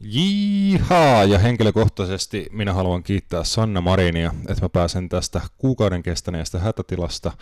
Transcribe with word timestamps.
Jihaa! 0.00 1.24
Ja 1.24 1.38
henkilökohtaisesti 1.38 2.46
minä 2.52 2.72
haluan 2.72 3.02
kiittää 3.02 3.44
Sanna 3.44 3.80
Marinia, 3.80 4.32
että 4.48 4.64
mä 4.64 4.68
pääsen 4.68 5.08
tästä 5.08 5.40
kuukauden 5.58 6.02
kestäneestä 6.02 6.58
hätätilasta 6.58 7.32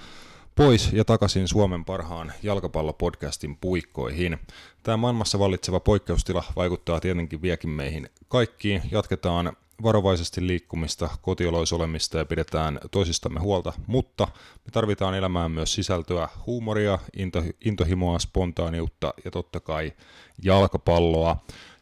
pois 0.54 0.92
ja 0.92 1.04
takaisin 1.04 1.48
Suomen 1.48 1.84
parhaan 1.84 2.32
jalkapallopodcastin 2.42 3.56
puikkoihin. 3.56 4.38
Tämä 4.82 4.96
maailmassa 4.96 5.38
vallitseva 5.38 5.80
poikkeustila 5.80 6.44
vaikuttaa 6.56 7.00
tietenkin 7.00 7.42
viekin 7.42 7.70
meihin 7.70 8.10
kaikkiin. 8.28 8.82
Jatketaan 8.90 9.56
varovaisesti 9.82 10.46
liikkumista, 10.46 11.08
kotioloisolemista 11.22 12.18
ja 12.18 12.24
pidetään 12.24 12.80
toisistamme 12.90 13.40
huolta, 13.40 13.72
mutta 13.86 14.28
me 14.64 14.70
tarvitaan 14.72 15.14
elämään 15.14 15.50
myös 15.50 15.74
sisältöä, 15.74 16.28
huumoria, 16.46 16.98
into, 17.16 17.42
intohimoa, 17.64 18.18
spontaaniutta 18.18 19.14
ja 19.24 19.30
totta 19.30 19.60
kai 19.60 19.92
jalkapalloa. 20.42 21.36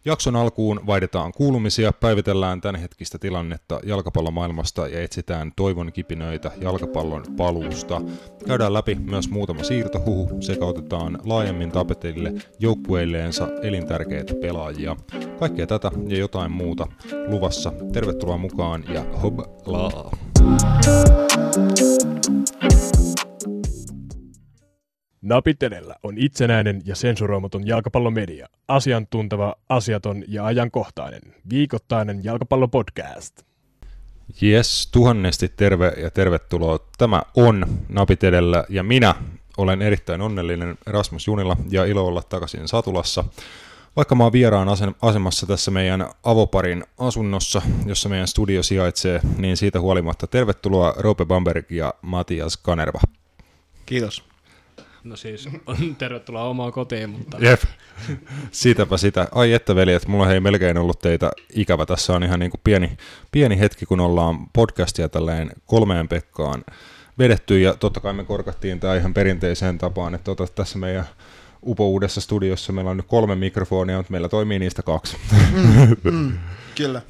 Jakson 0.06 0.36
alkuun 0.36 0.80
vaihdetaan 0.86 1.32
kuulumisia, 1.32 1.92
päivitellään 1.92 2.60
tämänhetkistä 2.60 3.18
tilannetta 3.18 3.80
jalkapallomaailmasta 3.84 4.88
ja 4.88 5.02
etsitään 5.02 5.52
toivon 5.56 5.92
kipinöitä 5.92 6.50
jalkapallon 6.60 7.24
paluusta. 7.36 8.00
Käydään 8.46 8.74
läpi 8.74 8.94
myös 8.94 9.30
muutama 9.30 9.62
siirtohuhu 9.62 10.42
sekä 10.42 10.64
otetaan 10.64 11.18
laajemmin 11.24 11.72
tapetille 11.72 12.32
joukkueilleensa 12.58 13.48
elintärkeitä 13.62 14.34
pelaajia. 14.34 14.96
Kaikkea 15.38 15.66
tätä 15.66 15.90
ja 16.08 16.18
jotain 16.18 16.52
muuta 16.52 16.86
luvassa. 17.28 17.72
Tervetuloa 17.92 18.38
mukaan 18.38 18.84
ja 18.88 19.04
hoblaa! 19.22 20.10
Napit 22.62 22.93
edellä 25.62 25.96
on 26.02 26.18
itsenäinen 26.18 26.82
ja 26.84 26.96
sensuroimaton 26.96 27.66
jalkapallomedia. 27.66 28.48
Asiantunteva, 28.68 29.54
asiaton 29.68 30.24
ja 30.28 30.46
ajankohtainen. 30.46 31.22
Viikoittainen 31.50 32.24
jalkapallopodcast. 32.24 33.42
Jes, 34.40 34.88
tuhannesti 34.92 35.48
terve 35.48 35.92
ja 35.96 36.10
tervetuloa. 36.10 36.78
Tämä 36.98 37.22
on 37.36 37.66
Napit 37.88 38.24
edellä 38.24 38.64
ja 38.68 38.82
minä 38.82 39.14
olen 39.56 39.82
erittäin 39.82 40.20
onnellinen 40.20 40.78
Rasmus 40.86 41.26
Junila 41.26 41.56
ja 41.70 41.84
ilo 41.84 42.06
olla 42.06 42.22
takaisin 42.22 42.68
Satulassa. 42.68 43.24
Vaikka 43.96 44.14
mä 44.14 44.24
oon 44.24 44.32
vieraan 44.32 44.68
asemassa 45.02 45.46
tässä 45.46 45.70
meidän 45.70 46.06
avoparin 46.22 46.84
asunnossa, 46.98 47.62
jossa 47.86 48.08
meidän 48.08 48.28
studio 48.28 48.62
sijaitsee, 48.62 49.20
niin 49.38 49.56
siitä 49.56 49.80
huolimatta 49.80 50.26
tervetuloa 50.26 50.94
Roope 50.96 51.24
Bamberg 51.24 51.70
ja 51.70 51.94
Matias 52.02 52.56
Kanerva. 52.56 53.00
Kiitos. 53.86 54.33
No 55.04 55.16
siis, 55.16 55.48
on 55.66 55.96
tervetuloa 55.96 56.44
omaan 56.44 56.72
kotiin, 56.72 57.10
mutta... 57.10 57.36
Jep, 57.40 57.60
siitäpä 58.50 58.96
sitä. 58.96 59.28
Ai 59.32 59.52
että 59.52 59.74
veljet, 59.74 60.06
mulla 60.06 60.32
ei 60.32 60.40
melkein 60.40 60.78
ollut 60.78 60.98
teitä 60.98 61.30
ikävä. 61.54 61.86
Tässä 61.86 62.12
on 62.12 62.24
ihan 62.24 62.40
niin 62.40 62.50
kuin 62.50 62.60
pieni, 62.64 62.96
pieni 63.32 63.58
hetki, 63.58 63.86
kun 63.86 64.00
ollaan 64.00 64.46
podcastia 64.52 65.08
tälleen 65.08 65.50
kolmeen 65.66 66.08
Pekkaan 66.08 66.64
vedetty, 67.18 67.60
ja 67.60 67.74
totta 67.74 68.00
kai 68.00 68.12
me 68.12 68.24
korkattiin 68.24 68.80
tämä 68.80 68.96
ihan 68.96 69.14
perinteiseen 69.14 69.78
tapaan, 69.78 70.14
että 70.14 70.24
tota, 70.24 70.52
tässä 70.54 70.78
meidän 70.78 71.04
upo 71.66 71.88
uudessa 71.88 72.20
studiossa 72.20 72.72
meillä 72.72 72.90
on 72.90 72.96
nyt 72.96 73.06
kolme 73.06 73.34
mikrofonia, 73.34 73.96
mutta 73.96 74.12
meillä 74.12 74.28
toimii 74.28 74.58
niistä 74.58 74.82
kaksi. 74.82 75.16
Mm, 75.52 75.96
mm, 76.12 76.38
kyllä. 76.74 77.02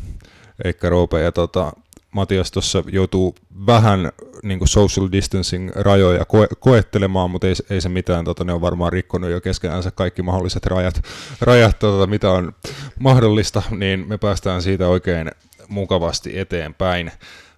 Eikä 0.65 0.89
Roope, 0.89 1.21
ja 1.21 1.33
tota, 1.33 1.73
Matias 2.15 2.53
tuossa 2.53 2.83
joutuu 2.93 3.35
vähän 3.67 4.13
niin 4.43 4.59
kuin 4.59 4.69
social 4.69 5.09
distancing 5.13 5.71
rajoja 5.75 6.25
koe- 6.25 6.57
koettelemaan, 6.61 7.31
mutta 7.31 7.47
ei, 7.47 7.55
ei 7.71 7.81
se 7.81 7.89
mitään, 7.89 8.25
tota, 8.25 8.45
ne 8.45 8.53
on 8.53 8.61
varmaan 8.61 8.93
rikkonut 8.93 9.31
jo 9.31 9.41
keskenänsä 9.41 9.91
kaikki 9.91 10.23
mahdolliset 10.23 10.67
rajat, 10.67 11.03
rajat 11.41 11.79
tota, 11.79 12.07
mitä 12.07 12.31
on 12.31 12.53
mahdollista, 13.01 13.63
niin 13.71 14.09
me 14.09 14.19
päästään 14.19 14.63
siitä 14.63 14.89
oikein 14.89 15.31
mukavasti 15.69 16.39
eteenpäin. 16.39 17.13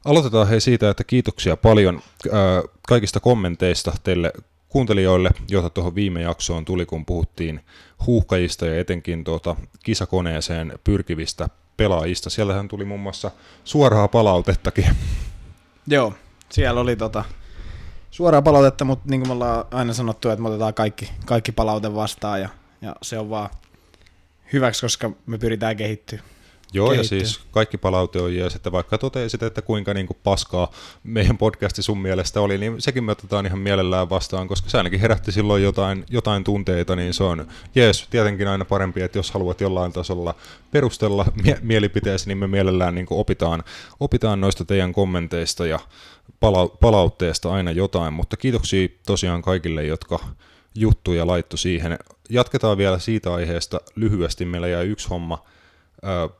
Aloitetaan 0.04 0.48
hei 0.48 0.60
siitä, 0.60 0.90
että 0.90 1.04
kiitoksia 1.04 1.56
paljon 1.56 2.00
ää, 2.32 2.62
kaikista 2.88 3.20
kommenteista 3.20 3.92
teille 4.02 4.32
kuuntelijoille, 4.68 5.30
joita 5.50 5.70
tuohon 5.70 5.94
viime 5.94 6.22
jaksoon 6.22 6.64
tuli, 6.64 6.86
kun 6.86 7.06
puhuttiin 7.06 7.60
huuhkajista 8.06 8.66
ja 8.66 8.80
etenkin 8.80 9.24
tuota 9.24 9.56
kisakoneeseen 9.84 10.78
pyrkivistä 10.84 11.48
pelaajista. 11.76 12.30
Siellähän 12.30 12.68
tuli 12.68 12.84
muun 12.84 13.00
muassa 13.00 13.30
suoraa 13.64 14.08
palautettakin. 14.08 14.86
Joo, 15.86 16.12
siellä 16.50 16.80
oli 16.80 16.96
tota, 16.96 17.24
suoraa 18.10 18.42
palautetta, 18.42 18.84
mutta 18.84 19.10
niin 19.10 19.20
kuin 19.20 19.28
me 19.28 19.32
ollaan 19.32 19.64
aina 19.70 19.92
sanottu, 19.92 20.30
että 20.30 20.42
me 20.42 20.48
otetaan 20.48 20.74
kaikki, 20.74 21.10
kaikki 21.26 21.52
palaute 21.52 21.94
vastaan 21.94 22.40
ja, 22.40 22.48
ja 22.82 22.96
se 23.02 23.18
on 23.18 23.30
vaan 23.30 23.50
hyväksi, 24.52 24.80
koska 24.80 25.10
me 25.26 25.38
pyritään 25.38 25.76
kehittyä. 25.76 26.20
Joo, 26.76 26.90
kehittyä. 26.90 27.18
ja 27.18 27.24
siis 27.24 27.40
kaikki 27.50 27.78
palaute 27.78 28.20
on 28.20 28.34
jees, 28.36 28.54
että 28.54 28.72
vaikka 28.72 28.98
totesit, 28.98 29.42
että 29.42 29.62
kuinka 29.62 29.94
niin 29.94 30.06
kuin 30.06 30.16
paskaa 30.24 30.70
meidän 31.02 31.38
podcasti 31.38 31.82
sun 31.82 31.98
mielestä 31.98 32.40
oli, 32.40 32.58
niin 32.58 32.82
sekin 32.82 33.04
me 33.04 33.12
otetaan 33.12 33.46
ihan 33.46 33.58
mielellään 33.58 34.10
vastaan, 34.10 34.48
koska 34.48 34.70
se 34.70 34.78
ainakin 34.78 35.00
herätti 35.00 35.32
silloin 35.32 35.62
jotain, 35.62 36.04
jotain 36.10 36.44
tunteita, 36.44 36.96
niin 36.96 37.14
se 37.14 37.24
on 37.24 37.46
jees, 37.74 38.06
tietenkin 38.10 38.48
aina 38.48 38.64
parempi, 38.64 39.02
että 39.02 39.18
jos 39.18 39.30
haluat 39.30 39.60
jollain 39.60 39.92
tasolla 39.92 40.34
perustella 40.70 41.26
mie- 41.42 41.58
mielipiteesi, 41.62 42.28
niin 42.28 42.38
me 42.38 42.46
mielellään 42.46 42.94
niin 42.94 43.06
kuin 43.06 43.18
opitaan, 43.18 43.64
opitaan 44.00 44.40
noista 44.40 44.64
teidän 44.64 44.92
kommenteista 44.92 45.66
ja 45.66 45.78
pala- 46.40 46.76
palautteesta 46.80 47.52
aina 47.52 47.70
jotain, 47.70 48.12
mutta 48.12 48.36
kiitoksia 48.36 48.88
tosiaan 49.06 49.42
kaikille, 49.42 49.84
jotka 49.84 50.18
juttuja 50.74 51.26
laittu 51.26 51.56
siihen. 51.56 51.98
Jatketaan 52.28 52.78
vielä 52.78 52.98
siitä 52.98 53.34
aiheesta 53.34 53.80
lyhyesti, 53.94 54.44
meillä 54.44 54.68
jäi 54.68 54.86
yksi 54.86 55.08
homma– 55.08 55.42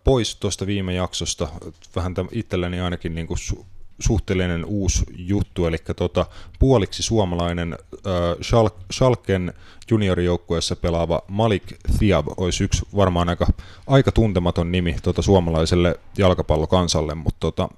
pois 0.05 0.37
tuosta 0.37 0.67
viime 0.67 0.95
jaksosta, 0.95 1.49
vähän 1.97 2.15
itselleni 2.33 2.81
ainakin 2.81 3.15
niin 3.15 3.27
kuin 3.27 3.39
su- 3.39 3.65
suhteellinen 3.99 4.65
uusi 4.65 5.05
juttu, 5.17 5.67
eli 5.67 5.77
tota, 5.97 6.27
puoliksi 6.59 7.03
suomalainen 7.03 7.73
äh, 7.73 8.11
Schalk- 8.43 8.85
Schalken 8.93 9.53
juniorijoukkueessa 9.91 10.77
pelaava 10.77 11.23
Malik 11.29 11.63
Thiab 11.99 12.27
olisi 12.37 12.65
yksi 12.65 12.83
varmaan 12.97 13.29
aika, 13.29 13.47
aika 13.87 14.13
tuntematon 14.13 14.73
nimi 14.73 14.97
tota, 15.03 15.23
suomalaiselle 15.23 16.01
jalkapallokansalle, 16.19 17.15
mutta 17.15 17.41
tota, 17.41 17.69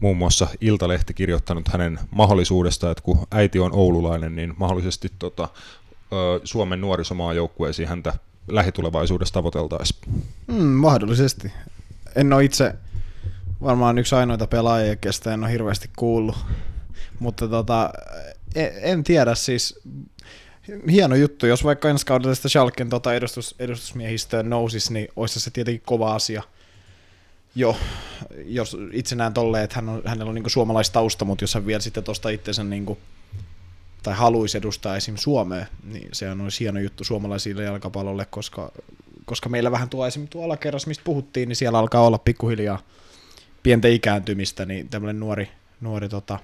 muun 0.00 0.16
muassa 0.16 0.48
Iltalehti 0.60 1.14
kirjoittanut 1.14 1.68
hänen 1.68 1.98
mahdollisuudesta, 2.10 2.90
että 2.90 3.02
kun 3.02 3.26
äiti 3.30 3.58
on 3.58 3.72
oululainen, 3.74 4.36
niin 4.36 4.54
mahdollisesti 4.56 5.08
tota, 5.18 5.48
Suomen 6.44 6.80
nuorisomaajoukkueisiin 6.80 7.88
häntä 7.88 8.12
lähitulevaisuudessa 8.48 9.34
tavoiteltaisiin? 9.34 10.00
Mm, 10.46 10.64
mahdollisesti. 10.64 11.52
En 12.16 12.32
ole 12.32 12.44
itse 12.44 12.74
varmaan 13.62 13.98
yksi 13.98 14.14
ainoita 14.14 14.46
pelaajia, 14.46 14.96
kestä 14.96 15.34
en 15.34 15.44
ole 15.44 15.52
hirveästi 15.52 15.90
kuullut. 15.96 16.36
Mutta 17.18 17.48
tota, 17.48 17.90
en, 18.54 18.70
en 18.82 19.04
tiedä 19.04 19.34
siis, 19.34 19.80
hieno 20.90 21.16
juttu, 21.16 21.46
jos 21.46 21.64
vaikka 21.64 21.88
ensi 21.88 22.06
kaudella 22.06 22.34
sitä 22.34 22.48
Schalken 22.48 22.88
tota 22.88 23.14
edustus, 23.14 23.54
edustusmiehistöön 23.58 24.50
nousisi, 24.50 24.92
niin 24.92 25.08
olisi 25.16 25.40
se 25.40 25.50
tietenkin 25.50 25.82
kova 25.86 26.14
asia. 26.14 26.42
Jo, 27.54 27.76
jos 28.44 28.76
itse 28.92 29.16
näen 29.16 29.34
tolleen, 29.34 29.64
että 29.64 29.76
hän 29.76 29.88
on, 29.88 30.02
hänellä 30.04 30.28
on 30.28 30.34
niin 30.34 30.50
suomalaistausta, 30.50 31.24
mutta 31.24 31.42
jos 31.44 31.54
hän 31.54 31.66
vielä 31.66 31.80
sitten 31.80 32.04
tuosta 32.04 32.28
itsensä 32.28 32.64
niin 32.64 32.86
kuin 32.86 32.98
tai 34.02 34.14
haluaisi 34.14 34.58
edustaa 34.58 34.96
esim. 34.96 35.16
Suomea, 35.16 35.66
niin 35.84 36.08
se 36.12 36.30
on 36.30 36.48
hieno 36.60 36.80
juttu 36.80 37.04
suomalaisille 37.04 37.64
jalkapallolle, 37.64 38.26
koska, 38.26 38.72
koska 39.24 39.48
meillä 39.48 39.70
vähän 39.70 39.88
tuo 39.88 40.06
esim. 40.06 40.28
tuolla 40.28 40.46
alakerras, 40.46 40.86
mistä 40.86 41.04
puhuttiin, 41.04 41.48
niin 41.48 41.56
siellä 41.56 41.78
alkaa 41.78 42.06
olla 42.06 42.18
pikkuhiljaa 42.18 42.82
pientä 43.62 43.88
ikääntymistä, 43.88 44.66
niin 44.66 44.88
tämmöinen 44.88 45.20
nuori, 45.20 45.50
nuori 45.80 46.08
tota, 46.08 46.38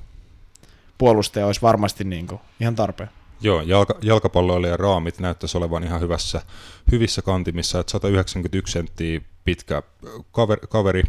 puolustaja 0.98 1.46
olisi 1.46 1.62
varmasti 1.62 2.04
niin 2.04 2.26
kuin 2.26 2.40
ihan 2.60 2.74
tarpeen. 2.74 3.10
Joo, 3.40 3.60
jalka, 3.60 3.94
jalkapalloilijan 4.02 4.80
raamit 4.80 5.18
näyttäisi 5.18 5.58
olevan 5.58 5.84
ihan 5.84 6.00
hyvässä, 6.00 6.42
hyvissä 6.92 7.22
kantimissa, 7.22 7.80
että 7.80 7.90
191 7.90 8.72
senttiä 8.72 9.20
pitkä 9.44 9.82
kaveri, 10.32 10.60
kaveri 10.68 11.02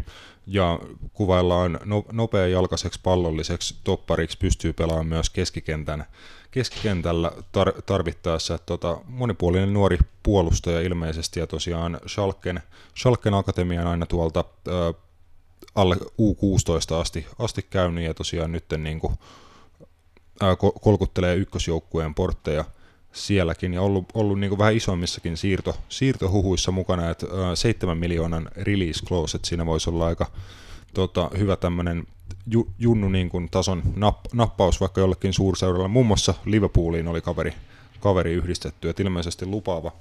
ja 0.47 0.79
kuvaillaan 1.13 1.79
no, 1.85 2.05
nopea 2.11 2.47
jalkaiseksi 2.47 2.99
pallolliseksi 3.03 3.75
toppariksi 3.83 4.37
pystyy 4.37 4.73
pelaamaan 4.73 5.07
myös 5.07 5.29
keskikentän 5.29 6.05
keskikentällä 6.51 7.31
tar- 7.37 7.81
tarvittaessa. 7.85 8.55
Että 8.55 8.65
tota, 8.65 8.97
monipuolinen 9.05 9.73
nuori 9.73 9.97
puolustaja 10.23 10.81
ilmeisesti 10.81 11.39
ja 11.39 11.47
tosiaan 11.47 11.99
Schalken, 12.07 12.61
Schalken 12.99 13.33
Akatemian 13.33 13.87
aina 13.87 14.05
tuolta 14.05 14.43
ö, 14.67 14.93
alle 15.75 15.95
U16 15.95 16.93
asti, 16.93 17.27
asti 17.39 17.65
käynyt 17.69 18.03
ja 18.03 18.13
tosiaan 18.13 18.51
nyt 18.51 18.65
niin 18.77 18.99
kuin, 18.99 19.13
ä, 20.43 20.55
kolkuttelee 20.81 21.35
ykkösjoukkueen 21.35 22.15
portteja 22.15 22.65
sielläkin 23.11 23.73
ja 23.73 23.81
ollut, 23.81 24.05
ollut 24.13 24.39
niin 24.39 24.57
vähän 24.57 24.75
isommissakin 24.75 25.37
siirto, 25.37 25.75
siirtohuhuissa 25.89 26.71
mukana, 26.71 27.09
että 27.09 27.27
7 27.55 27.97
miljoonan 27.97 28.49
release 28.55 29.05
clause, 29.05 29.37
että 29.37 29.47
siinä 29.47 29.65
voisi 29.65 29.89
olla 29.89 30.07
aika 30.07 30.31
tota, 30.93 31.29
hyvä 31.37 31.55
tämmöinen 31.55 32.07
ju, 32.47 32.67
junnu 32.79 33.09
niin 33.09 33.29
kuin 33.29 33.49
tason 33.49 33.83
napp, 33.95 34.25
nappaus 34.33 34.81
vaikka 34.81 35.01
jollekin 35.01 35.33
suurseudella. 35.33 35.87
Muun 35.87 36.05
muassa 36.05 36.33
Liverpooliin 36.45 37.07
oli 37.07 37.21
kaveri, 37.21 37.53
kaveri 37.99 38.33
yhdistetty, 38.33 38.89
että 38.89 39.03
ilmeisesti 39.03 39.45
lupaava 39.45 39.91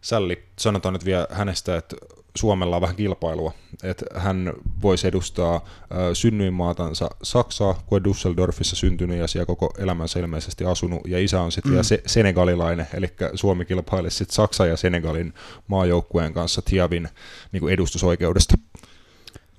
sälli. 0.00 0.44
Sanotaan 0.58 0.92
nyt 0.92 1.04
vielä 1.04 1.26
hänestä, 1.30 1.76
että 1.76 1.96
Suomella 2.36 2.76
on 2.76 2.82
vähän 2.82 2.96
kilpailua, 2.96 3.52
että 3.82 4.04
hän 4.14 4.52
voisi 4.82 5.08
edustaa 5.08 5.64
synnyinmaatansa 6.12 7.10
Saksaa, 7.22 7.82
kun 7.86 7.96
on 7.96 8.02
Düsseldorfissa 8.02 8.76
syntynyt 8.76 9.18
ja 9.18 9.26
siellä 9.26 9.46
koko 9.46 9.74
elämänsä 9.78 10.20
ilmeisesti 10.20 10.64
asunut, 10.64 11.00
ja 11.06 11.18
isä 11.18 11.40
on 11.40 11.52
sitten 11.52 11.72
mm. 11.72 11.82
se, 11.82 12.02
senegalilainen, 12.06 12.86
eli 12.94 13.06
Suomi 13.34 13.64
kilpailisi 13.64 14.16
sitten 14.16 14.34
Saksan 14.34 14.68
ja 14.68 14.76
Senegalin 14.76 15.34
maajoukkueen 15.66 16.32
kanssa 16.32 16.62
Tiavin 16.62 17.08
niin 17.52 17.68
edustusoikeudesta. 17.68 18.54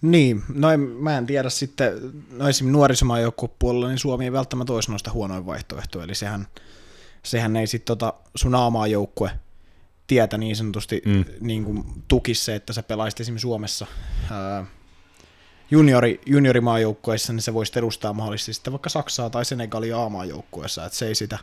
Niin, 0.01 0.43
no 0.53 0.71
en, 0.71 0.79
mä 0.79 1.17
en 1.17 1.25
tiedä 1.25 1.49
sitten, 1.49 1.93
no 2.31 2.49
esimerkiksi 2.49 2.63
nuorisomaajoukkuepuolella, 2.63 3.87
niin 3.87 3.99
Suomi 3.99 4.23
ei 4.23 4.31
välttämättä 4.31 4.73
olisi 4.73 4.91
noista 4.91 5.11
huonoin 5.11 5.45
vaihtoehto, 5.45 6.01
eli 6.01 6.15
sehän, 6.15 6.47
sehän 7.23 7.55
ei 7.55 7.67
sitten 7.67 7.97
tota 7.97 8.13
sun 8.35 8.55
A-maajoukkue 8.55 9.31
tietä 10.07 10.37
niin 10.37 10.55
sanotusti 10.55 11.01
mm. 11.05 11.25
niin 11.41 11.63
kuin 11.63 11.83
tukisi 12.07 12.43
se, 12.43 12.55
että 12.55 12.73
sä 12.73 12.83
pelaisit 12.83 13.19
esimerkiksi 13.19 13.41
Suomessa 13.41 13.87
ää, 14.31 14.65
juniori, 15.71 16.21
juniorimaajoukkueessa, 16.25 17.33
niin 17.33 17.41
se 17.41 17.53
voisi 17.53 17.79
edustaa 17.79 18.13
mahdollisesti 18.13 18.53
sitten 18.53 18.73
vaikka 18.73 18.89
Saksaa 18.89 19.29
tai 19.29 19.45
Senegalia 19.45 20.03
A-maajoukkueessa, 20.03 20.85
että 20.85 20.97
se 20.97 21.07
ei 21.07 21.15
sitä 21.15 21.39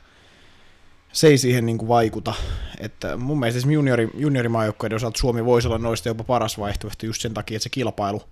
se 1.15 1.27
ei 1.27 1.39
siihen 1.39 1.67
niin 1.67 1.79
kuin 1.79 1.89
vaikuta. 1.89 2.35
Että 2.81 3.17
mun 3.17 3.41
mielestä 3.41 3.59
esimerkiksi 3.59 3.75
juniori, 3.75 4.11
juniorimaajoukkueiden 4.15 4.97
osalta 4.97 5.19
Suomi 5.19 5.45
voisi 5.45 5.69
olla 5.69 5.79
noista 5.79 6.09
jopa 6.09 6.25
paras 6.25 6.59
vaihtoehto 6.59 7.07
just 7.07 7.23
sen 7.23 7.35
takia, 7.35 7.57
että 7.57 7.63
se 7.63 7.69
kilpailu 7.69 8.23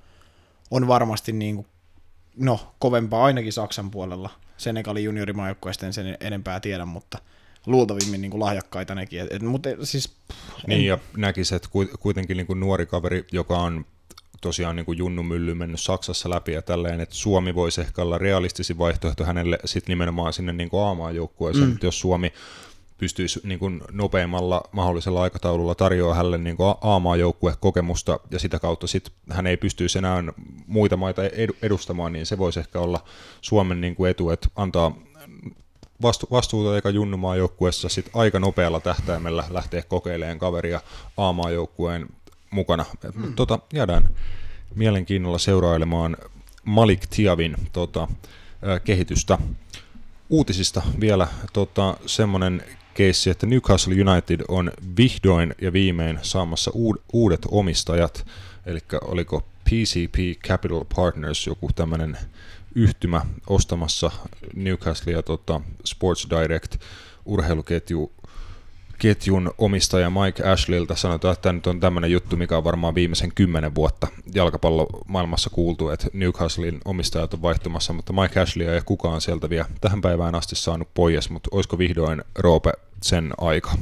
on 0.70 0.88
varmasti 0.88 1.32
niin 1.32 1.54
kuin, 1.54 1.66
no, 2.36 2.74
kovempaa 2.78 3.24
ainakin 3.24 3.52
Saksan 3.52 3.90
puolella. 3.90 4.30
Senegalin 4.56 5.04
juniorimaajoukkueesta 5.04 5.86
en 5.86 5.92
sen 5.92 6.16
enempää 6.20 6.60
tiedä, 6.60 6.84
mutta 6.84 7.18
luultavimmin 7.66 8.20
niin 8.20 8.30
kuin 8.30 8.40
lahjakkaita 8.40 8.94
nekin. 8.94 9.20
Et, 9.20 9.32
et, 9.32 9.42
mutta 9.42 9.68
siis, 9.82 10.12
en... 10.28 10.34
Niin 10.66 10.86
ja 10.86 10.98
näkisi, 11.16 11.54
että 11.54 11.68
kuitenkin 12.00 12.36
niin 12.36 12.46
kuin 12.46 12.60
nuori 12.60 12.86
kaveri, 12.86 13.24
joka 13.32 13.58
on 13.58 13.84
tosiaan 14.40 14.76
niin 14.76 14.86
kuin 14.86 14.98
Junnu 14.98 15.22
Mylly 15.22 15.54
mennyt 15.54 15.80
Saksassa 15.80 16.30
läpi 16.30 16.52
ja 16.52 16.62
tälleen, 16.62 17.00
että 17.00 17.14
Suomi 17.14 17.54
voisi 17.54 17.80
ehkä 17.80 18.02
olla 18.02 18.18
realistisin 18.18 18.78
vaihtoehto 18.78 19.24
hänelle 19.24 19.58
sitten 19.64 19.92
nimenomaan 19.92 20.32
sinne 20.32 20.52
niin 20.52 20.68
kuin 20.68 20.84
A-maajoukkueeseen, 20.84 21.68
mm. 21.68 21.78
jos 21.82 22.00
Suomi 22.00 22.32
pystyisi 22.98 23.40
niin 23.44 23.58
kuin 23.58 23.82
nopeimmalla 23.92 24.62
mahdollisella 24.72 25.22
aikataululla 25.22 25.74
tarjoaa 25.74 26.14
hänelle 26.14 26.38
niin 26.38 26.56
kuin 26.56 26.74
A-maajoukkuekokemusta 26.80 28.20
ja 28.30 28.38
sitä 28.38 28.58
kautta 28.58 28.86
sit 28.86 29.12
hän 29.30 29.46
ei 29.46 29.56
pystyisi 29.56 29.98
enää 29.98 30.24
muita 30.66 30.96
maita 30.96 31.22
edustamaan, 31.62 32.12
niin 32.12 32.26
se 32.26 32.38
voisi 32.38 32.60
ehkä 32.60 32.80
olla 32.80 33.04
Suomen 33.40 33.80
niin 33.80 33.96
kuin 33.96 34.10
etu, 34.10 34.30
että 34.30 34.48
antaa 34.56 34.96
vastu, 36.02 36.26
vastuuta 36.30 36.74
eikä 36.74 36.88
junnumaa 36.88 37.36
joukkueessa 37.36 37.88
sit 37.88 38.10
aika 38.14 38.38
nopealla 38.38 38.80
tähtäimellä 38.80 39.44
lähteä 39.50 39.82
kokeilemaan 39.82 40.38
kaveria 40.38 40.80
A-maajoukkueen 41.16 42.06
mukana. 42.50 42.84
Mm. 43.14 43.34
Tota, 43.34 43.58
jäädään 43.72 44.08
mielenkiinnolla 44.74 45.38
seurailemaan 45.38 46.16
Malik 46.64 47.06
Tiavin 47.06 47.56
tota, 47.72 48.08
kehitystä. 48.84 49.38
Uutisista 50.30 50.82
vielä 51.00 51.28
tota, 51.52 51.96
semmoinen 52.06 52.62
keissi, 52.94 53.30
että 53.30 53.46
Newcastle 53.46 53.94
United 53.94 54.40
on 54.48 54.72
vihdoin 54.96 55.54
ja 55.60 55.72
viimein 55.72 56.18
saamassa 56.22 56.70
uudet 57.12 57.46
omistajat, 57.50 58.26
eli 58.66 58.78
oliko 59.02 59.40
PCP 59.64 60.42
Capital 60.48 60.84
Partners 60.96 61.46
joku 61.46 61.70
tämmöinen 61.74 62.18
yhtymä 62.74 63.20
ostamassa 63.46 64.10
Newcastle 64.54 65.12
ja 65.12 65.22
tota 65.22 65.60
Sports 65.84 66.26
Direct 66.30 66.76
urheiluketju 67.24 68.12
ketjun 69.02 69.54
omistaja 69.58 70.10
Mike 70.10 70.48
Ashleyltä 70.48 70.94
sanotaan, 70.94 71.32
että 71.32 71.42
tämä 71.42 71.52
nyt 71.52 71.66
on 71.66 71.80
tämmöinen 71.80 72.12
juttu, 72.12 72.36
mikä 72.36 72.56
on 72.56 72.64
varmaan 72.64 72.94
viimeisen 72.94 73.32
kymmenen 73.34 73.74
vuotta 73.74 74.06
jalkapallomaailmassa 74.34 75.50
kuultu, 75.50 75.88
että 75.88 76.06
Newcastlein 76.12 76.80
omistajat 76.84 77.34
on 77.34 77.42
vaihtumassa, 77.42 77.92
mutta 77.92 78.12
Mike 78.12 78.40
Ashley 78.40 78.68
ei 78.68 78.80
kukaan 78.84 79.20
sieltä 79.20 79.50
vielä 79.50 79.66
tähän 79.80 80.00
päivään 80.00 80.34
asti 80.34 80.56
saanut 80.56 80.88
pois, 80.94 81.30
mutta 81.30 81.48
olisiko 81.52 81.78
vihdoin 81.78 82.22
Roope 82.38 82.72
sen 83.02 83.32
aika? 83.38 83.72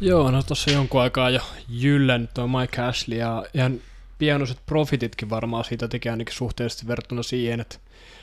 Joo, 0.00 0.30
no 0.30 0.42
tuossa 0.42 0.70
jonkun 0.70 1.00
aikaa 1.00 1.30
jo 1.30 1.40
jyllännyt 1.68 2.34
tuo 2.34 2.48
Mike 2.48 2.82
Ashley 2.82 3.18
ja 3.18 3.44
ihan 3.54 3.80
pienoiset 4.20 4.58
profititkin 4.66 5.30
varmaan 5.30 5.64
siitä 5.64 5.88
tekee 5.88 6.10
ainakin 6.10 6.34
suhteellisesti 6.34 6.86
verrattuna 6.86 7.22
siihen, 7.22 7.60
että 7.60 7.76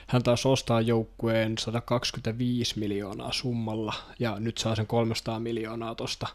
hän 0.08 0.24
taas 0.24 0.46
ostaa 0.46 0.82
joukkueen 0.82 1.58
125 1.58 2.80
miljoonaa 2.80 3.32
summalla 3.32 3.94
ja 4.20 4.36
nyt 4.40 4.58
saa 4.58 4.76
sen 4.76 4.88
300 4.88 5.40
miljoonaa 5.40 5.96
tosta, 5.96 6.28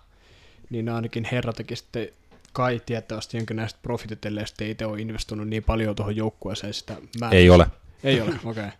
niin 0.70 0.88
ainakin 0.88 1.29
herra 1.32 1.53
teki 1.53 1.76
sitten 1.76 2.09
kai 2.53 2.81
tiettävästi 2.87 3.38
näistä 3.53 3.79
profitit, 3.82 4.26
ellei 4.26 4.47
sitten 4.47 4.69
itse 4.69 4.87
ole 4.87 5.00
investoinut 5.00 5.49
niin 5.49 5.64
paljon 5.64 5.97
tuohon 5.97 6.17
joukkueeseen 6.17 6.75
sitä 6.75 6.97
määrä. 7.20 7.37
Ei 7.37 7.50
ole. 7.50 7.67
Ei 8.05 8.20
ole, 8.20 8.31
okei. 8.31 8.50
Okay. 8.50 8.70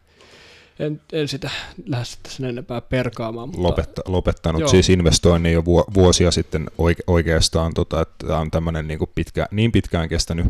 En, 0.79 1.01
en 1.13 1.29
sitä 1.29 1.51
lähde 1.87 2.05
sitten 2.05 2.33
sen 2.33 2.47
enempää 2.47 2.81
perkaamaan. 2.81 3.49
Mutta... 3.49 3.63
Lopetta, 3.63 4.03
lopettanut 4.07 4.61
Joo. 4.61 4.69
siis 4.69 4.91
investoinnin 4.91 5.53
jo 5.53 5.65
vuosia 5.65 6.31
sitten 6.31 6.71
oike, 6.79 7.03
oikeastaan, 7.07 7.75
tota, 7.75 8.01
että 8.01 8.27
tämä 8.27 8.39
on 8.39 8.51
tämmöinen 8.51 8.89
niin, 8.89 8.99
pitkä, 9.15 9.47
niin 9.51 9.73
pitkään 9.73 10.09
kestänyt 10.09 10.47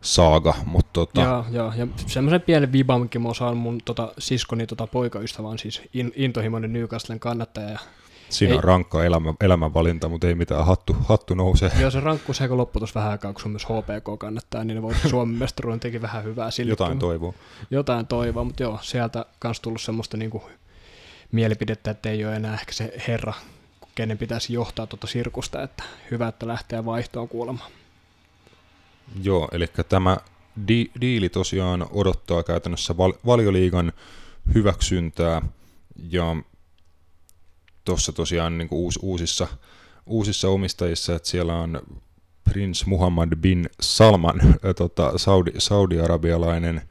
saaga. 0.00 0.54
Mutta 0.66 0.90
tota... 0.92 1.20
Joo, 1.20 1.44
joo, 1.50 1.72
ja 1.76 1.86
semmoisen 2.06 2.40
pienen 2.40 2.72
vibamkin 2.72 3.22
mä 3.22 3.34
saan 3.34 3.56
mun 3.56 3.80
tota, 3.84 4.12
siskoni 4.18 4.66
tota, 4.66 4.86
poikaystävä 4.86 5.48
on 5.48 5.58
siis 5.58 5.82
in, 5.94 6.12
intohimoinen 6.16 6.72
Newcastlen 6.72 7.20
kannattaja. 7.20 7.70
Ja 7.70 7.78
Siinä 8.32 8.52
ei, 8.52 8.58
on 8.58 8.64
rankka 8.64 9.04
elämä, 9.04 9.34
elämänvalinta, 9.40 10.08
mutta 10.08 10.26
ei 10.26 10.34
mitään, 10.34 10.66
hattu, 10.66 10.96
hattu 11.08 11.34
nousee. 11.34 11.70
Joo, 11.80 11.90
se 11.90 12.00
rankku 12.00 12.32
se, 12.32 12.48
kun 12.48 12.56
loppu 12.56 12.80
tuossa 12.80 13.00
vähän 13.00 13.12
aikaa, 13.12 13.32
kun 13.32 13.50
myös 13.50 13.64
HPK 13.64 14.18
kannattaa, 14.18 14.64
niin 14.64 14.74
ne 14.74 14.82
voi 14.82 14.94
Suomen 15.10 15.34
mestaruuden 15.34 15.80
teki 15.80 16.02
vähän 16.02 16.24
hyvää 16.24 16.50
sille. 16.50 16.70
Jotain 16.70 16.98
toivoa. 16.98 17.34
Jotain 17.70 18.06
toivoa, 18.06 18.44
mutta 18.44 18.62
joo, 18.62 18.78
sieltä 18.82 19.26
kans 19.38 19.60
tullut 19.60 19.80
semmoista 19.80 20.16
niinku 20.16 20.42
mielipidettä, 21.32 21.90
että 21.90 22.10
ei 22.10 22.24
ole 22.24 22.36
enää 22.36 22.54
ehkä 22.54 22.72
se 22.72 22.92
herra, 23.08 23.32
kenen 23.94 24.18
pitäisi 24.18 24.52
johtaa 24.52 24.86
tuota 24.86 25.06
sirkusta, 25.06 25.62
että 25.62 25.82
hyvä, 26.10 26.28
että 26.28 26.46
lähtee 26.46 26.84
vaihtoon 26.84 27.28
kuulemaan. 27.28 27.70
Joo, 29.22 29.48
eli 29.52 29.66
tämä 29.88 30.16
di- 30.68 30.90
diili 31.00 31.28
tosiaan 31.28 31.86
odottaa 31.90 32.42
käytännössä 32.42 32.96
val- 32.96 33.12
valioliigan 33.26 33.92
hyväksyntää 34.54 35.42
ja 36.10 36.36
tuossa 37.84 38.12
tosiaan 38.12 38.58
niin 38.58 38.68
uus, 38.70 38.98
uusissa, 39.02 39.48
uusissa 40.06 40.48
omistajissa, 40.48 41.14
että 41.14 41.28
siellä 41.28 41.54
on 41.54 41.82
Prince 42.44 42.84
Muhammad 42.86 43.36
bin 43.36 43.70
Salman, 43.80 44.40
tota, 44.76 45.18
Saudi, 45.18 45.50
saudi-arabialainen 45.58 46.82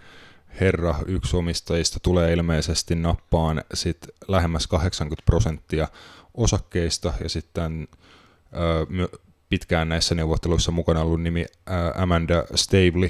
herra, 0.62 0.96
yksi 1.08 1.38
omistajista, 1.38 2.00
tulee 2.00 2.34
ilmeisesti 2.34 2.96
nappaan 2.96 3.64
sit 3.74 4.08
lähemmäs 4.28 4.68
80 4.68 5.24
prosenttia 5.26 5.88
osakkeista 6.34 7.14
ja 7.24 7.30
sitten 7.30 7.88
ä, 8.54 9.08
pitkään 9.50 9.90
näissä 9.90 10.16
neuvotteluissa 10.16 10.72
mukana 10.72 11.02
ollut 11.02 11.22
nimi 11.22 11.46
Amanda 11.96 12.46
Stavely, 12.56 13.10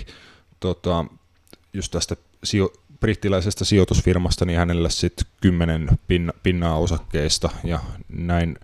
tota, 0.59 1.05
just 1.73 1.91
tästä 1.91 2.15
sijo- 2.43 2.73
brittiläisestä 3.01 3.65
sijoitusfirmasta, 3.65 4.45
niin 4.45 4.59
hänellä 4.59 4.89
sitten 4.89 5.25
kymmenen 5.41 5.89
pinna, 6.07 6.33
pinnaa 6.43 6.77
osakkeista 6.77 7.49
ja 7.63 7.79
näin, 8.09 8.57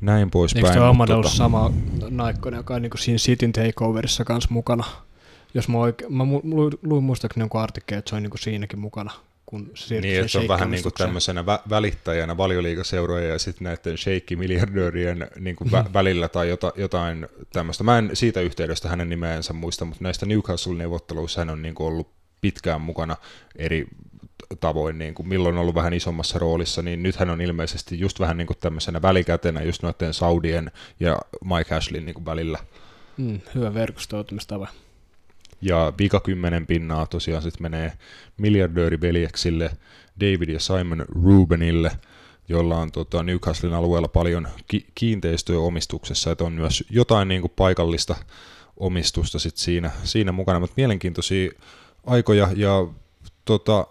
näin 0.00 0.30
poispäin. 0.30 0.66
Eikö 0.66 0.88
Amanda 0.88 1.14
tota... 1.14 1.28
sama 1.28 1.72
naikkoinen, 2.10 2.58
joka 2.58 2.74
on 2.74 2.82
niin 2.82 2.92
siinä 2.96 3.18
Cityn 3.18 3.52
Takeoverissa 3.52 4.24
kanssa 4.24 4.50
mukana? 4.52 4.84
Jos 5.54 5.68
mä, 5.68 5.78
oike- 5.78 6.08
mä 6.08 6.24
luin 6.82 7.04
muistaakseni 7.04 7.42
jonkun 7.42 7.60
artikkeen, 7.60 7.98
että 7.98 8.08
se 8.08 8.16
on 8.16 8.22
niin 8.22 8.38
siinäkin 8.38 8.78
mukana 8.78 9.10
kun 9.46 9.70
se 9.74 10.00
Niin, 10.00 10.20
että 10.20 10.28
se 10.28 10.38
on 10.38 10.48
vähän 10.48 10.70
niin 10.70 10.82
kuin 10.82 10.92
tämmöisenä 10.98 11.42
vä- 11.42 11.70
välittäjänä 11.70 12.36
valioliikaseuroja 12.36 13.28
ja 13.28 13.38
sitten 13.38 13.64
näiden 13.64 13.98
sheikki-miljardöörien 13.98 15.28
niin 15.40 15.56
kuin 15.56 15.70
vä- 15.70 15.92
välillä 15.92 16.28
tai 16.28 16.48
jota, 16.48 16.72
jotain 16.76 17.28
tämmöistä. 17.52 17.84
Mä 17.84 17.98
en 17.98 18.10
siitä 18.12 18.40
yhteydestä 18.40 18.88
hänen 18.88 19.08
nimeensä 19.08 19.52
muista, 19.52 19.84
mutta 19.84 20.04
näistä 20.04 20.26
Newcastle-neuvotteluissa 20.26 21.40
hän 21.40 21.50
on 21.50 21.62
niin 21.62 21.74
kuin 21.74 21.86
ollut 21.86 22.08
pitkään 22.44 22.80
mukana 22.80 23.16
eri 23.56 23.86
tavoin, 24.60 24.98
niin 24.98 25.14
kuin 25.14 25.28
milloin 25.28 25.54
on 25.54 25.60
ollut 25.60 25.74
vähän 25.74 25.94
isommassa 25.94 26.38
roolissa, 26.38 26.82
niin 26.82 27.02
nyt 27.02 27.16
hän 27.16 27.30
on 27.30 27.40
ilmeisesti 27.40 27.98
just 27.98 28.20
vähän 28.20 28.36
niin 28.36 28.46
kuin 28.46 28.56
tämmöisenä 28.60 29.02
välikätenä 29.02 29.62
just 29.62 29.82
noiden 29.82 30.14
Saudien 30.14 30.70
ja 31.00 31.18
Mike 31.44 31.74
Ashleyn 31.74 32.06
niin 32.06 32.14
kuin 32.14 32.24
välillä. 32.24 32.58
Mm, 33.16 33.40
hyvä 33.54 33.74
verkostoitumistava 33.74 34.68
ja 35.60 35.92
vika 35.98 36.20
kymmenen 36.20 36.66
pinnaa 36.66 37.06
tosiaan 37.06 37.42
sitten 37.42 37.62
menee 37.62 37.92
miljardööriveljeksille 38.36 39.70
David 40.20 40.48
ja 40.48 40.60
Simon 40.60 41.04
Rubenille, 41.08 41.90
jolla 42.48 42.76
on 42.78 42.92
tota, 42.92 43.22
Newcastlen 43.22 43.74
alueella 43.74 44.08
paljon 44.08 44.48
ki- 44.68 44.86
kiinteistöä 44.94 45.58
omistuksessa, 45.58 46.30
että 46.30 46.44
on 46.44 46.52
myös 46.52 46.84
jotain 46.90 47.28
niin 47.28 47.40
kuin 47.40 47.52
paikallista 47.56 48.16
omistusta 48.76 49.38
sit 49.38 49.56
siinä, 49.56 49.90
siinä 50.02 50.32
mukana, 50.32 50.60
mutta 50.60 50.74
mielenkiintoisia 50.76 51.50
aikoja 52.06 52.48
ja 52.56 52.86
tota, 53.44 53.86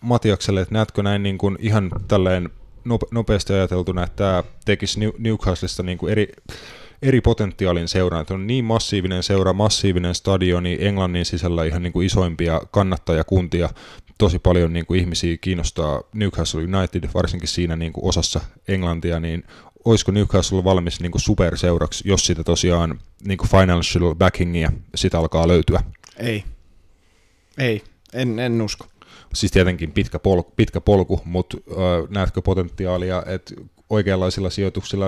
Matiakselle, 0.00 0.60
että 0.60 0.74
näetkö 0.74 1.02
näin 1.02 1.22
niin 1.22 1.38
kuin 1.38 1.56
ihan 1.60 1.90
tälleen 2.08 2.50
nopeasti 3.10 3.52
ajateltuna, 3.52 4.02
että 4.02 4.16
tämä 4.16 4.44
tekisi 4.64 5.00
Newcastlesta 5.18 5.82
niin 5.82 5.98
kuin 5.98 6.12
eri, 6.12 6.32
eri 7.02 7.20
potentiaalin 7.20 7.88
seura. 7.88 8.20
Että 8.20 8.34
on 8.34 8.46
niin 8.46 8.64
massiivinen 8.64 9.22
seura, 9.22 9.52
massiivinen 9.52 10.14
stadioni, 10.14 10.78
Englannin 10.80 11.24
sisällä 11.24 11.64
ihan 11.64 11.82
niin 11.82 11.92
kuin 11.92 12.06
isoimpia 12.06 12.60
kannattajakuntia, 12.70 13.68
tosi 14.18 14.38
paljon 14.38 14.72
niin 14.72 14.86
kuin 14.86 15.00
ihmisiä 15.00 15.36
kiinnostaa 15.40 16.02
Newcastle 16.14 16.62
United, 16.62 17.08
varsinkin 17.14 17.48
siinä 17.48 17.76
niin 17.76 17.92
kuin 17.92 18.08
osassa 18.08 18.40
Englantia, 18.68 19.20
niin 19.20 19.44
olisiko 19.84 20.12
Newcastle 20.12 20.64
valmis 20.64 21.00
niin 21.00 21.12
kuin 21.12 21.22
superseuraksi, 21.22 22.08
jos 22.08 22.26
sitä 22.26 22.44
tosiaan 22.44 22.98
niin 23.24 23.38
kuin 23.38 23.50
financial 23.50 24.14
backingia 24.14 24.72
sitä 24.94 25.18
alkaa 25.18 25.48
löytyä? 25.48 25.82
Ei. 26.16 26.44
Ei, 27.60 27.82
en, 28.14 28.38
en 28.38 28.62
usko. 28.62 28.86
Siis 29.34 29.52
tietenkin 29.52 29.92
pitkä 29.92 30.18
polku, 30.18 30.52
pitkä 30.56 30.80
polku 30.80 31.20
mutta 31.24 31.56
äh, 31.70 31.76
näetkö 32.10 32.42
potentiaalia, 32.42 33.22
että 33.26 33.54
oikeanlaisilla 33.90 34.50
sijoituksilla, 34.50 35.06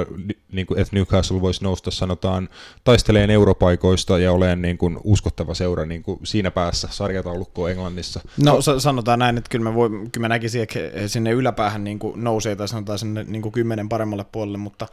niin 0.52 0.66
kuin, 0.66 0.80
että 0.80 0.96
Newcastle 0.96 1.40
voisi 1.40 1.64
nousta, 1.64 1.90
sanotaan, 1.90 2.48
taisteleen 2.84 3.30
europaikoista 3.30 4.18
ja 4.18 4.32
olemaan 4.32 4.62
niin 4.62 4.78
kuin, 4.78 4.98
uskottava 5.04 5.54
seura 5.54 5.86
niin 5.86 6.02
kuin, 6.02 6.18
siinä 6.24 6.50
päässä 6.50 6.88
sarjataulukkoa 6.90 7.70
Englannissa. 7.70 8.20
No 8.44 8.58
sanotaan 8.78 9.18
näin, 9.18 9.38
että 9.38 9.50
kyllä 9.50 9.62
mä, 9.62 9.74
voi, 9.74 9.90
kyllä 9.90 10.20
mä 10.20 10.28
näkisin, 10.28 10.62
että 10.62 11.08
sinne 11.08 11.30
yläpäähän 11.30 11.84
niin 11.84 11.98
kuin 11.98 12.24
nousee 12.24 12.56
tai 12.56 12.68
sanotaan 12.68 12.98
sinne 12.98 13.24
niin 13.24 13.42
kuin 13.42 13.52
kymmenen 13.52 13.88
paremmalle 13.88 14.24
puolelle, 14.32 14.58
mutta 14.58 14.86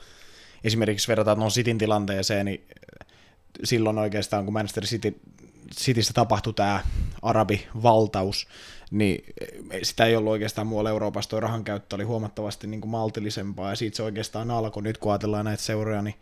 esimerkiksi 0.63 1.07
verrataan 1.07 1.37
tuon 1.37 1.51
Cityn 1.51 1.77
tilanteeseen, 1.77 2.45
niin 2.45 2.67
silloin 3.63 3.97
oikeastaan 3.97 4.45
kun 4.45 4.53
Manchester 4.53 4.83
City, 4.83 5.19
Cityssä 5.75 6.13
tapahtui 6.13 6.53
tämä 6.53 6.83
arabivaltaus, 7.21 8.47
niin 8.91 9.25
sitä 9.83 10.05
ei 10.05 10.15
ollut 10.15 10.31
oikeastaan 10.31 10.67
muualla 10.67 10.89
Euroopassa, 10.89 11.29
tuo 11.29 11.39
rahan 11.39 11.63
käyttö 11.63 11.95
oli 11.95 12.03
huomattavasti 12.03 12.67
niin 12.67 12.81
kuin 12.81 12.91
maltillisempaa, 12.91 13.69
ja 13.69 13.75
siitä 13.75 13.97
se 13.97 14.03
oikeastaan 14.03 14.51
alkoi, 14.51 14.83
nyt 14.83 14.97
kun 14.97 15.11
ajatellaan 15.11 15.45
näitä 15.45 15.63
seuroja, 15.63 16.01
niin 16.01 16.15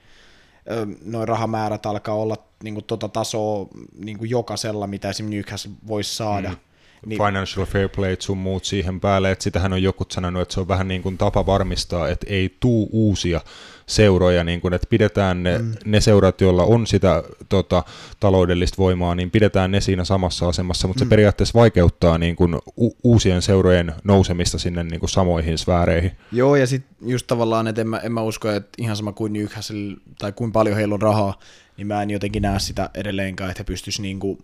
noin 1.06 1.28
rahamäärät 1.28 1.86
alkaa 1.86 2.16
olla 2.16 2.38
niin 2.64 2.74
kuin 2.74 2.86
tota 2.86 3.10
tasoa 3.10 3.68
niin 3.96 4.18
kuin 4.18 4.30
jokaisella, 4.30 4.88
mitä 4.88 5.10
esimerkiksi 5.10 5.36
Newcastle 5.38 5.72
voisi 5.88 6.16
saada. 6.16 6.50
Mm. 6.50 6.58
Niin. 7.06 7.24
Financial 7.26 7.66
fair 7.66 7.90
play 7.90 8.18
sun 8.20 8.38
muut 8.38 8.66
siihen 8.66 9.00
päälle, 9.00 9.32
että 9.32 9.44
sitähän 9.44 9.74
on 9.74 9.84
joku 9.84 10.06
sanonut, 10.10 10.42
että 10.42 10.54
se 10.54 10.60
on 10.60 10.68
vähän 10.68 10.88
niin 10.88 11.04
kuin 11.04 11.18
tapa 11.18 11.46
varmistaa, 11.46 12.10
että 12.10 12.26
ei 12.30 12.58
tuu 12.60 12.90
uusia 12.92 13.42
seuroja, 13.88 14.44
niin 14.44 14.62
kuin, 14.62 14.74
että 14.74 14.88
pidetään 14.90 15.44
ne, 15.44 15.58
mm. 15.58 15.72
ne 15.86 16.02
seurat, 16.02 16.42
joilla 16.42 16.64
on 16.64 16.88
sitä 16.88 17.24
tota, 17.50 17.84
taloudellista 18.20 18.78
voimaa, 18.78 19.16
niin 19.16 19.32
pidetään 19.32 19.72
ne 19.72 19.82
siinä 19.82 20.04
samassa 20.04 20.48
asemassa, 20.48 20.88
mutta 20.88 21.04
mm. 21.04 21.08
se 21.08 21.10
periaatteessa 21.10 21.60
vaikeuttaa 21.60 22.18
niin 22.18 22.36
kuin, 22.36 22.56
u- 22.78 22.98
uusien 23.04 23.42
seurojen 23.42 23.94
nousemista 24.04 24.60
sinne 24.60 24.84
niin 24.84 25.00
kuin, 25.00 25.10
samoihin 25.10 25.58
sfääreihin. 25.58 26.12
Joo, 26.32 26.56
ja 26.56 26.68
sitten 26.68 27.10
just 27.10 27.28
tavallaan, 27.28 27.68
että 27.68 27.82
en 27.82 27.88
mä, 27.88 27.98
en 27.98 28.12
mä 28.12 28.22
usko, 28.22 28.52
että 28.52 28.70
ihan 28.78 28.96
sama 28.96 29.12
kuin 29.12 29.34
Newcastle, 29.34 29.96
tai 30.20 30.32
kuin 30.32 30.52
paljon 30.52 30.76
heillä 30.76 30.94
on 30.94 31.02
rahaa, 31.02 31.40
niin 31.78 31.88
mä 31.88 32.02
en 32.02 32.10
jotenkin 32.10 32.42
näe 32.42 32.60
sitä 32.60 32.90
edelleenkään, 32.94 33.50
että 33.50 33.62
he 33.62 33.66
pystyisivät 33.66 34.04
niin 34.04 34.20
kuin, 34.20 34.40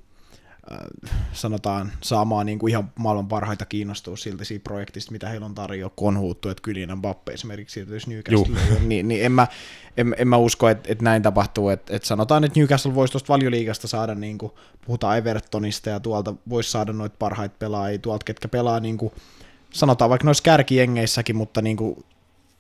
sanotaan 1.34 1.92
saamaan 2.02 2.46
niin 2.46 2.60
kuin 2.60 2.72
ihan 2.72 2.92
maailman 3.00 3.28
parhaita 3.28 3.66
kiinnostua 3.66 4.18
siltä 4.18 4.46
siitä 4.46 4.64
projektista, 4.64 5.12
mitä 5.12 5.30
heillä 5.30 5.46
on 5.46 5.56
tarjolla, 5.56 5.94
kun 5.96 6.08
on 6.08 6.20
huuttu, 6.20 6.50
että 6.50 6.62
Kylian 6.62 6.98
Mbappe 6.98 7.32
esimerkiksi 7.32 7.74
siirtyisi 7.74 8.10
Newcastle, 8.10 8.56
niin, 8.88 9.08
niin 9.08 9.26
en, 9.26 9.32
mä, 9.32 9.48
en, 9.98 10.16
en 10.18 10.28
mä 10.28 10.38
usko, 10.38 10.70
että, 10.70 10.92
että 10.92 11.04
näin 11.04 11.22
tapahtuu, 11.22 11.70
että, 11.70 11.96
että 11.96 12.08
sanotaan, 12.08 12.44
että 12.44 12.60
Newcastle 12.60 12.96
voisi 12.96 13.12
tuosta 13.12 13.34
valioliigasta 13.34 13.88
saada, 13.88 14.16
niin 14.16 14.38
kuin, 14.38 14.52
puhutaan 14.86 15.18
Evertonista 15.18 15.90
ja 15.90 16.00
tuolta 16.00 16.34
voisi 16.50 16.72
saada 16.72 16.94
noita 16.94 17.16
parhaita 17.20 17.56
pelaajia, 17.60 18.00
tuolta 18.00 18.24
ketkä 18.26 18.48
pelaa 18.48 18.80
niin 18.80 18.98
kuin, 18.98 19.14
sanotaan 19.74 20.10
vaikka 20.10 20.26
noissa 20.26 20.44
kärkiengeissäkin, 20.44 21.36
mutta 21.36 21.62
niin 21.62 21.78
kuin 21.78 22.06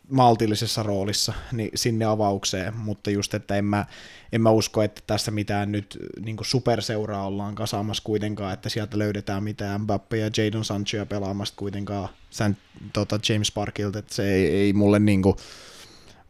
maltillisessa 0.09 0.83
roolissa 0.83 1.33
niin 1.51 1.69
sinne 1.75 2.05
avaukseen, 2.05 2.75
mutta 2.75 3.09
just, 3.09 3.33
että 3.33 3.55
en 3.55 3.65
mä, 3.65 3.85
en 4.31 4.41
mä 4.41 4.49
usko, 4.49 4.81
että 4.81 5.01
tässä 5.07 5.31
mitään 5.31 5.71
nyt 5.71 5.97
niin 6.19 6.37
superseuraa 6.41 7.27
ollaan 7.27 7.55
kasaamassa 7.55 8.03
kuitenkaan, 8.03 8.53
että 8.53 8.69
sieltä 8.69 8.99
löydetään 8.99 9.43
mitään 9.43 9.81
Mbappe 9.81 10.17
ja 10.17 10.29
Jadon 10.37 10.65
Sanchoa 10.65 11.05
pelaamasta 11.05 11.57
kuitenkaan 11.57 12.09
San, 12.29 12.57
tota 12.93 13.19
James 13.29 13.51
Parkilta, 13.51 13.99
että 13.99 14.15
se 14.15 14.33
ei, 14.33 14.47
ei 14.47 14.73
mulle 14.73 14.99
niin 14.99 15.21
kuin, 15.21 15.35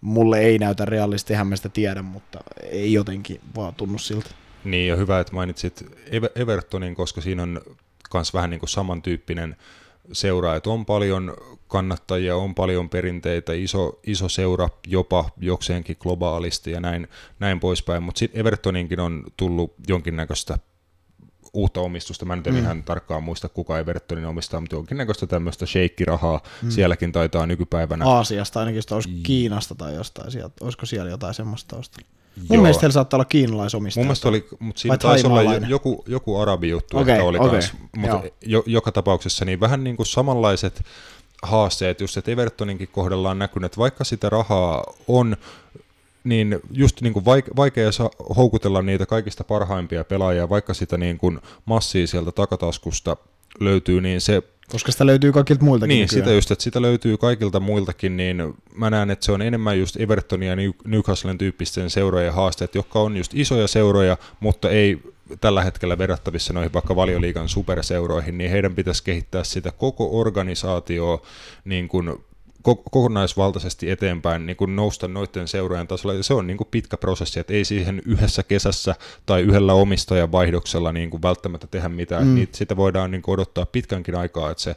mulle 0.02 0.40
ei 0.40 0.60
näytä 0.60 0.86
realistisesti, 0.86 1.34
eihän 1.34 1.48
mä 1.48 1.56
sitä 1.56 1.70
tiedä, 1.70 2.02
mutta 2.02 2.40
ei 2.62 2.94
jotenkin 2.94 3.42
vaan 3.56 3.76
tunnu 3.76 3.98
siltä. 3.98 4.30
Niin 4.64 4.88
ja 4.88 4.96
hyvä, 4.96 5.20
että 5.20 5.34
mainitsit 5.34 5.86
Evertonin, 6.36 6.96
koska 6.96 7.22
siinä 7.22 7.44
on 7.44 7.62
myös 8.14 8.34
vähän 8.34 8.50
niin 8.50 8.60
kuin 8.60 8.70
samantyyppinen 8.70 9.56
seura, 10.12 10.56
että 10.56 10.70
on 10.70 10.86
paljon 10.86 11.34
kannattajia, 11.68 12.36
on 12.36 12.56
paljon 12.56 12.90
perinteitä, 12.90 13.54
iso, 13.54 14.00
iso 14.08 14.30
seura 14.30 14.70
jopa 14.88 15.30
jokseenkin 15.38 15.98
globaalisti 16.00 16.72
ja 16.72 16.80
näin, 16.80 17.08
näin 17.40 17.60
poispäin, 17.60 18.04
mutta 18.04 18.20
sitten 18.20 18.40
Evertoninkin 18.40 19.00
on 19.00 19.24
tullut 19.38 19.74
jonkinnäköistä 19.88 20.58
uutta 21.54 21.82
omistusta. 21.82 22.26
Mä 22.26 22.36
nyt 22.36 22.48
en 22.48 22.54
mm. 22.54 22.60
ihan 22.60 22.84
tarkkaan 22.84 23.24
muista, 23.24 23.50
kuka 23.50 23.80
Evertonin 23.80 24.26
omistaa, 24.26 24.60
mutta 24.60 24.76
jonkinnäköistä 24.76 25.28
tämmöistä 25.28 25.66
sheikkirahaa 25.66 26.42
mm. 26.62 26.70
sielläkin 26.70 27.12
taitaa 27.12 27.46
nykypäivänä. 27.46 28.06
Aasiasta 28.06 28.60
ainakin, 28.60 28.82
olisi 28.92 29.10
Kiinasta 29.10 29.76
tai 29.76 29.96
jostain 29.96 30.32
sieltä. 30.32 30.56
Olisiko 30.62 30.86
siellä 30.86 31.12
jotain 31.12 31.34
semmoista 31.34 31.76
taustalla? 31.76 32.13
Mun 32.36 32.48
Joo. 32.50 32.62
mielestä 32.62 32.82
heillä 32.82 32.94
saattaa 32.94 33.18
olla 33.18 33.26
kiinalaisomistajia. 33.26 34.04
Mun 34.04 34.08
mielestä 34.08 34.30
oli, 34.30 34.48
mutta 34.60 34.82
siinä 34.82 34.98
taisi 34.98 35.28
olla 35.28 35.44
joku, 35.44 36.04
joku 36.08 36.40
arabi-juttu, 36.40 36.98
okay, 36.98 37.14
että 37.14 37.26
oli 37.26 37.38
okay. 37.38 37.50
kans, 37.50 37.74
mutta 37.98 38.22
jo, 38.46 38.64
joka 38.66 38.92
tapauksessa 38.92 39.46
niin 39.46 39.60
vähän 39.60 39.84
niin 39.84 39.96
kuin 39.98 40.06
samanlaiset 40.06 40.84
haasteet, 41.44 42.02
just 42.02 42.18
että 42.18 42.32
Evertoninkin 42.32 42.88
kohdalla 42.92 43.30
on 43.30 43.40
näkynyt, 43.40 43.66
että 43.66 43.78
vaikka 43.78 44.04
sitä 44.04 44.30
rahaa 44.30 44.84
on, 45.08 45.38
niin 46.24 46.60
just 46.72 47.02
niin 47.02 47.14
kuin 47.14 47.26
vaikea 47.56 47.90
houkutella 48.38 48.82
niitä 48.82 49.06
kaikista 49.06 49.44
parhaimpia 49.44 50.04
pelaajia, 50.04 50.50
vaikka 50.50 50.74
sitä 50.74 50.98
niin 50.98 51.18
kuin 51.18 51.40
massia 51.66 52.08
sieltä 52.08 52.32
takataskusta 52.32 53.18
löytyy, 53.60 54.02
niin 54.02 54.22
se 54.22 54.44
koska 54.72 54.92
sitä 54.92 55.06
löytyy 55.06 55.32
kaikilta 55.32 55.66
muiltakin. 55.66 55.90
Niin, 55.90 56.02
nykyään. 56.02 56.24
sitä 56.26 56.34
just, 56.36 56.52
että 56.52 56.64
sitä 56.64 56.82
löytyy 56.82 57.18
kaikilta 57.18 57.60
muiltakin, 57.60 58.18
niin 58.18 58.54
mä 58.76 58.90
näen, 58.90 59.12
että 59.12 59.26
se 59.26 59.32
on 59.32 59.42
enemmän 59.42 59.80
just 59.80 59.96
Evertonia 60.00 60.50
ja 60.50 60.56
Newcastlen 60.86 61.38
tyyppisten 61.38 61.90
seurojen 61.90 62.34
haasteet, 62.34 62.76
jotka 62.76 63.00
on 63.00 63.18
just 63.18 63.32
isoja 63.36 63.68
seuroja, 63.68 64.18
mutta 64.40 64.70
ei 64.70 65.00
tällä 65.42 65.64
hetkellä 65.64 65.98
verrattavissa 65.98 66.54
noihin 66.54 66.74
vaikka 66.74 66.96
valioliigan 66.96 67.50
superseuroihin, 67.50 68.38
niin 68.38 68.52
heidän 68.52 68.76
pitäisi 68.76 69.04
kehittää 69.04 69.44
sitä 69.44 69.72
koko 69.72 70.20
organisaatioa 70.20 71.22
niin 71.66 71.88
kuin 71.88 72.24
kokonaisvaltaisesti 72.64 73.92
eteenpäin 73.92 74.46
niin 74.46 74.58
kuin 74.58 74.76
nousta 74.76 75.08
noiden 75.08 75.48
seurojen 75.48 75.88
tasolla. 75.88 76.24
Se 76.24 76.34
on 76.34 76.48
niin 76.48 76.58
kuin 76.58 76.68
pitkä 76.72 76.98
prosessi, 76.98 77.40
että 77.40 77.54
ei 77.54 77.66
siihen 77.66 78.02
yhdessä 78.06 78.44
kesässä 78.44 78.96
tai 79.26 79.42
yhdellä 79.42 79.74
omistajan 79.74 80.32
vaihdoksella 80.32 80.92
niin 80.92 81.10
kuin 81.10 81.22
välttämättä 81.22 81.68
tehdä 81.68 81.90
mitään. 81.90 82.28
Mm. 82.28 82.36
Niitä, 82.36 82.58
sitä 82.58 82.78
voidaan 82.78 83.12
niin 83.12 83.22
kuin 83.22 83.34
odottaa 83.34 83.66
pitkänkin 83.66 84.16
aikaa, 84.16 84.52
että 84.52 84.64
se 84.64 84.76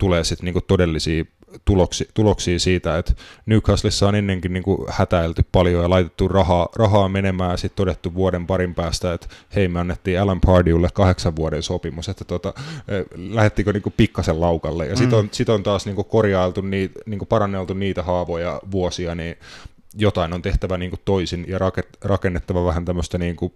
tulee 0.00 0.24
sitten 0.24 0.44
niin 0.44 0.64
todellisia 0.66 1.24
tuloksi, 1.64 2.08
tuloksia 2.14 2.58
siitä, 2.58 2.98
että 2.98 3.12
Newcastleissa 3.46 4.08
on 4.08 4.14
ennenkin 4.14 4.52
niin 4.52 4.62
kuin 4.62 4.78
hätäilty 4.88 5.44
paljon 5.52 5.82
ja 5.82 5.90
laitettu 5.90 6.28
rahaa, 6.28 6.68
rahaa 6.76 7.08
menemään 7.08 7.50
ja 7.50 7.56
sitten 7.56 7.76
todettu 7.76 8.14
vuoden 8.14 8.46
parin 8.46 8.74
päästä, 8.74 9.12
että 9.12 9.26
hei 9.54 9.68
me 9.68 9.80
annettiin 9.80 10.20
Alan 10.20 10.40
Pardiulle 10.40 10.88
kahdeksan 10.94 11.36
vuoden 11.36 11.62
sopimus, 11.62 12.08
että 12.08 12.24
tota, 12.24 12.54
lähettikö 13.16 13.72
niin 13.72 13.82
kuin 13.82 13.94
pikkasen 13.96 14.40
laukalle 14.40 14.86
ja 14.86 14.96
sitten 14.96 15.18
on, 15.18 15.28
sit 15.32 15.48
on 15.48 15.62
taas 15.62 15.86
niin 15.86 15.96
kuin 15.96 16.08
korjailtu, 16.08 16.60
niitä, 16.60 17.00
niin 17.06 17.18
kuin 17.18 17.28
paranneltu 17.28 17.74
niitä 17.74 18.02
haavoja 18.02 18.60
vuosia, 18.70 19.14
niin 19.14 19.36
jotain 19.94 20.32
on 20.32 20.42
tehtävä 20.42 20.78
niin 20.78 20.90
kuin 20.90 21.00
toisin 21.04 21.44
ja 21.48 21.58
rakennettava 22.04 22.64
vähän 22.64 22.84
tämmöistä 22.84 23.18
niin 23.18 23.36
kuin 23.36 23.52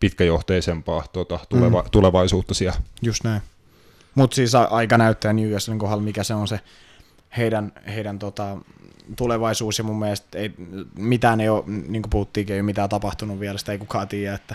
pitkäjohteisempaa 0.00 1.04
tuota, 1.12 1.38
tuleva, 1.48 1.82
mm. 1.82 1.90
tulevaisuutta 1.90 2.54
siellä. 2.54 2.80
Just 3.02 3.24
näin. 3.24 3.42
Mutta 4.16 4.34
siis 4.34 4.54
aika 4.54 4.98
näyttää 4.98 5.32
Newcastlen 5.32 5.78
kohdalla, 5.78 6.02
mikä 6.02 6.24
se 6.24 6.34
on 6.34 6.48
se 6.48 6.60
heidän, 7.36 7.72
heidän 7.94 8.18
tota, 8.18 8.58
tulevaisuus 9.16 9.78
ja 9.78 9.84
mun 9.84 9.98
mielestä 9.98 10.38
ei, 10.38 10.54
mitään 10.98 11.40
ei 11.40 11.48
ole, 11.48 11.64
niin 11.66 12.02
kuin 12.02 12.10
puhuttiinkin, 12.10 12.54
ei 12.54 12.60
ole 12.60 12.66
mitään 12.66 12.88
tapahtunut 12.88 13.40
vielä, 13.40 13.58
sitä 13.58 13.72
ei 13.72 13.78
kukaan 13.78 14.08
tiedä, 14.08 14.34
että 14.34 14.54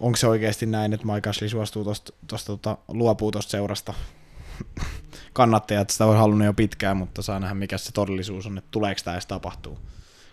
onko 0.00 0.16
se 0.16 0.26
oikeasti 0.26 0.66
näin, 0.66 0.92
että 0.92 1.06
Mike 1.06 1.30
Ashley 1.30 1.48
suostuu 1.48 1.84
tosta, 1.84 2.12
tosta, 2.26 2.46
tota, 2.46 2.78
luopuu 2.88 3.30
tuosta 3.30 3.50
seurasta. 3.50 3.94
Kannattajat 5.32 5.90
sitä 5.90 6.06
on 6.06 6.16
halunnut 6.16 6.46
jo 6.46 6.54
pitkään, 6.54 6.96
mutta 6.96 7.22
saa 7.22 7.40
nähdä 7.40 7.54
mikä 7.54 7.78
se 7.78 7.92
todellisuus 7.92 8.46
on, 8.46 8.58
että 8.58 8.68
tuleeko 8.70 9.00
tämä 9.04 9.14
edes 9.14 9.26
tapahtuu. 9.26 9.78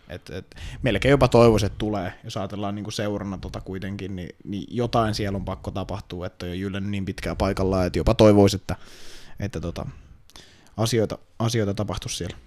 Et, 0.09 0.29
et, 0.29 0.55
melkein 0.81 1.11
jopa 1.11 1.27
toivoisin, 1.27 1.67
että 1.67 1.77
tulee, 1.77 2.13
jos 2.23 2.37
ajatellaan 2.37 2.75
niin 2.75 2.91
seurana 2.91 3.37
tota 3.37 3.61
kuitenkin, 3.61 4.15
niin, 4.15 4.29
niin, 4.43 4.63
jotain 4.71 5.15
siellä 5.15 5.35
on 5.35 5.45
pakko 5.45 5.71
tapahtua, 5.71 6.25
että 6.25 6.45
on 6.45 6.59
jyllännyt 6.59 6.91
niin 6.91 7.05
pitkään 7.05 7.37
paikallaan, 7.37 7.87
että 7.87 7.99
jopa 7.99 8.13
toivoisi, 8.13 8.55
että, 8.55 8.75
että 9.39 9.61
tota, 9.61 9.85
asioita, 10.77 11.17
asioita 11.39 11.73
tapahtuisi 11.73 12.17
siellä. 12.17 12.37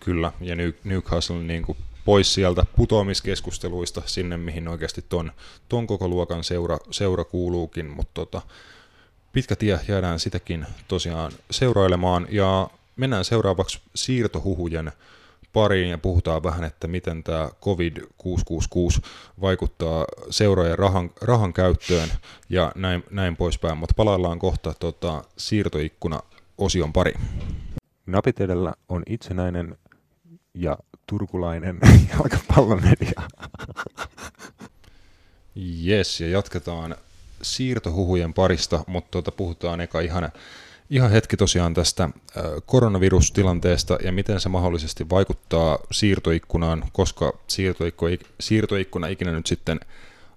Kyllä, 0.00 0.32
ja 0.40 0.56
Newcastle 0.84 1.42
niin 1.42 1.62
kuin 1.62 1.78
pois 2.04 2.34
sieltä 2.34 2.66
putoamiskeskusteluista 2.76 4.02
sinne, 4.06 4.36
mihin 4.36 4.68
oikeasti 4.68 5.04
ton, 5.08 5.32
ton 5.68 5.86
koko 5.86 6.08
luokan 6.08 6.44
seura, 6.44 6.78
seura 6.90 7.24
kuuluukin, 7.24 7.86
mutta 7.86 8.12
tota, 8.14 8.42
pitkä 9.32 9.56
tie 9.56 9.80
jäädään 9.88 10.20
sitäkin 10.20 10.66
tosiaan 10.88 11.32
seurailemaan, 11.50 12.26
ja 12.30 12.70
mennään 12.96 13.24
seuraavaksi 13.24 13.80
siirtohuhujen 13.94 14.92
pariin 15.56 15.90
ja 15.90 15.98
puhutaan 15.98 16.42
vähän, 16.42 16.64
että 16.64 16.86
miten 16.86 17.22
tämä 17.22 17.48
COVID-666 17.62 19.00
vaikuttaa 19.40 20.04
seurojen 20.30 20.78
rahan, 20.78 21.10
rahan 21.22 21.52
käyttöön 21.52 22.08
ja 22.48 22.72
näin, 22.74 23.04
näin 23.10 23.36
poispäin, 23.36 23.78
mutta 23.78 23.94
palaillaan 23.96 24.38
kohta 24.38 24.74
tota, 24.80 25.24
siirtoikkuna-osion 25.36 26.92
pari. 26.92 27.14
Napit 28.06 28.40
edellä 28.40 28.74
on 28.88 29.02
itsenäinen 29.06 29.78
ja 30.54 30.78
turkulainen 31.06 31.78
jalkapallomedia. 32.12 33.22
Yes, 35.86 36.20
ja 36.20 36.28
jatketaan 36.28 36.96
siirtohuhujen 37.42 38.34
parista, 38.34 38.84
mutta 38.86 39.10
tuota, 39.10 39.30
puhutaan 39.30 39.80
eka 39.80 40.00
ihan, 40.00 40.32
ihan 40.90 41.10
hetki 41.10 41.36
tosiaan 41.36 41.74
tästä 41.74 42.08
koronavirustilanteesta 42.66 43.98
ja 44.04 44.12
miten 44.12 44.40
se 44.40 44.48
mahdollisesti 44.48 45.10
vaikuttaa 45.10 45.78
siirtoikkunaan, 45.90 46.84
koska 46.92 47.32
siirtoikkuna, 47.46 48.16
siirtoikkuna 48.40 49.06
ikinä 49.06 49.32
nyt 49.32 49.46
sitten 49.46 49.80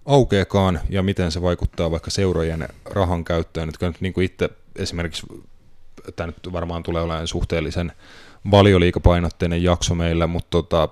aukeakaan 0.06 0.80
ja 0.90 1.04
miten 1.04 1.32
se 1.32 1.42
vaikuttaa 1.42 1.92
vaikka 1.92 2.12
seurojen 2.12 2.68
rahan 2.86 3.24
käyttöön. 3.24 3.68
Nyt, 3.68 3.82
nyt 3.82 4.02
niin 4.02 4.14
kuin 4.14 4.26
itse 4.26 4.50
esimerkiksi, 4.76 5.28
tämä 6.16 6.28
nyt 6.28 6.54
varmaan 6.54 6.84
tulee 6.84 7.04
olemaan 7.04 7.28
suhteellisen 7.28 7.92
valioliikapainotteinen 8.52 9.64
jakso 9.64 9.96
meillä, 9.96 10.28
mutta 10.28 10.50
tota, 10.50 10.90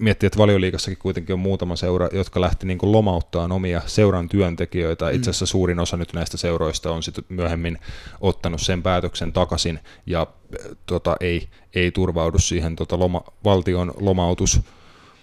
miettii, 0.00 0.26
että 0.26 0.38
valioliikassakin 0.38 0.98
kuitenkin 0.98 1.32
on 1.32 1.40
muutama 1.40 1.76
seura, 1.76 2.08
jotka 2.12 2.40
lähti 2.40 2.66
niin 2.66 2.78
kuin 2.78 2.92
lomauttaa 2.92 3.48
omia 3.50 3.82
seuran 3.86 4.28
työntekijöitä. 4.28 5.04
Mm. 5.04 5.14
Itse 5.14 5.30
asiassa 5.30 5.46
suurin 5.46 5.80
osa 5.80 5.96
nyt 5.96 6.12
näistä 6.12 6.36
seuroista 6.36 6.92
on 6.92 7.02
sitten 7.02 7.24
myöhemmin 7.28 7.78
ottanut 8.20 8.60
sen 8.60 8.82
päätöksen 8.82 9.32
takaisin 9.32 9.78
ja 10.06 10.26
tota, 10.86 11.16
ei, 11.20 11.48
ei 11.74 11.90
turvaudu 11.90 12.38
siihen 12.38 12.76
tota, 12.76 12.98
loma, 12.98 13.22
valtion 13.44 13.92
lomautus 14.00 14.60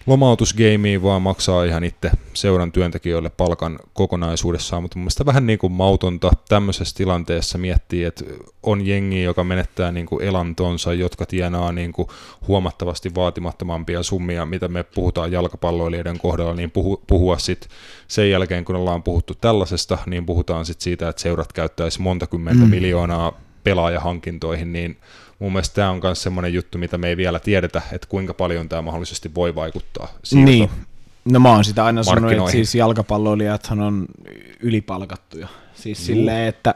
lomautusgeimiin, 0.08 1.04
vaan 1.04 1.22
maksaa 1.22 1.64
ihan 1.64 1.84
itse 1.84 2.12
seuran 2.34 2.72
työntekijöille 2.72 3.30
palkan 3.30 3.80
kokonaisuudessaan, 3.94 4.82
mutta 4.82 4.98
mun 4.98 5.04
mielestä 5.04 5.26
vähän 5.26 5.48
niin 5.48 5.60
kuin 5.60 5.74
mautonta 5.74 6.32
tämmöisessä 6.50 6.96
tilanteessa 6.96 7.58
miettii, 7.58 8.04
että 8.04 8.26
on 8.64 8.88
jengi, 8.88 9.24
joka 9.24 9.44
menettää 9.44 9.92
niin 9.92 10.06
kuin 10.06 10.24
elantonsa, 10.24 10.94
jotka 10.94 11.26
tienaa 11.26 11.72
niin 11.72 11.94
kuin 11.94 12.08
huomattavasti 12.48 13.16
vaatimattomampia 13.16 14.04
summia, 14.04 14.46
mitä 14.46 14.68
me 14.68 14.84
puhutaan 14.84 15.32
jalkapalloilijoiden 15.32 16.20
kohdalla, 16.20 16.54
niin 16.54 16.72
puhu, 16.72 17.04
puhua 17.08 17.38
sitten 17.38 17.70
sen 18.08 18.30
jälkeen, 18.30 18.66
kun 18.66 18.76
ollaan 18.76 19.04
puhuttu 19.04 19.36
tällaisesta, 19.36 19.98
niin 20.06 20.26
puhutaan 20.26 20.66
sitten 20.66 20.84
siitä, 20.84 21.10
että 21.10 21.22
seurat 21.22 21.54
käyttäisi 21.54 22.02
monta 22.02 22.28
kymmentä 22.28 22.64
mm. 22.64 22.70
miljoonaa 22.70 23.42
pelaajahankintoihin, 23.64 24.74
niin 24.74 24.98
mun 25.40 25.52
mielestä 25.52 25.76
tämä 25.76 25.90
on 25.90 26.00
myös 26.04 26.24
semmoinen 26.24 26.54
juttu, 26.54 26.78
mitä 26.78 26.98
me 26.98 27.10
ei 27.10 27.18
vielä 27.18 27.40
tiedetä, 27.40 27.82
että 27.92 28.08
kuinka 28.08 28.34
paljon 28.34 28.70
tämä 28.70 28.82
mahdollisesti 28.82 29.36
voi 29.36 29.56
vaikuttaa 29.56 30.08
siirto 30.24 30.52
Niin. 30.52 30.70
No 31.32 31.40
mä 31.40 31.52
oon 31.52 31.66
sitä 31.66 31.86
aina 31.86 32.04
sanonut, 32.04 32.32
että 32.32 32.52
siis 32.52 32.76
jalkapalloilijathan 32.76 33.80
on 33.80 34.06
ylipalkattuja. 34.60 35.48
Siis 35.76 36.00
Juu. 36.00 36.06
silleen, 36.06 36.48
että, 36.48 36.76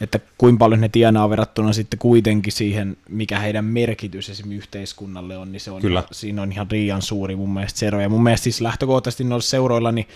että 0.00 0.20
kuinka 0.38 0.58
paljon 0.58 0.80
ne 0.80 0.88
tienaa 0.88 1.30
verrattuna 1.30 1.72
sitten 1.72 1.98
kuitenkin 1.98 2.52
siihen, 2.52 2.96
mikä 3.08 3.38
heidän 3.38 3.64
merkitys 3.64 4.30
esimerkiksi 4.30 4.58
yhteiskunnalle 4.58 5.36
on, 5.36 5.52
niin 5.52 5.60
se 5.60 5.70
on 5.70 5.82
Kyllä. 5.82 6.04
siinä 6.12 6.42
on 6.42 6.52
ihan 6.52 6.66
liian 6.70 7.02
suuri 7.02 7.36
mun 7.36 7.54
mielestä 7.54 7.78
se 7.78 7.86
ero. 7.86 8.00
Ja 8.00 8.08
mun 8.08 8.22
mielestä 8.22 8.44
siis 8.44 8.60
lähtökohtaisesti 8.60 9.24
noilla 9.24 9.42
seuroilla, 9.42 9.92
niin 9.92 10.08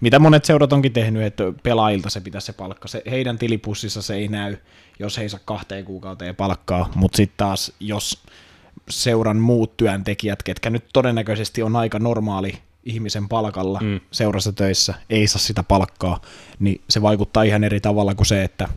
mitä 0.00 0.18
monet 0.18 0.44
seurat 0.44 0.72
onkin 0.72 0.92
tehnyt, 0.92 1.22
että 1.22 1.44
pelaajilta 1.62 2.10
se 2.10 2.20
pitäisi 2.20 2.46
se 2.46 2.52
palkka. 2.52 2.88
Se, 2.88 3.02
heidän 3.10 3.38
tilipussissa 3.38 4.02
se 4.02 4.14
ei 4.14 4.28
näy, 4.28 4.56
jos 4.98 5.16
he 5.16 5.22
ei 5.22 5.28
saa 5.28 5.40
kahteen 5.44 5.84
kuukauteen 5.84 6.36
palkkaa, 6.36 6.90
mutta 6.94 7.16
sitten 7.16 7.36
taas 7.36 7.72
jos 7.80 8.22
seuran 8.88 9.36
muut 9.36 9.76
työntekijät, 9.76 10.42
ketkä 10.42 10.70
nyt 10.70 10.84
todennäköisesti 10.92 11.62
on 11.62 11.76
aika 11.76 11.98
normaali 11.98 12.58
ihmisen 12.84 13.28
palkalla 13.28 13.80
mm. 13.82 14.00
seurassa 14.10 14.52
töissä, 14.52 14.94
ei 15.10 15.26
saa 15.26 15.38
sitä 15.38 15.62
palkkaa, 15.62 16.20
niin 16.58 16.80
se 16.90 17.02
vaikuttaa 17.02 17.42
ihan 17.42 17.64
eri 17.64 17.80
tavalla 17.80 18.14
kuin 18.14 18.26
se, 18.26 18.44
että 18.44 18.68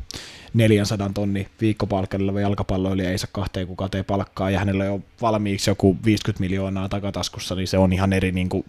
400 0.53 1.09
tonni 1.13 1.47
viikkopalkalla 1.61 2.41
jalkapalloilija 2.41 3.09
ei 3.09 3.17
saa 3.17 3.29
kahteen 3.31 3.67
kuukauteen 3.67 4.05
palkkaa 4.05 4.49
ja 4.49 4.59
hänellä 4.59 4.91
on 4.91 5.03
valmiiksi 5.21 5.69
joku 5.69 5.97
50 6.05 6.39
miljoonaa 6.39 6.89
takataskussa, 6.89 7.55
niin 7.55 7.67
se 7.67 7.77
on 7.77 7.93
ihan 7.93 8.13
eri, 8.13 8.31
niin 8.31 8.49
kuin, 8.49 8.63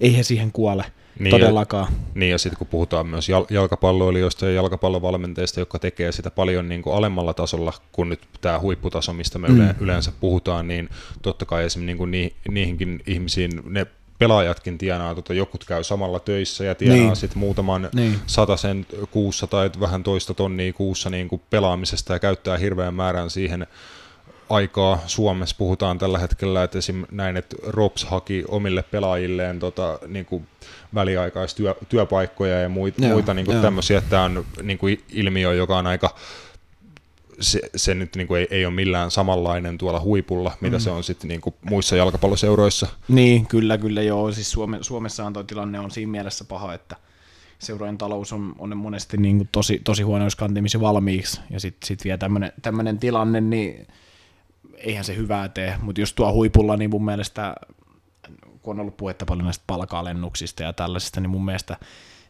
ei 0.00 0.16
he 0.16 0.22
siihen 0.22 0.52
kuole 0.52 0.84
niin 1.18 1.30
todellakaan. 1.30 1.92
Ja, 1.92 1.98
niin 2.14 2.30
ja 2.30 2.38
sitten 2.38 2.58
kun 2.58 2.66
puhutaan 2.66 3.06
myös 3.06 3.28
jal- 3.28 3.46
jalkapalloilijoista 3.50 4.46
ja 4.46 4.52
jalkapallovalmenteista, 4.52 5.60
jotka 5.60 5.78
tekee 5.78 6.12
sitä 6.12 6.30
paljon 6.30 6.68
niin 6.68 6.82
kuin 6.82 6.96
alemmalla 6.96 7.34
tasolla 7.34 7.72
kuin 7.92 8.08
nyt 8.08 8.20
tämä 8.40 8.60
huipputaso, 8.60 9.12
mistä 9.12 9.38
me 9.38 9.48
mm. 9.48 9.74
yleensä 9.80 10.12
puhutaan, 10.20 10.68
niin 10.68 10.88
totta 11.22 11.44
kai 11.44 11.64
esimerkiksi 11.64 11.86
niin 11.86 11.98
kuin 11.98 12.10
ni- 12.10 12.32
niihinkin 12.48 13.02
ihmisiin 13.06 13.50
ne 13.64 13.86
pelaajatkin 14.18 14.78
tienaa, 14.78 15.14
tota, 15.14 15.34
jokut 15.34 15.64
käy 15.64 15.84
samalla 15.84 16.20
töissä 16.20 16.64
ja 16.64 16.74
tienaa 16.74 16.96
niin. 16.96 17.16
sitten 17.16 17.38
muutaman 17.38 17.88
niin. 17.94 18.18
sen 18.56 18.86
kuussa 19.10 19.46
tai 19.46 19.70
vähän 19.80 20.02
toista 20.02 20.34
tonnia 20.34 20.72
kuussa 20.72 21.10
niin 21.10 21.28
kuin 21.28 21.42
pelaamisesta 21.50 22.12
ja 22.12 22.18
käyttää 22.18 22.58
hirveän 22.58 22.94
määrän 22.94 23.30
siihen 23.30 23.66
aikaa 24.52 24.98
Suomessa 25.06 25.56
puhutaan 25.58 25.98
tällä 25.98 26.18
hetkellä, 26.18 26.64
että 26.64 26.78
esim. 26.78 27.04
näin, 27.10 27.36
että 27.36 27.56
Rops 27.66 28.04
haki 28.04 28.44
omille 28.48 28.82
pelaajilleen 28.82 29.58
tota, 29.58 29.98
niin 30.06 30.24
kuin 30.24 30.46
väliaikaistyöpaikkoja 30.94 32.60
ja 32.60 32.68
muita, 32.68 33.02
joo, 33.02 33.12
muita 33.12 33.34
niin 33.34 33.46
kuin 33.46 33.60
tämmöisiä, 33.60 33.98
että 33.98 34.10
tämä 34.10 34.24
on 34.24 34.44
niin 34.62 34.78
kuin 34.78 35.04
ilmiö, 35.12 35.54
joka 35.54 35.78
on 35.78 35.86
aika 35.86 36.14
se, 37.40 37.60
se 37.76 37.94
nyt 37.94 38.16
niin 38.16 38.26
kuin 38.26 38.40
ei, 38.40 38.46
ei 38.50 38.66
ole 38.66 38.74
millään 38.74 39.10
samanlainen 39.10 39.78
tuolla 39.78 40.00
huipulla, 40.00 40.56
mitä 40.60 40.76
mm. 40.76 40.80
se 40.80 40.90
on 40.90 41.04
sitten 41.04 41.28
niin 41.28 41.40
kuin 41.40 41.54
muissa 41.62 41.96
jalkapalloseuroissa. 41.96 42.86
Niin, 43.08 43.46
kyllä, 43.46 43.78
kyllä 43.78 44.02
joo. 44.02 44.32
Siis 44.32 44.50
Suome, 44.50 44.78
Suomessahan 44.80 45.32
tuo 45.32 45.42
tilanne 45.42 45.80
on 45.80 45.90
siinä 45.90 46.10
mielessä 46.10 46.44
paha, 46.44 46.74
että 46.74 46.96
seurojen 47.58 47.98
talous 47.98 48.32
on, 48.32 48.54
on 48.58 48.76
monesti 48.76 49.16
niin 49.16 49.36
kuin 49.36 49.48
tosi, 49.52 49.80
tosi 49.84 50.02
huonoissa 50.02 50.38
kantimissa 50.38 50.80
valmiiksi, 50.80 51.40
ja 51.50 51.60
sitten 51.60 51.86
sit 51.86 52.04
vielä 52.04 52.18
tämmöinen 52.62 52.98
tilanne, 52.98 53.40
niin 53.40 53.86
eihän 54.76 55.04
se 55.04 55.16
hyvää 55.16 55.48
tee, 55.48 55.76
mutta 55.82 56.00
jos 56.00 56.12
tuo 56.12 56.32
huipulla, 56.32 56.76
niin 56.76 56.90
mun 56.90 57.04
mielestä, 57.04 57.54
kun 58.62 58.76
on 58.76 58.80
ollut 58.80 58.96
puhetta 58.96 59.26
paljon 59.26 59.44
näistä 59.44 59.64
palkalennuksista 59.66 60.62
ja 60.62 60.72
tällaisista, 60.72 61.20
niin 61.20 61.30
mun 61.30 61.44
mielestä 61.44 61.76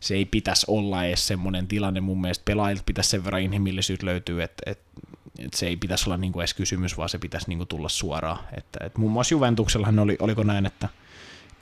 se 0.00 0.14
ei 0.14 0.24
pitäisi 0.24 0.66
olla 0.68 1.04
edes 1.04 1.26
semmoinen 1.26 1.68
tilanne. 1.68 2.00
Mun 2.00 2.20
mielestä 2.20 2.42
pelaajilta 2.44 2.82
pitäisi 2.86 3.10
sen 3.10 3.24
verran 3.24 3.42
inhimillisyys 3.42 4.02
löytyy, 4.02 4.42
että, 4.42 4.70
että, 4.70 4.84
että 5.38 5.58
se 5.58 5.66
ei 5.66 5.76
pitäisi 5.76 6.08
olla 6.08 6.16
niin 6.16 6.32
kuin 6.32 6.40
edes 6.40 6.54
kysymys, 6.54 6.96
vaan 6.96 7.08
se 7.08 7.18
pitäisi 7.18 7.48
niin 7.48 7.58
kuin 7.58 7.68
tulla 7.68 7.88
suoraan. 7.88 8.38
Että, 8.56 8.86
että 8.86 8.98
muun 8.98 9.12
muassa 9.12 9.34
Juventuksellahan 9.34 9.98
oli, 9.98 10.16
oliko 10.20 10.42
näin, 10.42 10.66
että 10.66 10.88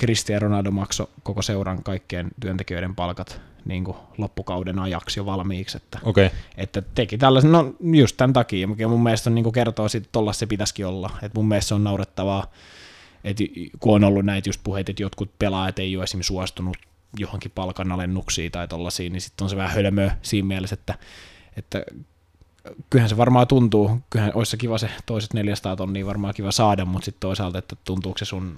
Cristiano 0.00 0.40
Ronaldo 0.42 0.70
maksoi 0.70 1.06
koko 1.22 1.42
seuran 1.42 1.82
kaikkien 1.82 2.28
työntekijöiden 2.40 2.94
palkat 2.94 3.40
niin 3.64 3.84
kuin 3.84 3.96
loppukauden 4.18 4.78
ajaksi 4.78 5.20
jo 5.20 5.26
valmiiksi. 5.26 5.76
Että, 5.76 5.98
okay. 6.02 6.30
että 6.56 6.82
teki 6.94 7.18
tällaisen, 7.18 7.52
no 7.52 7.74
just 7.82 8.16
tämän 8.16 8.32
takia, 8.32 8.68
mikä 8.68 8.88
mun 8.88 9.02
mielestä 9.02 9.30
niin 9.30 9.42
kuin 9.42 9.52
kertoo, 9.52 9.86
että 9.96 10.08
tuolla 10.12 10.32
se 10.32 10.46
pitäisikin 10.46 10.86
olla. 10.86 11.10
Että 11.22 11.38
mun 11.38 11.48
mielestä 11.48 11.68
se 11.68 11.74
on 11.74 11.84
naurettavaa, 11.84 12.46
että 13.24 13.44
kun 13.80 13.94
on 13.94 14.04
ollut 14.04 14.24
näitä 14.24 14.48
just 14.48 14.60
puheita, 14.64 14.92
että 14.92 15.02
jotkut 15.02 15.38
pelaajat 15.38 15.78
ei 15.78 15.96
ole 15.96 16.04
esimerkiksi 16.04 16.28
suostunut 16.28 16.76
johonkin 17.18 17.52
palkanalennuksiin 17.54 18.52
tai 18.52 18.68
tollaisiin, 18.68 19.12
niin 19.12 19.20
sitten 19.20 19.44
on 19.44 19.50
se 19.50 19.56
vähän 19.56 19.74
hölmöä 19.74 20.16
siinä 20.22 20.48
mielessä, 20.48 20.74
että, 20.74 20.94
että 21.56 21.84
kyllähän 22.90 23.09
se 23.09 23.16
varmaan 23.16 23.46
tuntuu, 23.46 24.00
kyllähän 24.11 24.33
olisi 24.35 24.50
se 24.50 24.56
kiva 24.56 24.78
se 24.78 24.90
toiset 25.06 25.35
400 25.35 25.76
tonnia 25.76 26.06
varmaan 26.06 26.35
kiva 26.35 26.52
saada, 26.52 26.85
mutta 26.85 27.04
sitten 27.04 27.20
toisaalta, 27.20 27.59
että 27.59 27.76
tuntuuko 27.85 28.18
se 28.18 28.24
sun, 28.24 28.56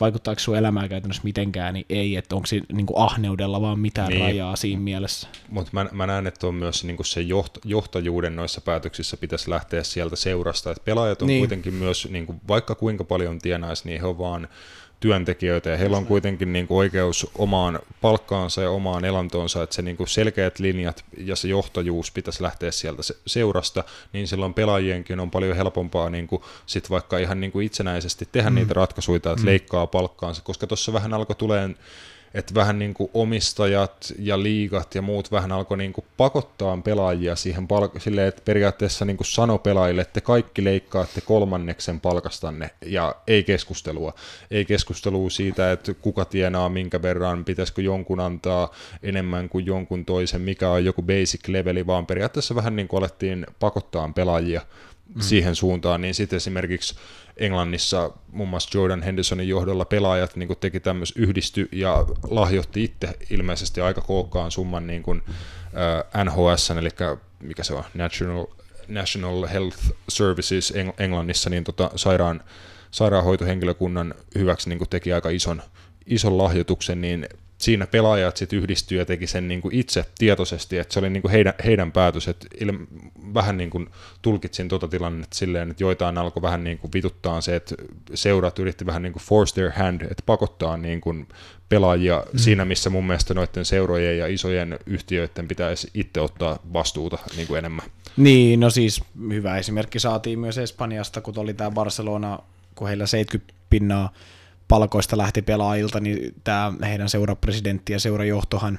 vaikuttaako 0.00 0.38
sun 0.38 0.56
elämää 0.56 0.88
käytännössä 0.88 1.22
mitenkään, 1.24 1.74
niin 1.74 1.86
ei, 1.88 2.16
että 2.16 2.34
onko 2.34 2.46
se 2.46 2.60
niin 2.72 2.86
ahneudella 2.96 3.60
vaan 3.60 3.78
mitään 3.78 4.08
niin. 4.08 4.20
rajaa 4.20 4.56
siinä 4.56 4.82
mielessä. 4.82 5.28
Mutta 5.48 5.70
mä, 5.72 5.86
mä 5.92 6.06
näen, 6.06 6.26
että 6.26 6.46
on 6.46 6.54
myös 6.54 6.84
niin 6.84 7.04
se 7.04 7.20
joht, 7.20 7.58
johtajuuden 7.64 8.36
noissa 8.36 8.60
päätöksissä 8.60 9.16
pitäisi 9.16 9.50
lähteä 9.50 9.82
sieltä 9.82 10.16
seurasta, 10.16 10.70
että 10.70 10.84
pelaajat 10.84 11.22
on 11.22 11.28
niin. 11.28 11.40
kuitenkin 11.40 11.74
myös, 11.74 12.08
niin 12.10 12.26
kuin, 12.26 12.40
vaikka 12.48 12.74
kuinka 12.74 13.04
paljon 13.04 13.38
tienaisi, 13.38 13.88
niin 13.88 14.00
he 14.00 14.06
on 14.06 14.18
vaan 14.18 14.48
työntekijöitä 15.00 15.70
ja 15.70 15.76
heillä 15.76 15.96
on 15.96 16.06
kuitenkin 16.06 16.52
niin 16.52 16.66
kuin 16.66 16.78
oikeus 16.78 17.26
omaan 17.34 17.78
palkkaansa 18.00 18.62
ja 18.62 18.70
omaan 18.70 19.04
elantoonsa, 19.04 19.62
että 19.62 19.76
se 19.76 19.82
niin 19.82 19.96
kuin 19.96 20.08
selkeät 20.08 20.58
linjat 20.58 21.04
ja 21.16 21.36
se 21.36 21.48
johtajuus 21.48 22.10
pitäisi 22.10 22.42
lähteä 22.42 22.70
sieltä 22.70 23.02
seurasta, 23.26 23.84
niin 24.12 24.28
silloin 24.28 24.54
pelaajienkin 24.54 25.20
on 25.20 25.30
paljon 25.30 25.56
helpompaa 25.56 26.10
niin 26.10 26.26
kuin 26.26 26.42
sit 26.66 26.90
vaikka 26.90 27.18
ihan 27.18 27.40
niin 27.40 27.52
kuin 27.52 27.66
itsenäisesti 27.66 28.28
tehdä 28.32 28.50
mm. 28.50 28.54
niitä 28.54 28.74
ratkaisuja, 28.74 29.16
että 29.16 29.34
mm. 29.34 29.46
leikkaa 29.46 29.86
palkkaansa, 29.86 30.42
koska 30.42 30.66
tuossa 30.66 30.92
vähän 30.92 31.14
alkoi 31.14 31.36
tulemaan 31.36 31.76
että 32.34 32.54
vähän 32.54 32.78
niin 32.78 32.94
kuin 32.94 33.10
omistajat 33.14 34.12
ja 34.18 34.42
liigat 34.42 34.94
ja 34.94 35.02
muut 35.02 35.32
vähän 35.32 35.52
alkoi 35.52 35.78
niin 35.78 35.92
kuin 35.92 36.04
pakottaa 36.16 36.76
pelaajia 36.76 37.36
siihen 37.36 37.64
palk- 37.64 38.00
silleen, 38.00 38.28
että 38.28 38.42
periaatteessa 38.44 39.04
niin 39.04 39.16
kuin 39.16 39.26
sano 39.26 39.58
pelaajille, 39.58 40.02
että 40.02 40.12
te 40.12 40.20
kaikki 40.20 40.64
leikkaatte 40.64 41.20
kolmanneksen 41.20 42.00
palkastanne 42.00 42.70
ja 42.86 43.14
ei 43.26 43.44
keskustelua. 43.44 44.14
Ei 44.50 44.64
keskustelua 44.64 45.30
siitä, 45.30 45.72
että 45.72 45.94
kuka 45.94 46.24
tienaa 46.24 46.68
minkä 46.68 47.02
verran, 47.02 47.44
pitäisikö 47.44 47.82
jonkun 47.82 48.20
antaa 48.20 48.74
enemmän 49.02 49.48
kuin 49.48 49.66
jonkun 49.66 50.04
toisen, 50.04 50.40
mikä 50.40 50.70
on 50.70 50.84
joku 50.84 51.02
basic 51.02 51.48
leveli, 51.48 51.86
vaan 51.86 52.06
periaatteessa 52.06 52.54
vähän 52.54 52.76
niin 52.76 52.88
kuin 52.88 52.98
alettiin 52.98 53.46
pakottaa 53.60 54.12
pelaajia 54.14 54.60
mm. 55.14 55.20
siihen 55.20 55.54
suuntaan, 55.54 56.00
niin 56.00 56.14
sitten 56.14 56.36
esimerkiksi 56.36 56.94
Englannissa 57.36 58.10
muun 58.32 58.48
muassa 58.48 58.78
Jordan 58.78 59.02
Hendersonin 59.02 59.48
johdolla 59.48 59.84
pelaajat 59.84 60.36
niin 60.36 60.56
teki 60.60 60.80
tämmöis 60.80 61.12
yhdisty 61.16 61.68
ja 61.72 62.04
lahjoitti 62.30 62.84
itse 62.84 63.16
ilmeisesti 63.30 63.80
aika 63.80 64.00
kookkaan 64.00 64.50
summan 64.50 64.86
niin 64.86 65.02
kuin, 65.02 65.22
äh, 66.14 66.24
NHS, 66.24 66.70
eli 66.70 66.88
mikä 67.40 67.64
se 67.64 67.74
on, 67.74 67.84
National, 67.94 68.46
National 68.88 69.46
Health 69.46 69.78
Services 70.08 70.72
Eng- 70.72 70.94
Englannissa, 71.02 71.50
niin 71.50 71.64
tota, 71.64 71.90
sairaan, 71.96 72.44
sairaanhoitohenkilökunnan 72.90 74.14
hyväksi 74.34 74.68
niin 74.68 74.88
teki 74.90 75.12
aika 75.12 75.30
ison, 75.30 75.62
ison 76.06 76.38
lahjoituksen, 76.38 77.00
niin 77.00 77.28
siinä 77.60 77.86
pelaajat 77.86 78.36
sitten 78.36 78.58
yhdistyi 78.58 78.98
ja 78.98 79.04
teki 79.04 79.26
sen 79.26 79.48
niin 79.48 79.60
kuin 79.60 79.74
itse 79.74 80.04
tietoisesti, 80.18 80.78
että 80.78 80.94
se 80.94 80.98
oli 80.98 81.10
niin 81.10 81.22
kuin 81.22 81.32
heidän, 81.32 81.54
heidän 81.64 81.92
päätös, 81.92 82.28
että 82.28 82.46
il, 82.60 82.72
vähän 83.34 83.56
niin 83.56 83.70
kuin 83.70 83.88
tulkitsin 84.22 84.68
tuota 84.68 84.88
tilannetta 84.88 85.36
silleen, 85.36 85.70
että 85.70 85.84
joitain 85.84 86.18
alkoi 86.18 86.42
vähän 86.42 86.64
niin 86.64 86.78
kuin 86.78 86.90
vituttaa 86.94 87.40
se, 87.40 87.56
että 87.56 87.74
seurat 88.14 88.58
yritti 88.58 88.86
vähän 88.86 89.02
niin 89.02 89.12
kuin 89.12 89.22
force 89.22 89.54
their 89.54 89.72
hand, 89.72 90.02
että 90.02 90.22
pakottaa 90.26 90.76
niin 90.76 91.00
kuin 91.00 91.28
pelaajia 91.68 92.24
mm. 92.32 92.38
siinä, 92.38 92.64
missä 92.64 92.90
mun 92.90 93.06
mielestä 93.06 93.34
noiden 93.34 93.64
seurojen 93.64 94.18
ja 94.18 94.26
isojen 94.26 94.78
yhtiöiden 94.86 95.48
pitäisi 95.48 95.90
itse 95.94 96.20
ottaa 96.20 96.58
vastuuta 96.72 97.18
niin 97.36 97.46
kuin 97.46 97.58
enemmän. 97.58 97.86
Niin, 98.16 98.60
no 98.60 98.70
siis 98.70 99.02
hyvä 99.30 99.58
esimerkki 99.58 99.98
saatiin 99.98 100.38
myös 100.38 100.58
Espanjasta, 100.58 101.20
kun 101.20 101.34
oli 101.36 101.54
tämä 101.54 101.70
Barcelona, 101.70 102.38
kun 102.74 102.88
heillä 102.88 103.06
70 103.06 103.60
pinnaa 103.70 104.12
palkoista 104.70 105.18
lähti 105.18 105.42
pelaajilta, 105.42 106.00
niin 106.00 106.34
tämä 106.44 106.72
heidän 106.82 107.08
seurapresidentti 107.08 107.92
ja 107.92 108.00
seurajohtohan 108.00 108.78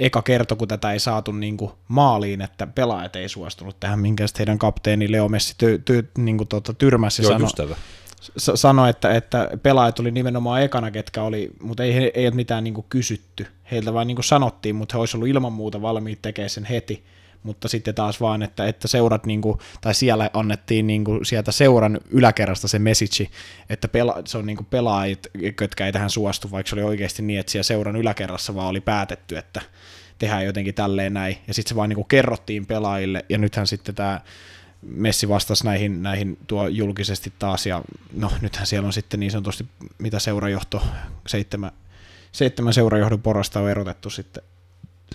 eka 0.00 0.22
kerto, 0.22 0.56
kun 0.56 0.68
tätä 0.68 0.92
ei 0.92 1.00
saatu 1.00 1.32
niin 1.32 1.56
kuin 1.56 1.70
maaliin, 1.88 2.40
että 2.40 2.66
pelaajat 2.66 3.16
ei 3.16 3.28
suostunut 3.28 3.80
tähän, 3.80 3.98
minkä 3.98 4.24
heidän 4.38 4.58
kapteeni 4.58 5.12
Leo 5.12 5.28
Messi 5.28 5.54
ty, 5.58 5.82
ty, 5.84 6.10
niin 6.18 6.36
kuin 6.36 6.48
tuota, 6.48 6.74
tyrmäsi 6.74 7.22
sanoi, 7.22 7.48
sano, 8.36 8.86
että, 8.86 9.14
että 9.14 9.50
pelaajat 9.62 9.98
oli 9.98 10.10
nimenomaan 10.10 10.62
ekana, 10.62 10.90
ketkä 10.90 11.22
oli, 11.22 11.50
mutta 11.62 11.82
ei, 11.84 12.10
ei 12.14 12.26
ole 12.26 12.34
mitään 12.34 12.64
niin 12.64 12.74
kuin 12.74 12.86
kysytty. 12.88 13.46
Heiltä 13.70 13.94
vaan 13.94 14.06
niin 14.06 14.16
kuin 14.16 14.24
sanottiin, 14.24 14.76
mutta 14.76 14.94
he 14.94 15.00
olisivat 15.00 15.14
ollut 15.14 15.28
ilman 15.28 15.52
muuta 15.52 15.82
valmiit 15.82 16.22
tekemään 16.22 16.50
sen 16.50 16.64
heti 16.64 17.04
mutta 17.42 17.68
sitten 17.68 17.94
taas 17.94 18.20
vaan, 18.20 18.42
että, 18.42 18.66
että 18.66 18.88
seurat, 18.88 19.26
niin 19.26 19.40
kuin, 19.40 19.58
tai 19.80 19.94
siellä 19.94 20.30
annettiin 20.32 20.86
niin 20.86 21.04
kuin 21.04 21.26
sieltä 21.26 21.52
seuran 21.52 22.00
yläkerrasta 22.10 22.68
se 22.68 22.78
message, 22.78 23.30
että 23.70 23.88
pela, 23.88 24.22
se 24.24 24.38
on 24.38 24.46
niin 24.46 24.66
pelaajat, 24.70 25.26
jotka 25.60 25.86
ei 25.86 25.92
tähän 25.92 26.10
suostu, 26.10 26.50
vaikka 26.50 26.70
se 26.70 26.74
oli 26.74 26.82
oikeasti 26.82 27.22
niin, 27.22 27.40
että 27.40 27.52
siellä 27.52 27.62
seuran 27.62 27.96
yläkerrassa 27.96 28.54
vaan 28.54 28.68
oli 28.68 28.80
päätetty, 28.80 29.38
että 29.38 29.60
tehdään 30.18 30.44
jotenkin 30.44 30.74
tälleen 30.74 31.14
näin, 31.14 31.38
ja 31.46 31.54
sitten 31.54 31.68
se 31.68 31.76
vaan 31.76 31.88
niin 31.88 31.94
kuin 31.96 32.08
kerrottiin 32.08 32.66
pelaajille, 32.66 33.24
ja 33.28 33.38
nythän 33.38 33.66
sitten 33.66 33.94
tämä 33.94 34.20
Messi 34.82 35.28
vastasi 35.28 35.64
näihin, 35.64 36.02
näihin 36.02 36.38
tuo 36.46 36.68
julkisesti 36.68 37.32
taas, 37.38 37.66
ja 37.66 37.82
no 38.12 38.32
nythän 38.40 38.66
siellä 38.66 38.86
on 38.86 38.92
sitten 38.92 39.20
niin 39.20 39.30
sanotusti, 39.30 39.66
mitä 39.98 40.18
seurajohto, 40.18 40.82
seitsemän, 41.26 41.70
seitsemän 42.32 42.72
seurajohdon 42.72 43.22
porasta 43.22 43.60
on 43.60 43.70
erotettu 43.70 44.10
sitten 44.10 44.42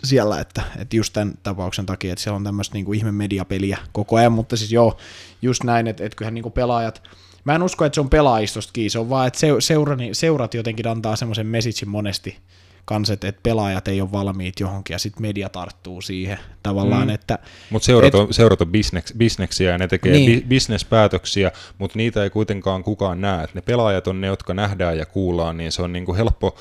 siellä, 0.03 0.39
että, 0.39 0.62
että 0.77 0.95
just 0.95 1.13
tämän 1.13 1.34
tapauksen 1.43 1.86
takia, 1.86 2.13
että 2.13 2.23
siellä 2.23 2.36
on 2.36 2.43
tämmöistä 2.43 2.73
niin 2.73 2.93
ihme 2.93 3.12
mediapeliä 3.12 3.77
koko 3.91 4.15
ajan, 4.15 4.32
mutta 4.32 4.58
siis 4.58 4.71
joo, 4.71 4.97
just 5.41 5.63
näin, 5.63 5.88
että, 5.88 6.06
että 6.06 6.15
kyllähän 6.15 6.34
niin 6.34 6.43
kuin 6.43 6.53
pelaajat, 6.53 7.03
mä 7.43 7.56
en 7.56 7.63
usko, 7.63 7.86
että 7.86 7.95
se 7.95 8.01
on 8.01 8.10
pelaajistosta 8.10 8.73
kiinni, 8.73 8.89
se 8.89 8.99
on 8.99 9.10
vaan, 9.10 9.27
että 9.27 9.39
seurani, 9.60 10.13
seurat 10.13 10.53
jotenkin 10.53 10.88
antaa 10.88 11.15
semmoisen 11.15 11.47
messagein 11.47 11.89
monesti, 11.89 12.38
kans, 12.85 13.09
että, 13.09 13.27
että 13.27 13.39
pelaajat 13.43 13.87
ei 13.87 14.01
ole 14.01 14.11
valmiit 14.11 14.59
johonkin 14.59 14.93
ja 14.93 14.99
sitten 14.99 15.21
media 15.21 15.49
tarttuu 15.49 16.01
siihen 16.01 16.39
tavallaan, 16.63 17.07
mm. 17.07 17.13
että... 17.13 17.39
Mutta 17.69 17.85
seurat, 17.85 18.15
on, 18.15 18.33
seurat 18.33 18.61
on 18.61 18.67
bisneks, 18.67 19.13
bisneksiä 19.17 19.71
ja 19.71 19.77
ne 19.77 19.87
tekee 19.87 20.11
niin. 20.11 20.41
bi, 20.41 20.47
bisnespäätöksiä, 20.47 21.51
mutta 21.77 21.97
niitä 21.97 22.23
ei 22.23 22.29
kuitenkaan 22.29 22.83
kukaan 22.83 23.21
näe. 23.21 23.43
Et 23.43 23.53
ne 23.53 23.61
pelaajat 23.61 24.07
on 24.07 24.21
ne, 24.21 24.27
jotka 24.27 24.53
nähdään 24.53 24.97
ja 24.97 25.05
kuullaan, 25.05 25.57
niin 25.57 25.71
se 25.71 25.81
on 25.81 25.93
niinku 25.93 26.15
helppo, 26.15 26.55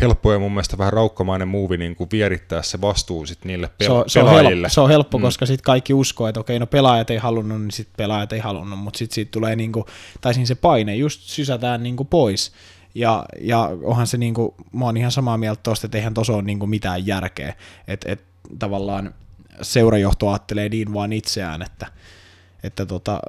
helppo 0.00 0.32
ja 0.32 0.38
mun 0.38 0.52
mielestä 0.52 0.78
vähän 0.78 0.92
raukkamainen 0.92 1.48
muuvi 1.48 1.76
niinku 1.76 2.08
vierittää 2.12 2.62
se 2.62 2.80
vastuu 2.80 3.26
sit 3.26 3.44
niille 3.44 3.66
pel- 3.66 3.86
se 3.86 3.92
on, 3.92 4.04
se 4.06 4.20
pelaajille. 4.20 4.50
On 4.50 4.52
helppo, 4.52 4.68
se 4.68 4.80
on 4.80 4.88
helppo, 4.88 5.18
mm. 5.18 5.22
koska 5.22 5.46
sitten 5.46 5.64
kaikki 5.64 5.94
uskoo, 5.94 6.28
että 6.28 6.40
okei, 6.40 6.58
no 6.58 6.66
pelaajat 6.66 7.10
ei 7.10 7.18
halunnut, 7.18 7.60
niin 7.60 7.70
sitten 7.70 7.96
pelaajat 7.96 8.32
ei 8.32 8.40
halunnut, 8.40 8.78
mutta 8.78 8.98
sitten 8.98 9.14
siitä 9.14 9.30
tulee 9.30 9.56
niinku, 9.56 9.86
tai 10.20 10.34
siinä 10.34 10.46
se 10.46 10.54
paine 10.54 10.96
just 10.96 11.20
sysätään 11.22 11.82
niinku 11.82 12.04
pois. 12.04 12.52
Ja, 12.96 13.24
ja 13.40 13.70
onhan 13.82 14.06
se, 14.06 14.18
niinku, 14.18 14.54
mä 14.72 14.84
oon 14.84 14.96
ihan 14.96 15.12
samaa 15.12 15.38
mieltä 15.38 15.60
tuosta, 15.62 15.86
että 15.86 15.98
eihän 15.98 16.14
tuossa 16.14 16.32
ole 16.32 16.42
niinku 16.42 16.66
mitään 16.66 17.06
järkeä. 17.06 17.54
Että 17.88 18.12
et, 18.12 18.24
tavallaan 18.58 19.14
seurajohto 19.62 20.28
ajattelee 20.28 20.68
niin 20.68 20.94
vaan 20.94 21.12
itseään, 21.12 21.62
että, 21.62 21.86
että 22.62 22.86
tota, 22.86 23.20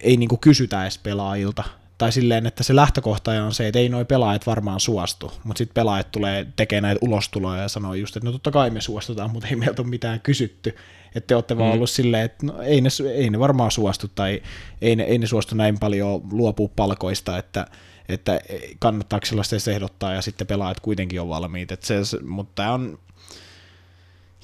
ei 0.00 0.16
niinku 0.16 0.36
kysytä 0.36 0.82
edes 0.82 0.98
pelaajilta. 0.98 1.64
Tai 1.98 2.12
silleen, 2.12 2.46
että 2.46 2.62
se 2.62 2.76
lähtökohta 2.76 3.30
on 3.30 3.54
se, 3.54 3.68
että 3.68 3.78
ei 3.78 3.88
noi 3.88 4.04
pelaajat 4.04 4.46
varmaan 4.46 4.80
suostu, 4.80 5.32
mutta 5.44 5.58
sitten 5.58 5.74
pelaajat 5.74 6.12
tulee 6.12 6.46
tekemään 6.56 6.82
näitä 6.82 7.06
ulostuloja 7.06 7.62
ja 7.62 7.68
sanoo 7.68 7.94
just, 7.94 8.16
että 8.16 8.26
no 8.26 8.32
totta 8.32 8.50
kai 8.50 8.70
me 8.70 8.80
suostutaan, 8.80 9.30
mutta 9.30 9.48
ei 9.48 9.56
meiltä 9.56 9.82
ole 9.82 9.90
mitään 9.90 10.20
kysytty. 10.20 10.76
Että 11.14 11.26
te 11.26 11.34
olette 11.34 11.54
mm. 11.54 11.58
vaan 11.58 11.72
ollut 11.72 11.90
silleen, 11.90 12.24
että 12.24 12.46
no, 12.46 12.62
ei, 12.62 12.80
ne, 12.80 12.88
ei 13.14 13.30
ne 13.30 13.38
varmaan 13.38 13.70
suostu 13.70 14.08
tai 14.14 14.42
ei 14.82 14.96
ne, 14.96 15.02
ei 15.02 15.18
ne 15.18 15.26
suostu 15.26 15.54
näin 15.54 15.78
paljon 15.78 16.22
luopua 16.32 16.68
palkoista, 16.76 17.38
että 17.38 17.66
että 18.08 18.40
kannattaako 18.78 19.26
sellaista 19.26 19.56
edes 19.56 19.68
ehdottaa, 19.68 20.14
ja 20.14 20.22
sitten 20.22 20.46
pelaajat 20.46 20.80
kuitenkin 20.80 21.20
on 21.20 21.28
valmiit. 21.28 21.72
Että 21.72 21.86
se, 21.86 22.22
mutta 22.26 22.52
tämä 22.54 22.72
on, 22.72 22.98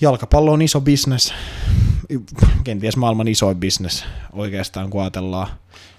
jalkapallo 0.00 0.52
on 0.52 0.62
iso 0.62 0.80
bisnes, 0.80 1.34
kenties 2.64 2.96
maailman 2.96 3.28
isoin 3.28 3.56
bisnes 3.56 4.04
oikeastaan, 4.32 4.90
kun 4.90 5.00
ajatellaan. 5.00 5.48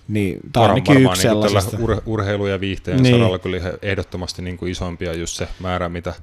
Niin, 0.07 0.39
tämä 0.53 0.63
on 0.63 0.69
ainakin 0.69 0.97
yksi 0.97 1.07
niin 1.07 1.21
sellaisesta. 1.21 1.77
Ur- 1.77 2.01
urheilu- 2.05 2.47
ja 2.47 2.59
viihteen 2.59 3.03
niin. 3.03 3.15
saralla 3.15 3.39
kyllä 3.39 3.57
ehdottomasti 3.81 4.41
niin 4.41 4.57
kuin 4.57 4.71
isompia 4.71 5.13
just 5.13 5.35
se 5.35 5.47
määrä, 5.59 5.89
mitä 5.89 6.13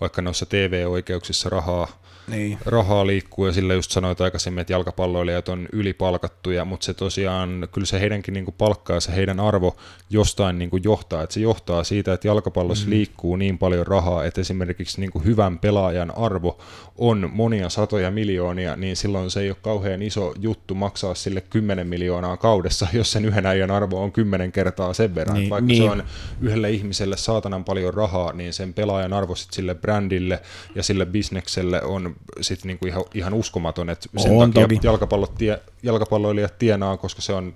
vaikka 0.00 0.22
noissa 0.22 0.46
TV-oikeuksissa 0.46 1.48
rahaa 1.48 1.88
niin. 2.28 2.58
rahaa 2.66 3.06
liikkuu 3.06 3.46
ja 3.46 3.52
sillä 3.52 3.74
just 3.74 3.90
sanoit 3.90 4.20
aikaisemmin, 4.20 4.60
että 4.60 4.72
jalkapalloilijat 4.72 5.48
on 5.48 5.68
ylipalkattuja, 5.72 6.64
mutta 6.64 6.84
se 6.84 6.94
tosiaan, 6.94 7.68
kyllä 7.72 7.86
se 7.86 8.00
heidänkin 8.00 8.34
niin 8.34 8.44
kuin 8.44 8.54
palkkaa, 8.58 9.00
se 9.00 9.16
heidän 9.16 9.40
arvo 9.40 9.76
jostain 10.10 10.58
niin 10.58 10.70
kuin 10.70 10.84
johtaa, 10.84 11.22
että 11.22 11.34
se 11.34 11.40
johtaa 11.40 11.84
siitä, 11.84 12.12
että 12.12 12.28
jalkapallossa 12.28 12.86
mm. 12.86 12.90
liikkuu 12.90 13.36
niin 13.36 13.58
paljon 13.58 13.86
rahaa, 13.86 14.24
että 14.24 14.40
esimerkiksi 14.40 15.00
niin 15.00 15.10
kuin 15.10 15.24
hyvän 15.24 15.58
pelaajan 15.58 16.16
arvo 16.16 16.58
on 16.98 17.30
monia 17.32 17.68
satoja 17.68 18.10
miljoonia, 18.10 18.76
niin 18.76 18.96
silloin 18.96 19.30
se 19.30 19.40
ei 19.40 19.50
ole 19.50 19.56
kauhean 19.62 20.02
iso 20.02 20.34
juttu 20.38 20.74
maksaa 20.74 21.14
sille 21.14 21.40
10 21.40 21.86
miljoonaa 21.86 22.36
kaudessa, 22.36 22.86
jos 22.92 23.12
sen 23.12 23.24
yhden 23.24 23.46
äijän 23.46 23.70
arvo 23.70 24.02
on 24.02 24.12
10 24.12 24.52
kertaa 24.52 24.94
sen 24.94 25.14
verran. 25.14 25.36
Niin, 25.36 25.50
Vaikka 25.50 25.66
niin. 25.66 25.82
se 25.82 25.90
on 25.90 26.04
yhdelle 26.40 26.70
ihmiselle 26.70 27.16
saatanan 27.16 27.64
paljon 27.64 27.94
rahaa, 27.94 28.32
niin 28.32 28.52
sen 28.52 28.74
pelaajan 28.74 29.12
arvo 29.12 29.34
sille 29.34 29.74
brändille 29.74 30.40
ja 30.74 30.82
sille 30.82 31.06
bisnekselle 31.06 31.82
on 31.82 32.13
sit 32.40 32.64
niinku 32.64 32.86
ihan, 32.86 33.04
ihan 33.14 33.34
uskomaton, 33.34 33.90
että 33.90 34.08
sen 34.16 34.32
on 34.32 34.52
takia 34.52 34.80
jalkapallot 34.82 35.34
tie, 35.34 35.60
jalkapalloilijat 35.82 36.58
tienaa, 36.58 36.96
koska 36.96 37.22
se 37.22 37.32
on, 37.32 37.54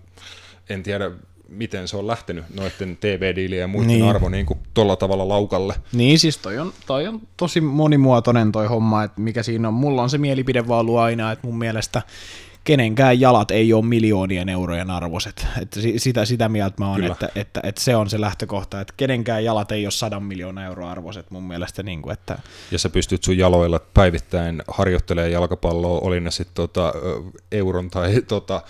en 0.69 0.83
tiedä 0.83 1.11
miten 1.49 1.89
se 1.89 1.97
on 1.97 2.07
lähtenyt 2.07 2.45
noiden 2.55 2.97
TV-diilien 2.97 3.61
ja 3.61 3.69
muiden 3.69 3.89
niin. 3.89 4.05
arvo 4.05 4.29
niin 4.29 4.47
kuin 4.47 4.59
tuolla 4.75 4.97
tavalla 4.97 5.29
laukalle. 5.29 5.75
Niin 5.93 6.19
siis 6.19 6.39
toi 6.39 6.59
on, 6.59 6.73
toi 6.87 7.09
on 7.09 7.21
tosi 7.37 7.61
monimuotoinen 7.61 8.53
toi 8.53 8.67
homma, 8.67 9.05
että 9.05 9.21
mikä 9.21 9.43
siinä 9.43 9.69
on. 9.69 9.75
Mulla 9.75 10.03
on 10.03 10.11
se 10.11 10.19
mielipide 10.19 10.69
vaan 10.69 10.81
ollut 10.81 10.99
aina, 10.99 11.33
että 11.33 11.47
mun 11.47 11.59
mielestä 11.59 12.03
kenenkään 12.69 13.21
jalat 13.21 13.51
ei 13.51 13.73
ole 13.73 13.85
miljoonien 13.85 14.49
eurojen 14.49 14.91
arvoiset. 14.91 15.47
Että 15.63 15.81
sitä, 15.97 16.25
sitä 16.25 16.49
mieltä 16.49 16.77
mä 16.79 16.91
oon, 16.91 17.05
että, 17.05 17.29
että, 17.35 17.61
että, 17.63 17.81
se 17.81 17.97
on 17.97 18.11
se 18.11 18.21
lähtökohta, 18.21 18.81
että 18.81 18.95
kenenkään 18.97 19.45
jalat 19.45 19.73
ei 19.73 19.87
ole 19.87 19.91
sadan 19.91 20.23
miljoonaa 20.23 20.65
euroa 20.65 20.91
arvoiset 20.91 21.31
mun 21.31 21.43
mielestä. 21.43 21.83
Niin 21.83 22.03
kuin, 22.03 22.13
että... 22.13 22.39
Ja 22.71 22.79
sä 22.79 22.89
pystyt 22.89 23.25
sun 23.25 23.39
jaloilla 23.39 23.81
päivittäin 23.95 24.63
harjoittelemaan 24.69 25.33
jalkapalloa, 25.33 26.01
oli 26.01 26.21
ne 26.21 26.31
sitten 26.31 26.55
tota, 26.55 26.93
euron 27.53 27.91
tai 27.91 28.23
tota, 28.29 28.63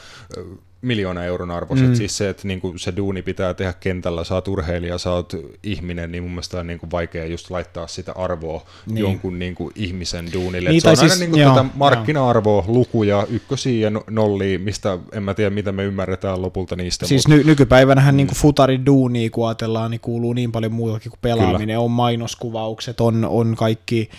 miljoona 0.82 1.24
euron 1.24 1.50
arvoiset. 1.50 1.88
Mm. 1.88 1.94
Siis 1.94 2.16
se, 2.16 2.28
että 2.28 2.48
niinku 2.48 2.74
se 2.76 2.92
duuni 2.96 3.22
pitää 3.22 3.54
tehdä 3.54 3.72
kentällä, 3.72 4.24
sä 4.24 4.34
oot 4.34 4.48
urheilija, 4.48 4.98
sä 4.98 5.10
oot 5.10 5.32
ihminen, 5.62 6.12
niin 6.12 6.22
mun 6.22 6.32
mielestä 6.32 6.60
on 6.60 6.66
niinku 6.66 6.86
vaikea 6.92 7.26
just 7.26 7.50
laittaa 7.50 7.86
sitä 7.86 8.12
arvoa 8.12 8.64
niin. 8.86 8.98
jonkun 8.98 9.38
niinku 9.38 9.72
ihmisen 9.74 10.32
duunille. 10.32 10.70
Niin, 10.70 10.80
se 10.80 10.88
on 10.88 10.96
siis, 10.96 11.12
aina 11.12 11.20
niinku 11.20 11.36
joo, 11.36 11.54
tätä 11.54 11.68
markkina-arvoa, 11.74 12.64
joo. 12.66 12.74
lukuja, 12.74 13.26
ykkösiä 13.30 13.90
ja 13.90 14.00
nollia, 14.10 14.58
mistä 14.58 14.98
en 15.12 15.22
mä 15.22 15.34
tiedä, 15.34 15.50
mitä 15.50 15.72
me 15.72 15.84
ymmärretään 15.84 16.42
lopulta 16.42 16.76
niistä. 16.76 17.06
Siis 17.06 17.28
mutta... 17.28 17.38
ny- 17.38 17.44
nykypäivänähän 17.44 18.14
mm. 18.14 18.16
niinku 18.16 18.34
futarin 18.34 18.86
duunia, 18.86 19.30
kun 19.30 19.48
ajatellaan, 19.48 19.90
niin 19.90 20.00
kuuluu 20.00 20.32
niin 20.32 20.52
paljon 20.52 20.72
muutakin 20.72 21.10
kuin 21.10 21.20
pelaaminen. 21.22 21.66
Kyllä. 21.66 21.80
On 21.80 21.90
mainoskuvaukset, 21.90 23.00
on, 23.00 23.24
on 23.24 23.54
kaikki... 23.56 24.10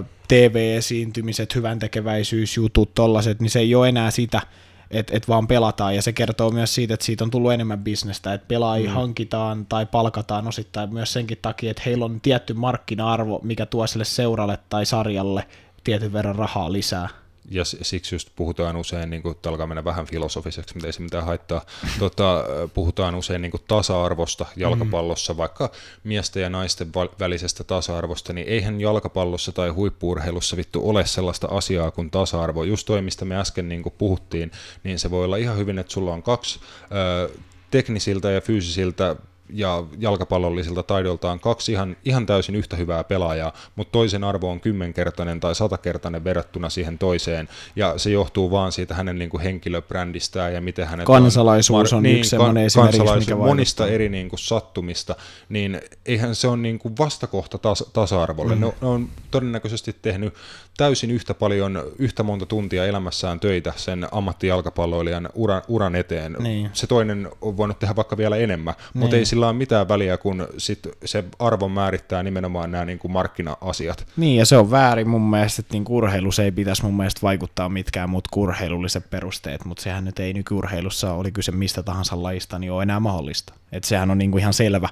Ö, 0.00 0.04
TV-esiintymiset, 0.28 1.54
hyvän 1.54 1.78
tekeväisyysjutut, 1.78 2.94
tollaset, 2.94 3.40
niin 3.40 3.50
se 3.50 3.58
ei 3.58 3.74
ole 3.74 3.88
enää 3.88 4.10
sitä, 4.10 4.42
että 4.90 5.16
et 5.16 5.28
vaan 5.28 5.46
pelataan, 5.46 5.94
ja 5.94 6.02
se 6.02 6.12
kertoo 6.12 6.50
myös 6.50 6.74
siitä, 6.74 6.94
että 6.94 7.06
siitä 7.06 7.24
on 7.24 7.30
tullut 7.30 7.52
enemmän 7.52 7.84
bisnestä, 7.84 8.34
että 8.34 8.48
pelaajia 8.48 8.90
mm. 8.90 8.94
hankitaan 8.94 9.66
tai 9.66 9.86
palkataan 9.86 10.48
osittain 10.48 10.92
myös 10.92 11.12
senkin 11.12 11.38
takia, 11.42 11.70
että 11.70 11.82
heillä 11.86 12.04
on 12.04 12.20
tietty 12.20 12.54
markkina-arvo, 12.54 13.40
mikä 13.42 13.66
tuo 13.66 13.86
sille 13.86 14.04
seuralle 14.04 14.58
tai 14.68 14.86
sarjalle 14.86 15.46
tietyn 15.84 16.12
verran 16.12 16.36
rahaa 16.36 16.72
lisää. 16.72 17.23
Ja 17.50 17.64
siksi 17.64 18.14
just 18.14 18.28
puhutaan 18.36 18.76
usein, 18.76 19.10
niin 19.10 19.22
kuin, 19.22 19.36
alkaa 19.46 19.66
mennä 19.66 19.84
vähän 19.84 20.06
filosofiseksi, 20.06 20.74
mutta 20.74 20.86
ei 20.86 20.92
se 20.92 21.02
mitään 21.02 21.24
haittaa, 21.24 21.66
tota, 21.98 22.44
puhutaan 22.74 23.14
usein 23.14 23.42
niin 23.42 23.50
kuin 23.50 23.62
tasa-arvosta 23.68 24.46
jalkapallossa, 24.56 25.32
mm. 25.32 25.36
vaikka 25.36 25.70
miesten 26.04 26.42
ja 26.42 26.50
naisten 26.50 26.92
välisestä 27.20 27.64
tasa-arvosta, 27.64 28.32
niin 28.32 28.48
eihän 28.48 28.80
jalkapallossa 28.80 29.52
tai 29.52 29.68
huippuurheilussa 29.68 30.56
vittu 30.56 30.88
ole 30.88 31.06
sellaista 31.06 31.48
asiaa 31.50 31.90
kuin 31.90 32.10
tasa-arvo. 32.10 32.64
Just 32.64 32.86
toi, 32.86 33.02
mistä 33.02 33.24
me 33.24 33.36
äsken 33.36 33.68
niin 33.68 33.82
kuin 33.82 33.94
puhuttiin, 33.98 34.50
niin 34.84 34.98
se 34.98 35.10
voi 35.10 35.24
olla 35.24 35.36
ihan 35.36 35.56
hyvin, 35.56 35.78
että 35.78 35.92
sulla 35.92 36.12
on 36.12 36.22
kaksi 36.22 36.60
ö, 36.92 37.30
teknisiltä 37.70 38.30
ja 38.30 38.40
fyysisiltä 38.40 39.16
ja 39.48 39.84
jalkapallollisilta 39.98 40.82
taidoltaan 40.82 41.40
kaksi 41.40 41.72
ihan, 41.72 41.96
ihan 42.04 42.26
täysin 42.26 42.54
yhtä 42.54 42.76
hyvää 42.76 43.04
pelaajaa, 43.04 43.52
mutta 43.76 43.92
toisen 43.92 44.24
arvo 44.24 44.50
on 44.50 44.60
kymmenkertainen 44.60 45.40
tai 45.40 45.54
satakertainen 45.54 46.24
verrattuna 46.24 46.70
siihen 46.70 46.98
toiseen, 46.98 47.48
ja 47.76 47.98
se 47.98 48.10
johtuu 48.10 48.50
vaan 48.50 48.72
siitä 48.72 48.94
hänen 48.94 49.18
niin 49.18 49.30
kuin 49.30 49.42
henkilöbrändistään 49.42 50.54
ja 50.54 50.60
miten 50.60 50.86
hänet 50.86 51.06
Kansalaisuus 51.06 51.92
on, 51.92 51.96
on 51.96 52.02
niin, 52.02 52.18
yksi 52.18 52.30
sellainen 52.30 52.64
esimerkiksi, 52.64 53.18
mikä 53.18 53.36
monista 53.36 53.86
eri 53.86 54.08
niin 54.08 54.28
kuin 54.28 54.40
sattumista, 54.40 55.16
niin 55.48 55.80
eihän 56.06 56.34
se 56.34 56.48
ole 56.48 56.56
niin 56.56 56.78
kuin 56.78 56.94
vastakohta 56.98 57.58
tas, 57.58 57.84
tasa-arvolle. 57.92 58.54
Mm. 58.54 58.60
Ne, 58.60 58.72
ne 58.80 58.86
on 58.86 59.08
todennäköisesti 59.30 59.96
tehnyt 60.02 60.34
täysin 60.76 61.10
yhtä 61.10 61.34
paljon, 61.34 61.82
yhtä 61.98 62.22
monta 62.22 62.46
tuntia 62.46 62.86
elämässään 62.86 63.40
töitä 63.40 63.72
sen 63.76 64.08
ammattijalkapalloilijan 64.12 65.28
uran, 65.34 65.62
uran 65.68 65.96
eteen. 65.96 66.36
Niin. 66.38 66.70
Se 66.72 66.86
toinen 66.86 67.28
on 67.40 67.56
voinut 67.56 67.78
tehdä 67.78 67.96
vaikka 67.96 68.16
vielä 68.16 68.36
enemmän, 68.36 68.74
niin. 68.74 69.00
mutta 69.00 69.16
ei 69.16 69.24
sillä 69.34 69.46
ole 69.46 69.52
mitään 69.52 69.88
väliä, 69.88 70.16
kun 70.16 70.48
sit 70.58 70.88
se 71.04 71.24
arvo 71.38 71.68
määrittää 71.68 72.22
nimenomaan 72.22 72.72
nämä 72.72 72.84
niin 72.84 72.98
kuin 72.98 73.12
markkina-asiat. 73.12 74.06
Niin, 74.16 74.36
ja 74.36 74.46
se 74.46 74.56
on 74.56 74.70
väärin 74.70 75.08
mun 75.08 75.30
mielestä, 75.30 75.60
että 75.60 75.74
niin 75.74 75.84
urheilussa 75.88 76.42
ei 76.42 76.52
pitäisi 76.52 76.82
mun 76.82 76.96
mielestä 76.96 77.20
vaikuttaa 77.22 77.68
mitkään 77.68 78.10
muut 78.10 78.24
urheilulliset 78.36 79.10
perusteet, 79.10 79.64
mutta 79.64 79.82
sehän 79.82 80.04
nyt 80.04 80.18
ei 80.18 80.32
nykyurheilussa, 80.32 81.12
oli 81.12 81.32
kyse 81.32 81.52
mistä 81.52 81.82
tahansa 81.82 82.22
lajista, 82.22 82.58
niin 82.58 82.72
ole 82.72 82.82
enää 82.82 83.00
mahdollista. 83.00 83.54
Että 83.72 83.88
sehän 83.88 84.10
on 84.10 84.18
niin 84.18 84.30
kuin 84.30 84.40
ihan 84.40 84.54
selvä, 84.54 84.88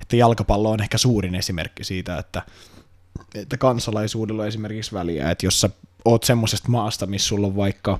että 0.00 0.16
jalkapallo 0.16 0.70
on 0.70 0.82
ehkä 0.82 0.98
suurin 0.98 1.34
esimerkki 1.34 1.84
siitä, 1.84 2.18
että 2.18 2.42
että 3.34 3.56
kansalaisuudella 3.56 4.42
on 4.42 4.48
esimerkiksi 4.48 4.94
väliä, 4.94 5.30
että 5.30 5.46
jos 5.46 5.60
sä 5.60 5.70
oot 6.04 6.24
semmoisesta 6.24 6.68
maasta, 6.68 7.06
missä 7.06 7.28
sulla 7.28 7.46
on 7.46 7.56
vaikka 7.56 7.98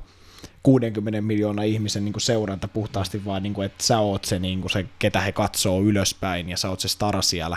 60 0.62 1.20
miljoonaa 1.20 1.64
ihmisen 1.64 2.04
niin 2.04 2.12
kuin 2.12 2.22
seuranta 2.22 2.68
puhtaasti 2.68 3.24
vaan, 3.24 3.42
niin 3.42 3.54
kuin, 3.54 3.66
että 3.66 3.84
sä 3.84 3.98
oot 3.98 4.24
se, 4.24 4.38
niin 4.38 4.60
kuin 4.60 4.70
se, 4.70 4.86
ketä 4.98 5.20
he 5.20 5.32
katsoo 5.32 5.82
ylöspäin 5.82 6.48
ja 6.48 6.56
sä 6.56 6.70
oot 6.70 6.80
se 6.80 6.88
star 6.88 7.22
siellä, 7.22 7.56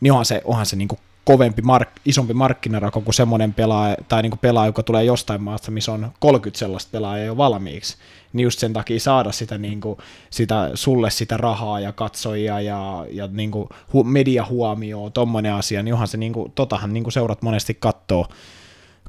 niin 0.00 0.12
onhan 0.12 0.24
se, 0.24 0.42
onhan 0.44 0.66
se 0.66 0.76
niin 0.76 0.88
kuin 0.88 0.98
kovempi, 1.24 1.62
mark, 1.62 1.88
isompi 2.04 2.34
markkinarako 2.34 3.00
kuin 3.00 3.14
semmoinen 3.14 3.54
pelaaja, 3.54 3.96
tai 4.08 4.22
niin 4.22 4.30
kuin 4.30 4.38
pelaaja, 4.38 4.68
joka 4.68 4.82
tulee 4.82 5.04
jostain 5.04 5.42
maasta, 5.42 5.70
missä 5.70 5.92
on 5.92 6.12
30 6.20 6.58
sellaista 6.58 6.90
pelaajaa 6.92 7.26
jo 7.26 7.36
valmiiksi. 7.36 7.96
Niin 8.32 8.44
just 8.44 8.58
sen 8.58 8.72
takia 8.72 9.00
saada 9.00 9.32
sitä, 9.32 9.58
niin 9.58 9.80
kuin, 9.80 9.98
sitä 10.30 10.70
sulle 10.74 11.10
sitä 11.10 11.36
rahaa 11.36 11.80
ja 11.80 11.92
katsojia 11.92 12.60
ja, 12.60 13.06
ja 13.10 13.28
niin 13.32 13.50
kuin 13.50 13.68
hu, 13.92 14.04
mediahuomioon, 14.04 15.12
tommonen 15.12 15.54
asia, 15.54 15.82
niin 15.82 15.92
onhan 15.92 16.08
se, 16.08 16.16
niin 16.16 16.32
kuin, 16.32 16.52
totahan 16.54 16.92
niin 16.92 17.04
kuin 17.04 17.12
seurat 17.12 17.42
monesti 17.42 17.74
kattoo, 17.74 18.26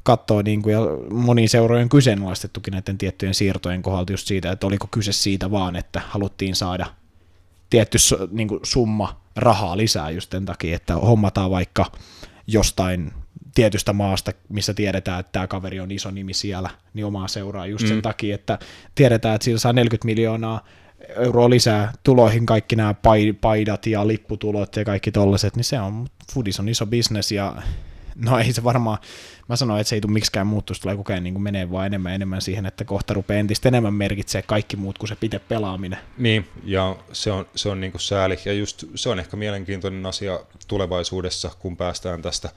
kattoo 0.04 0.42
niin 0.42 0.62
kuin, 0.62 0.72
ja 0.72 0.80
moniin 1.10 1.48
seurojen 1.48 1.88
kyseenalaistettukin 1.88 2.72
näiden 2.72 2.98
tiettyjen 2.98 3.34
siirtojen 3.34 3.82
kohdalta 3.82 4.12
just 4.12 4.26
siitä, 4.26 4.52
että 4.52 4.66
oliko 4.66 4.88
kyse 4.90 5.12
siitä 5.12 5.50
vaan, 5.50 5.76
että 5.76 6.00
haluttiin 6.08 6.56
saada 6.56 6.86
tietty 7.70 7.98
niin 8.30 8.48
kuin 8.48 8.60
summa 8.62 9.20
rahaa 9.36 9.76
lisää 9.76 10.10
just 10.10 10.30
sen 10.30 10.44
takia, 10.44 10.76
että 10.76 10.94
hommataan 10.94 11.50
vaikka 11.50 11.86
jostain 12.46 13.12
tietystä 13.54 13.92
maasta, 13.92 14.32
missä 14.48 14.74
tiedetään, 14.74 15.20
että 15.20 15.32
tämä 15.32 15.46
kaveri 15.46 15.80
on 15.80 15.90
iso 15.90 16.10
nimi 16.10 16.34
siellä, 16.34 16.70
niin 16.94 17.06
omaa 17.06 17.28
seuraa 17.28 17.66
just 17.66 17.86
sen 17.86 17.96
mm. 17.96 18.02
takia, 18.02 18.34
että 18.34 18.58
tiedetään, 18.94 19.34
että 19.34 19.44
sillä 19.44 19.58
saa 19.58 19.72
40 19.72 20.06
miljoonaa 20.06 20.64
euroa 21.16 21.50
lisää 21.50 21.92
tuloihin 22.02 22.46
kaikki 22.46 22.76
nämä 22.76 22.94
paidat 23.40 23.86
ja 23.86 24.06
lipputulot 24.06 24.76
ja 24.76 24.84
kaikki 24.84 25.12
tollaset, 25.12 25.56
niin 25.56 25.64
se 25.64 25.80
on, 25.80 26.06
Foodis 26.32 26.60
on 26.60 26.68
iso 26.68 26.86
bisnes 26.86 27.32
ja 27.32 27.62
no 28.14 28.38
ei 28.38 28.52
se 28.52 28.64
varmaan, 28.64 28.98
mä 29.48 29.56
sanoin, 29.56 29.80
että 29.80 29.88
se 29.88 29.96
ei 29.96 30.00
tule 30.00 30.12
miksikään 30.12 30.46
muuttua, 30.46 30.76
tulee 30.82 30.96
koko 30.96 31.12
ajan 31.12 31.24
niin 31.24 31.42
menee 31.42 31.70
vaan 31.70 31.86
enemmän 31.86 32.12
enemmän 32.12 32.42
siihen, 32.42 32.66
että 32.66 32.84
kohta 32.84 33.14
rupeaa 33.14 33.40
entistä 33.40 33.68
enemmän 33.68 33.94
merkitsee 33.94 34.42
kaikki 34.42 34.76
muut 34.76 34.98
kuin 34.98 35.08
se 35.08 35.16
pite 35.16 35.38
pelaaminen. 35.38 35.98
Niin, 36.18 36.48
ja 36.64 36.96
se 37.12 37.32
on, 37.32 37.46
se 37.54 37.68
on 37.68 37.80
niin 37.80 37.92
kuin 37.92 38.00
sääli, 38.00 38.38
ja 38.44 38.52
just 38.52 38.84
se 38.94 39.08
on 39.08 39.18
ehkä 39.18 39.36
mielenkiintoinen 39.36 40.06
asia 40.06 40.40
tulevaisuudessa, 40.68 41.50
kun 41.58 41.76
päästään 41.76 42.22
tästä 42.22 42.50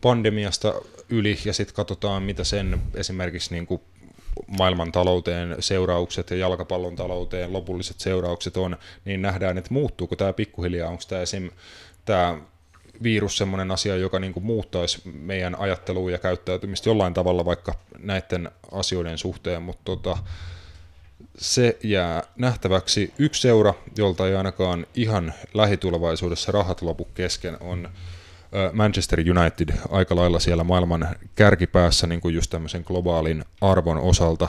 pandemiasta 0.00 0.74
yli, 1.08 1.38
ja 1.44 1.52
sitten 1.52 1.76
katsotaan, 1.76 2.22
mitä 2.22 2.44
sen 2.44 2.80
esimerkiksi 2.94 3.54
niin 3.54 3.66
kuin 3.66 3.80
maailman 4.46 4.92
talouteen 4.92 5.56
seuraukset 5.60 6.30
ja 6.30 6.36
jalkapallon 6.36 6.96
talouteen 6.96 7.52
lopulliset 7.52 8.00
seuraukset 8.00 8.56
on, 8.56 8.76
niin 9.04 9.22
nähdään, 9.22 9.58
että 9.58 9.74
muuttuuko 9.74 10.16
tämä 10.16 10.32
pikkuhiljaa, 10.32 10.90
onko 10.90 11.02
tämä 11.08 11.22
esim. 11.22 11.50
tämä 12.04 12.38
virus 13.02 13.36
semmoinen 13.36 13.70
asia, 13.70 13.96
joka 13.96 14.18
niin 14.18 14.32
kuin 14.32 14.44
muuttaisi 14.44 15.02
meidän 15.04 15.58
ajattelua 15.58 16.10
ja 16.10 16.18
käyttäytymistä 16.18 16.90
jollain 16.90 17.14
tavalla 17.14 17.44
vaikka 17.44 17.74
näiden 17.98 18.50
asioiden 18.72 19.18
suhteen, 19.18 19.62
mutta 19.62 19.82
tota, 19.84 20.18
se 21.38 21.78
jää 21.82 22.22
nähtäväksi. 22.36 23.12
Yksi 23.18 23.40
seura, 23.40 23.74
jolta 23.96 24.28
ei 24.28 24.34
ainakaan 24.34 24.86
ihan 24.94 25.34
lähitulevaisuudessa 25.54 26.52
rahat 26.52 26.82
lopu 26.82 27.04
kesken, 27.04 27.56
on 27.60 27.88
Manchester 28.72 29.18
United 29.20 29.68
aika 29.90 30.16
lailla 30.16 30.40
siellä 30.40 30.64
maailman 30.64 31.08
kärkipäässä 31.34 32.06
niin 32.06 32.20
kuin 32.20 32.34
just 32.34 32.50
tämmöisen 32.50 32.84
globaalin 32.86 33.44
arvon 33.60 33.98
osalta. 33.98 34.48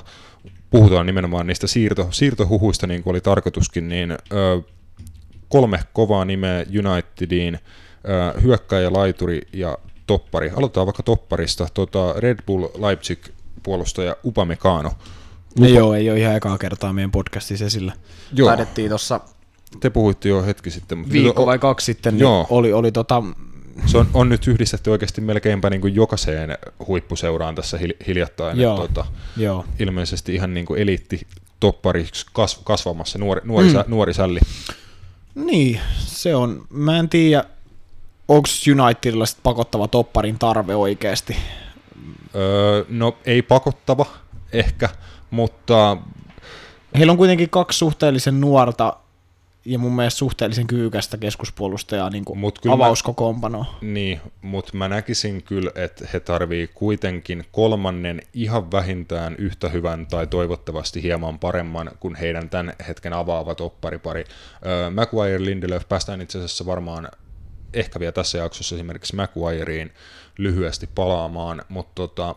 Puhutaan 0.70 1.06
nimenomaan 1.06 1.48
niistä 1.48 1.68
siirto, 1.68 2.08
siirtohuhuista, 2.12 2.88
niin 2.88 3.04
kuin 3.04 3.12
oli 3.12 3.22
tarkoituskin, 3.22 3.90
niin 3.90 4.18
kolme 5.50 5.80
kovaa 5.94 6.26
nimeä 6.26 6.66
Unitediin– 6.80 7.60
hyökkäjä, 8.44 8.94
laituri 8.94 9.42
ja 9.54 9.78
toppari. 10.08 10.50
Aloitetaan 10.56 10.88
vaikka 10.88 11.04
topparista. 11.04 11.68
Tota 11.74 12.14
Red 12.18 12.40
Bull 12.48 12.68
Leipzig 12.78 13.20
puolustaja 13.64 14.16
Upamecano. 14.24 14.90
No 15.60 15.66
Upa... 15.66 15.68
joo, 15.68 15.94
ei 15.94 16.10
ole 16.10 16.20
ihan 16.20 16.36
ekaa 16.36 16.58
kertaa 16.58 16.94
meidän 16.94 17.12
podcastissa 17.12 17.66
esillä. 17.66 17.94
Joo. 18.34 18.48
Taidettiin 18.48 18.90
tuossa 18.90 19.22
te 19.80 19.90
puhuitte 19.90 20.30
jo 20.30 20.44
hetki 20.44 20.72
sitten. 20.72 20.98
Mutta 20.98 21.14
Viikko 21.14 21.46
vai 21.46 21.60
kaksi 21.60 21.86
sitten 21.86 22.14
niin 22.14 22.22
joo. 22.22 22.48
oli, 22.50 22.74
oli 22.74 22.92
tota... 22.92 23.24
Se 23.86 23.98
on, 23.98 24.08
on 24.14 24.30
nyt 24.30 24.48
yhdistetty 24.48 24.90
oikeasti 24.90 25.22
melkeinpä 25.22 25.70
niin 25.70 25.82
kuin 25.82 25.96
jokaiseen 25.96 26.58
huippuseuraan 26.88 27.56
tässä 27.56 27.80
hiljattain. 28.08 28.60
Joo. 28.60 28.78
Tota, 28.78 29.06
joo. 29.38 29.66
Ilmeisesti 29.80 30.36
ihan 30.36 30.54
niin 30.54 30.66
kuin 30.66 30.82
eliitti 30.82 31.28
toppariksi 31.60 32.26
kasv- 32.40 32.64
kasvamassa 32.64 33.20
nuori, 33.20 33.42
nuori, 33.44 33.68
mm. 33.68 33.84
nuori 33.88 34.14
sälli. 34.14 34.40
Niin, 35.36 35.80
se 35.98 36.36
on. 36.36 36.66
Mä 36.70 37.00
en 37.00 37.10
tiedä, 37.10 37.44
onko 38.28 38.50
Unitedilla 38.84 39.26
sit 39.26 39.40
pakottava 39.44 39.88
topparin 39.88 40.40
tarve 40.40 40.76
oikeasti? 40.76 41.36
Öö, 42.36 42.86
no 42.90 43.18
ei 43.26 43.42
pakottava 43.42 44.06
ehkä, 44.54 44.90
mutta... 45.32 45.98
Heillä 46.98 47.12
on 47.12 47.18
kuitenkin 47.18 47.50
kaksi 47.50 47.78
suhteellisen 47.78 48.42
nuorta 48.42 48.98
ja 49.66 49.80
mun 49.80 49.96
mielestä 49.96 50.18
suhteellisen 50.18 50.68
kyykästä 50.68 51.18
keskuspuolustajaa 51.18 52.10
niin 52.10 52.26
kuin 52.26 52.40
avauskokoonpanoa. 52.72 53.66
Niin, 53.82 54.22
mutta 54.42 54.78
mä 54.78 54.88
näkisin 54.88 55.44
kyllä, 55.44 55.72
että 55.76 56.08
he 56.14 56.20
tarvii 56.20 56.68
kuitenkin 56.68 57.46
kolmannen 57.52 58.22
ihan 58.34 58.72
vähintään 58.72 59.36
yhtä 59.38 59.70
hyvän 59.70 60.08
tai 60.08 60.28
toivottavasti 60.28 61.04
hieman 61.04 61.40
paremman 61.40 61.92
kuin 62.00 62.16
heidän 62.16 62.50
tämän 62.50 62.74
hetken 62.88 63.14
avaava 63.14 63.56
topparipari. 63.56 64.24
Öö, 64.66 64.90
Maguire 64.90 65.46
Lindelöf 65.46 65.90
päästään 65.90 66.22
itse 66.22 66.38
asiassa 66.38 66.66
varmaan 66.66 67.10
ehkä 67.76 68.00
vielä 68.00 68.12
tässä 68.12 68.38
jaksossa 68.38 68.76
esimerkiksi 68.76 69.16
Maguireen 69.16 69.92
lyhyesti 70.38 70.90
palaamaan, 70.96 71.62
mutta 71.70 71.92
tota, 71.96 72.36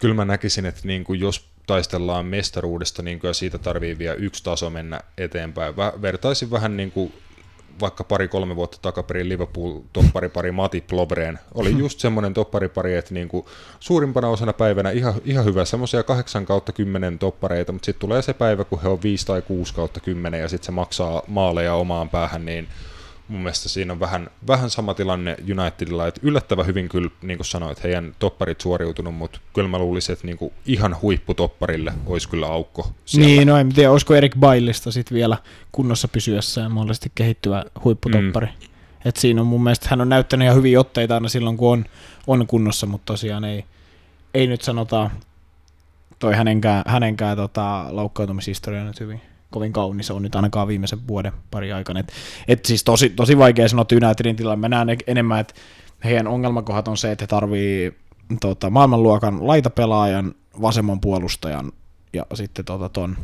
kyllä 0.00 0.14
mä 0.14 0.24
näkisin, 0.24 0.66
että 0.66 0.80
niin 0.84 1.04
kuin 1.04 1.20
jos 1.20 1.48
taistellaan 1.66 2.26
mestaruudesta, 2.26 3.02
niin 3.02 3.20
kuin 3.20 3.34
siitä 3.34 3.58
tarvii 3.58 3.98
vielä 3.98 4.14
yksi 4.14 4.44
taso 4.44 4.70
mennä 4.70 5.00
eteenpäin. 5.18 5.76
Vä, 5.76 5.92
vertaisin 6.02 6.50
vähän 6.50 6.76
niin 6.76 6.90
kuin 6.90 7.12
vaikka 7.80 8.04
pari-kolme 8.04 8.56
vuotta 8.56 8.78
takaperin 8.82 9.28
Liverpool-topparipari 9.28 10.52
Mati 10.52 10.80
Plobreen. 10.80 11.38
Oli 11.54 11.70
hmm. 11.70 11.78
just 11.78 12.00
semmoinen 12.00 12.34
topparipari, 12.34 12.94
että 12.94 13.14
niin 13.14 13.28
kuin 13.28 13.46
suurimpana 13.80 14.28
osana 14.28 14.52
päivänä 14.52 14.90
ihan, 14.90 15.14
ihan 15.24 15.44
hyvä, 15.44 15.64
semmoisia 15.64 16.02
8 16.02 16.46
kautta 16.46 16.72
10 16.72 17.18
toppareita, 17.18 17.72
mutta 17.72 17.86
sitten 17.86 18.00
tulee 18.00 18.22
se 18.22 18.32
päivä, 18.32 18.64
kun 18.64 18.82
he 18.82 18.88
on 18.88 19.02
5 19.02 19.26
tai 19.26 19.42
6 19.42 19.74
kautta 19.74 20.00
10 20.00 20.40
ja 20.40 20.48
sitten 20.48 20.66
se 20.66 20.72
maksaa 20.72 21.22
maaleja 21.26 21.74
omaan 21.74 22.08
päähän, 22.08 22.44
niin 22.44 22.68
mun 23.28 23.40
mielestä 23.40 23.68
siinä 23.68 23.92
on 23.92 24.00
vähän, 24.00 24.30
vähän 24.46 24.70
sama 24.70 24.94
tilanne 24.94 25.36
Unitedilla, 25.58 26.06
että 26.06 26.20
yllättävän 26.24 26.66
hyvin 26.66 26.88
kyllä, 26.88 27.10
niin 27.22 27.38
kuin 27.38 27.46
sanoit, 27.46 27.82
heidän 27.82 28.14
topparit 28.18 28.60
suoriutunut, 28.60 29.14
mutta 29.14 29.40
kyllä 29.54 29.68
mä 29.68 29.78
luulisin, 29.78 30.12
että 30.12 30.26
niin 30.26 30.38
kuin 30.38 30.52
ihan 30.66 30.96
huipputopparille 31.02 31.92
olisi 32.06 32.28
kyllä 32.28 32.46
aukko 32.46 32.92
siellä. 33.04 33.26
Niin, 33.26 33.48
no 33.48 33.56
en 33.56 33.74
tiedä, 33.74 33.90
olisiko 33.90 34.14
Erik 34.14 34.36
Bailista 34.36 34.92
sitten 34.92 35.14
vielä 35.14 35.36
kunnossa 35.72 36.08
pysyessään 36.08 36.72
mahdollisesti 36.72 37.12
kehittyvä 37.14 37.64
huipputoppari. 37.84 38.46
Mm. 38.46 38.68
Et 39.04 39.16
siinä 39.16 39.40
on 39.40 39.46
mun 39.46 39.62
mielestä, 39.62 39.86
hän 39.90 40.00
on 40.00 40.08
näyttänyt 40.08 40.46
ihan 40.46 40.56
hyviä 40.56 40.80
otteita 40.80 41.14
aina 41.14 41.28
silloin, 41.28 41.56
kun 41.56 41.72
on, 41.72 41.84
on 42.26 42.46
kunnossa, 42.46 42.86
mutta 42.86 43.12
tosiaan 43.12 43.44
ei, 43.44 43.64
ei 44.34 44.46
nyt 44.46 44.62
sanotaan 44.62 45.10
toi 46.18 46.34
hänenkään, 46.34 46.82
hänenkään 46.86 47.36
tota, 47.36 47.86
loukkaantumishistoria 47.90 48.84
nyt 48.84 49.00
hyvin 49.00 49.20
kovin 49.54 49.72
kaunis 49.72 50.10
on 50.10 50.22
nyt 50.22 50.34
ainakaan 50.34 50.68
viimeisen 50.68 51.08
vuoden 51.08 51.32
pari 51.50 51.72
aikana. 51.72 52.00
Et, 52.00 52.12
et 52.48 52.64
siis 52.64 52.84
tosi, 52.84 53.10
tosi 53.10 53.38
vaikea 53.38 53.68
sanoa 53.68 53.86
Unitedin 53.92 54.36
tilanne. 54.36 54.68
Mä 54.68 54.68
näen 54.68 54.98
enemmän, 55.06 55.40
että 55.40 55.54
heidän 56.04 56.26
ongelmakohdat 56.26 56.88
on 56.88 56.96
se, 56.96 57.12
että 57.12 57.22
he 57.22 57.26
tarvii 57.26 57.94
tota, 58.40 58.70
maailmanluokan 58.70 59.46
laitapelaajan, 59.46 60.34
vasemman 60.62 61.00
puolustajan 61.00 61.72
ja 62.12 62.26
sitten 62.34 62.64
tota, 62.64 62.88
ton 62.88 63.16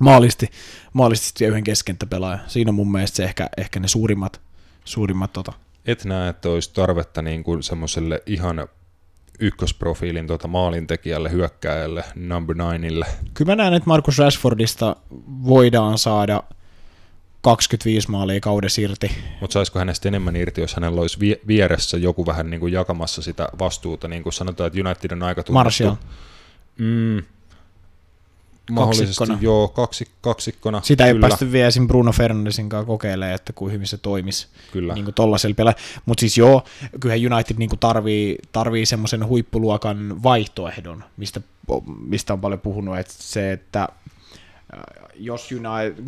maalisti, 0.00 0.48
maalisti 0.92 1.44
yhden 1.44 1.64
keskentäpelaaja. 1.64 2.38
Siinä 2.46 2.68
on 2.68 2.74
mun 2.74 2.92
mielestä 2.92 3.16
se 3.16 3.24
ehkä, 3.24 3.48
ehkä 3.56 3.80
ne 3.80 3.88
suurimmat, 3.88 4.40
suurimmat 4.84 5.32
tota. 5.32 5.52
Et 5.86 6.04
näe, 6.04 6.28
että 6.28 6.48
olisi 6.48 6.70
tarvetta 6.74 7.22
niin 7.22 7.44
kuin 7.44 7.62
semmoiselle 7.62 8.22
ihan 8.26 8.68
ykkösprofiilin 9.42 10.26
tota 10.26 10.48
maalintekijälle, 10.48 11.30
hyökkääjälle, 11.30 12.04
number 12.14 12.56
nineille. 12.56 13.06
Kyllä 13.34 13.52
mä 13.52 13.56
näen, 13.56 13.74
että 13.74 13.86
Markus 13.88 14.18
Rashfordista 14.18 14.96
voidaan 15.44 15.98
saada 15.98 16.42
25 17.40 18.10
maalia 18.10 18.40
kaudessa 18.40 18.80
irti. 18.80 19.10
Mutta 19.40 19.54
saisiko 19.54 19.78
hänestä 19.78 20.08
enemmän 20.08 20.36
irti, 20.36 20.60
jos 20.60 20.74
hänellä 20.74 21.00
olisi 21.00 21.20
vie- 21.20 21.40
vieressä 21.46 21.96
joku 21.98 22.26
vähän 22.26 22.50
niin 22.50 22.60
kuin 22.60 22.72
jakamassa 22.72 23.22
sitä 23.22 23.48
vastuuta, 23.58 24.08
niin 24.08 24.22
kuin 24.22 24.32
sanotaan, 24.32 24.66
että 24.66 24.80
United 24.80 25.10
on 25.10 25.22
aika 25.22 25.42
tunnettu. 25.42 25.64
Martial. 25.64 25.94
Mm, 26.78 27.22
mahdollisesti 28.72 29.18
Kaksikkona. 29.18 29.38
joo, 29.42 29.68
kaksi, 29.68 30.06
kaksikkona. 30.20 30.80
Sitä 30.84 31.06
ei 31.06 31.12
kyllä, 31.12 31.28
päästy 31.28 31.52
vielä 31.52 31.68
esim. 31.68 31.86
Bruno 31.86 32.12
Fernandesin 32.12 32.68
kanssa 32.68 32.86
kokeilemaan, 32.86 33.34
että 33.34 33.52
kuin 33.52 33.72
hyvin 33.72 33.86
se 33.86 33.98
toimisi 33.98 34.46
Kyllä. 34.72 34.94
niin 34.94 35.14
tollaisella. 35.14 35.74
Mutta 36.06 36.20
siis 36.20 36.38
joo, 36.38 36.64
kyllähän 37.00 37.32
United 37.32 37.56
niin 37.58 37.70
tarvii, 37.80 38.38
tarvii 38.52 38.86
semmoisen 38.86 39.26
huippuluokan 39.26 40.22
vaihtoehdon, 40.22 41.04
mistä, 41.16 41.40
mistä 42.06 42.32
on 42.32 42.40
paljon 42.40 42.60
puhunut, 42.60 42.98
että 42.98 43.14
se, 43.16 43.52
että 43.52 43.82
äh, 43.82 43.88
jos 45.14 45.48
United, 45.52 46.04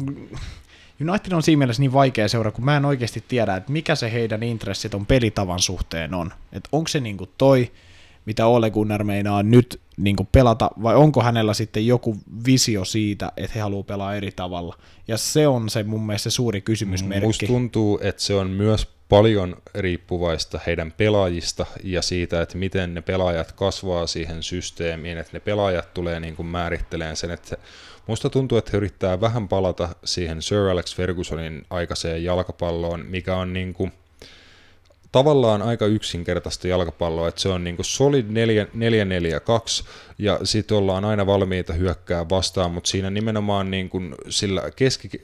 United 1.08 1.32
on 1.32 1.42
siinä 1.42 1.58
mielessä 1.58 1.80
niin 1.80 1.92
vaikea 1.92 2.28
seura, 2.28 2.52
kun 2.52 2.64
mä 2.64 2.76
en 2.76 2.84
oikeasti 2.84 3.24
tiedä, 3.28 3.56
että 3.56 3.72
mikä 3.72 3.94
se 3.94 4.12
heidän 4.12 4.42
intressit 4.42 4.94
on 4.94 5.06
pelitavan 5.06 5.58
suhteen 5.58 6.14
on. 6.14 6.32
Että 6.52 6.68
onko 6.72 6.88
se 6.88 7.00
niin 7.00 7.18
toi, 7.38 7.70
mitä 8.26 8.46
Ole 8.46 8.70
Gunnar 8.70 9.04
meinaa 9.04 9.42
nyt 9.42 9.80
niin 9.96 10.16
pelata, 10.32 10.70
vai 10.82 10.94
onko 10.94 11.22
hänellä 11.22 11.54
sitten 11.54 11.86
joku 11.86 12.16
visio 12.46 12.84
siitä, 12.84 13.32
että 13.36 13.52
he 13.54 13.60
haluaa 13.60 13.82
pelaa 13.82 14.14
eri 14.14 14.30
tavalla. 14.36 14.78
Ja 15.08 15.16
se 15.16 15.48
on 15.48 15.68
se 15.68 15.82
mun 15.82 16.06
mielestä 16.06 16.30
se 16.30 16.34
suuri 16.34 16.60
kysymysmerkki. 16.60 17.26
Musta 17.26 17.46
tuntuu, 17.46 17.98
että 18.02 18.22
se 18.22 18.34
on 18.34 18.50
myös 18.50 18.94
paljon 19.08 19.56
riippuvaista 19.74 20.60
heidän 20.66 20.92
pelaajista 20.96 21.66
ja 21.82 22.02
siitä, 22.02 22.42
että 22.42 22.58
miten 22.58 22.94
ne 22.94 23.02
pelaajat 23.02 23.52
kasvaa 23.52 24.06
siihen 24.06 24.42
systeemiin, 24.42 25.18
että 25.18 25.32
ne 25.32 25.40
pelaajat 25.40 25.94
tulee 25.94 26.20
niin 26.20 26.36
kuin 26.36 26.46
määrittelemään 26.46 27.16
sen, 27.16 27.30
että 27.30 27.56
musta 28.06 28.30
tuntuu, 28.30 28.58
että 28.58 28.70
he 28.72 28.76
yrittää 28.76 29.20
vähän 29.20 29.48
palata 29.48 29.88
siihen 30.04 30.42
Sir 30.42 30.58
Alex 30.58 30.96
Fergusonin 30.96 31.62
aikaiseen 31.70 32.24
jalkapalloon, 32.24 33.06
mikä 33.06 33.36
on 33.36 33.52
niin 33.52 33.74
kuin 33.74 33.92
tavallaan 35.14 35.62
aika 35.62 35.86
yksinkertaista 35.86 36.68
jalkapalloa, 36.68 37.28
että 37.28 37.40
se 37.40 37.48
on 37.48 37.64
niin 37.64 37.76
kuin 37.76 37.86
solid 37.86 38.26
4-4-2 38.26 39.86
ja 40.18 40.40
sitten 40.44 40.76
ollaan 40.76 41.04
aina 41.04 41.26
valmiita 41.26 41.72
hyökkää 41.72 42.28
vastaan, 42.28 42.70
mutta 42.70 42.90
siinä 42.90 43.10
nimenomaan 43.10 43.70
niin 43.70 43.88
kuin 43.88 44.14
sillä 44.28 44.70
keski, 44.76 45.22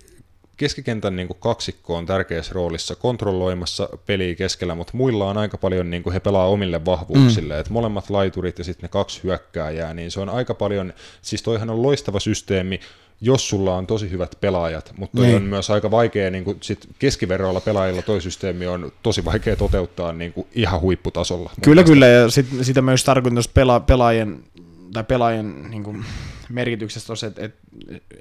keskikentän 0.57 1.17
niin 1.17 1.29
kuin 1.29 1.41
kaksikko 1.41 1.97
on 1.97 2.07
tärkeässä 2.07 2.53
roolissa 2.55 2.97
kontrolloimassa 2.97 3.89
peliä 4.07 4.35
keskellä, 4.35 4.75
mutta 4.75 4.97
muilla 4.97 5.31
on 5.31 5.39
aika 5.39 5.59
paljon, 5.59 5.91
niin 5.91 6.03
kuin 6.03 6.13
he 6.13 6.21
pelaa 6.21 6.49
omille 6.49 6.85
vahvuuksille, 6.85 7.55
mm. 7.55 7.61
että 7.61 7.73
molemmat 7.73 8.11
laiturit 8.11 8.59
ja 8.59 8.65
sitten 8.65 8.83
ne 8.83 8.89
kaksi 8.89 9.23
hyökkääjää, 9.23 9.95
niin 9.95 10.11
se 10.11 10.21
on 10.21 10.29
aika 10.29 10.55
paljon, 10.55 10.93
siis 11.23 11.43
toihan 11.43 11.71
on 11.71 11.83
loistava 11.83 12.21
systeemi, 12.21 12.81
jos 13.21 13.49
sulla 13.49 13.77
on 13.77 13.87
tosi 13.87 14.11
hyvät 14.11 14.37
pelaajat, 14.41 14.93
mutta 14.97 15.23
Niin. 15.23 15.37
on 15.37 15.43
myös 15.43 15.71
aika 15.71 15.91
vaikea, 15.91 16.31
niin 16.31 16.45
kuin 16.45 16.59
sit 16.61 16.89
keskiverroilla 16.99 17.61
pelaajilla 17.61 18.03
toi 18.03 18.21
systeemi 18.21 18.67
on 18.67 18.93
tosi 19.03 19.25
vaikea 19.25 19.57
toteuttaa 19.57 20.13
niin 20.13 20.33
kuin 20.33 20.47
ihan 20.55 20.81
huipputasolla. 20.81 21.51
Kyllä, 21.63 21.85
kyllä, 21.85 22.07
ja 22.07 22.31
sit, 22.31 22.47
sitä 22.63 22.83
myös 22.83 23.05
tarkoitan 23.05 23.45
pela, 23.55 23.81
pelaajien, 23.81 24.45
tai 24.93 25.05
pelaajien 25.05 25.71
niin 25.71 25.85
kuin, 25.85 26.05
merkityksestä 26.49 27.07
tuossa, 27.07 27.27
että 27.27 27.45
et, 27.45 27.55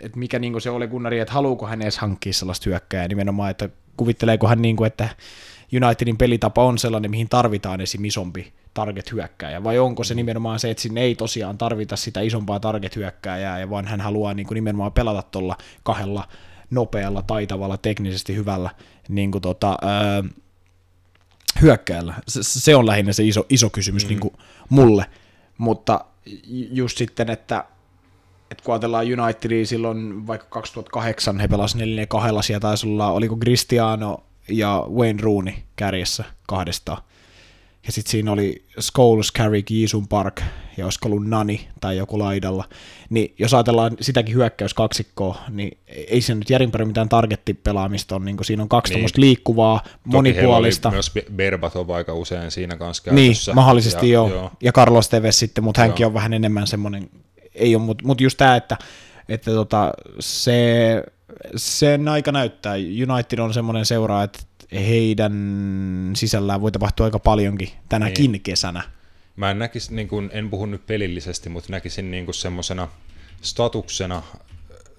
et 0.02 0.16
mikä 0.16 0.40
niin 0.40 0.54
kuin 0.54 0.62
se 0.62 0.70
oli 0.70 0.88
Gunnari, 0.88 1.20
että 1.20 1.34
haluuko 1.34 1.68
hän 1.68 1.82
edes 1.82 1.98
hankkia 1.98 2.34
sellaista 2.34 2.70
hyökkääjää 2.70 3.08
nimenomaan, 3.08 3.52
että 3.52 3.70
kuvitteleeko 3.98 4.48
hän, 4.48 4.62
niin 4.62 4.76
kuin, 4.76 4.88
että 4.88 5.10
Unitedin 5.84 6.18
pelitapa 6.18 6.64
on 6.64 6.78
sellainen, 6.78 7.12
mihin 7.12 7.30
tarvitaan 7.30 7.82
esim. 7.82 8.06
isompi 8.06 8.54
target-hyökkääjä, 8.74 9.64
vai 9.64 9.80
onko 9.80 10.04
se 10.04 10.16
nimenomaan 10.16 10.60
se, 10.60 10.70
että 10.70 10.84
sinne 10.84 11.02
ei 11.02 11.16
tosiaan 11.16 11.58
tarvita 11.58 11.96
sitä 11.96 12.22
isompaa 12.22 12.60
target-hyökkääjää, 12.60 13.60
ja 13.60 13.70
vaan 13.70 13.88
hän 13.88 14.02
haluaa 14.02 14.34
niin 14.34 14.48
kuin 14.48 14.56
nimenomaan 14.56 14.92
pelata 14.92 15.22
tuolla 15.22 15.58
kahdella 15.84 16.28
nopealla, 16.70 17.22
taitavalla, 17.22 17.78
teknisesti 17.78 18.36
hyvällä 18.36 18.70
niin 19.10 19.32
kuin 19.32 19.42
tota, 19.42 19.78
ää, 19.82 20.24
hyökkäällä. 21.62 22.14
Se, 22.28 22.44
se 22.44 22.76
on 22.76 22.86
lähinnä 22.86 23.14
se 23.14 23.24
iso, 23.24 23.46
iso 23.50 23.70
kysymys 23.70 24.04
mm. 24.04 24.10
niin 24.10 24.20
kuin 24.20 24.34
mulle, 24.70 25.06
mutta 25.58 26.06
ju- 26.48 26.68
just 26.72 26.98
sitten, 26.98 27.30
että 27.30 27.66
että 28.52 28.64
kun 28.64 28.74
ajatellaan 28.74 29.06
Unitedia 29.22 29.66
silloin 29.66 30.28
vaikka 30.28 30.48
2008 30.50 31.40
he 31.40 31.48
pelasivat 31.48 31.80
4 31.80 32.08
kahdella, 32.08 32.42
siellä 32.42 32.60
taisi 32.60 32.88
olla, 32.88 33.12
oliko 33.12 33.38
Cristiano 33.38 34.24
ja 34.50 34.86
Wayne 34.96 35.22
Rooney 35.22 35.54
kärjessä 35.76 36.24
kahdestaan. 36.48 37.04
Ja 37.86 37.92
sitten 37.92 38.12
siinä 38.12 38.32
oli 38.32 38.66
Scholes, 38.80 39.34
Carrick, 39.34 39.70
Jisun 39.72 40.08
Park 40.08 40.42
ja 40.78 40.86
olisiko 40.86 41.10
ollut 41.10 41.28
Nani 41.28 41.68
tai 41.82 41.98
joku 41.98 42.20
laidalla. 42.20 42.64
Niin 43.10 43.34
jos 43.40 43.54
ajatellaan 43.54 43.98
sitäkin 44.02 44.36
hyökkäyskaksikkoa, 44.36 45.38
niin 45.50 45.78
ei 45.88 46.22
se 46.22 46.36
nyt 46.36 46.50
järin 46.50 46.72
mitään 46.86 47.10
targettipelaamista 47.10 48.16
on. 48.16 48.26
Niin 48.26 48.38
siinä 48.42 48.64
on 48.64 48.70
kaksi 48.70 48.94
Niin. 48.94 49.04
niin. 49.04 49.12
liikkuvaa, 49.22 49.80
Toki 49.84 49.98
monipuolista. 50.06 50.90
oli 50.90 50.96
myös 50.96 51.12
Be- 51.14 51.26
Berbatov 51.36 51.90
aika 51.90 52.14
usein 52.14 52.52
siinä 52.52 52.78
kanssa 52.78 53.12
Niin, 53.12 53.28
käytössä. 53.32 53.54
mahdollisesti 53.54 54.10
ja, 54.10 54.14
joo. 54.14 54.30
joo. 54.30 54.52
Ja 54.64 54.72
Carlos 54.72 55.10
Tevez 55.10 55.36
sitten, 55.36 55.64
mutta 55.64 55.82
hänkin 55.82 56.06
on 56.06 56.14
vähän 56.14 56.34
enemmän 56.34 56.68
semmoinen, 56.68 57.10
ei 57.56 57.76
ole, 57.76 57.84
mutta 57.84 58.06
mut 58.08 58.22
just 58.22 58.38
tämä, 58.38 58.56
että, 58.56 58.78
että 59.30 59.52
tota, 59.52 59.94
se, 60.20 61.04
sen 61.56 62.08
aika 62.08 62.32
näyttää. 62.32 62.74
United 62.76 63.40
on 63.40 63.54
semmoinen 63.54 63.86
seura, 63.86 64.24
että 64.24 64.40
heidän 64.74 65.34
sisällään 66.16 66.62
voi 66.62 66.72
tapahtua 66.72 67.06
aika 67.06 67.20
paljonkin 67.20 67.70
tänäkin 67.90 68.32
niin. 68.32 68.42
kesänä. 68.42 68.84
Mä 69.36 69.52
en 69.52 69.60
näkisi, 69.60 69.96
niin 69.96 70.08
kuin, 70.08 70.30
en 70.34 70.50
puhu 70.50 70.66
nyt 70.66 70.88
pelillisesti, 70.88 71.50
mutta 71.50 71.72
näkisin 71.72 72.12
niin 72.12 72.26
kuin 72.26 72.36
semmoisena 72.36 72.88
statuksena 73.42 74.24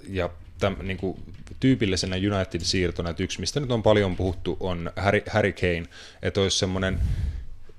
ja 0.08 0.30
täm, 0.58 0.76
niin 0.82 0.96
kuin, 0.96 1.16
tyypillisenä 1.60 2.16
United-siirtona, 2.16 3.10
että 3.10 3.22
yksi, 3.22 3.40
mistä 3.40 3.60
nyt 3.60 3.72
on 3.72 3.82
paljon 3.82 4.16
puhuttu, 4.16 4.56
on 4.60 4.92
Harry, 4.96 5.22
Harry 5.30 5.52
Kane, 5.52 5.84
että 6.22 6.40
olisi 6.40 6.58
semmoinen 6.58 7.00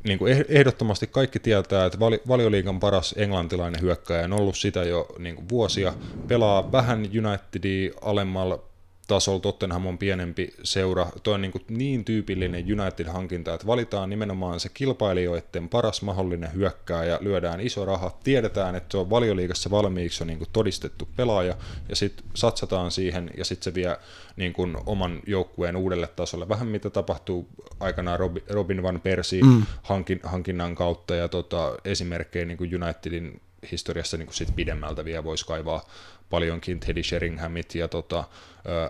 niin 0.04 0.20
kuin 0.20 0.38
eh- 0.38 0.46
ehdottomasti 0.50 1.08
kaikki 1.08 1.40
tietää, 1.40 1.86
että 1.86 2.00
vali, 2.00 2.22
valioliigan 2.28 2.80
paras 2.80 3.16
englantilainen 3.18 3.82
hyökkäjä 3.82 4.26
on 4.26 4.34
ollut 4.34 4.58
sitä 4.58 4.84
jo 4.84 5.08
niin 5.20 5.36
kuin 5.36 5.50
vuosia, 5.50 5.94
pelaa 6.28 6.72
vähän 6.72 7.00
Unitedia 7.00 7.94
alemmalla 8.02 8.71
tasolla, 9.12 9.40
Tottenham 9.40 9.86
on 9.86 9.98
pienempi 9.98 10.54
seura, 10.64 11.08
tuo 11.24 11.34
on 11.34 11.42
niin, 11.42 11.52
kuin 11.52 11.64
niin 11.70 12.06
tyypillinen 12.06 12.66
United-hankinta, 12.80 13.54
että 13.54 13.68
valitaan 13.68 14.10
nimenomaan 14.10 14.60
se 14.60 14.70
kilpailijoiden 14.74 15.70
paras 15.70 16.02
mahdollinen 16.02 16.54
hyökkääjä, 16.54 17.18
lyödään 17.22 17.62
iso 17.62 17.86
raha, 17.86 18.18
tiedetään, 18.24 18.76
että 18.76 18.92
se 18.92 18.98
on 18.98 19.10
valioliigassa 19.10 19.72
valmiiksi 19.72 20.24
on 20.24 20.28
niin 20.28 20.38
kuin 20.38 20.50
todistettu 20.54 21.08
pelaaja, 21.16 21.56
ja 21.90 21.96
sitten 21.96 22.26
satsataan 22.34 22.92
siihen, 22.92 23.32
ja 23.38 23.46
sitten 23.46 23.64
se 23.64 23.74
vie 23.74 23.98
niin 24.36 24.54
kuin 24.54 24.78
oman 24.86 25.20
joukkueen 25.28 25.76
uudelle 25.76 26.08
tasolle. 26.08 26.50
Vähän 26.50 26.68
mitä 26.68 26.90
tapahtuu 26.90 27.48
aikanaan 27.80 28.20
Robin, 28.20 28.44
Robin 28.50 28.84
van 28.84 29.02
Persie 29.02 29.44
mm. 29.44 29.64
hankin, 29.84 30.20
hankinnan 30.24 30.76
kautta, 30.76 31.16
ja 31.16 31.28
tota, 31.28 31.76
esimerkkejä 31.86 32.46
niin 32.46 32.58
kuin 32.58 32.84
Unitedin 32.84 33.42
historiassa 33.72 34.18
niin 34.18 34.26
kuin 34.26 34.36
sit 34.36 34.56
pidemmältä 34.56 35.06
vielä 35.06 35.24
voisi 35.24 35.46
kaivaa 35.46 35.86
paljonkin. 36.30 36.80
Teddy 36.80 37.04
Sheringhamit 37.04 37.76
ja 37.76 37.88
tota, 37.88 38.24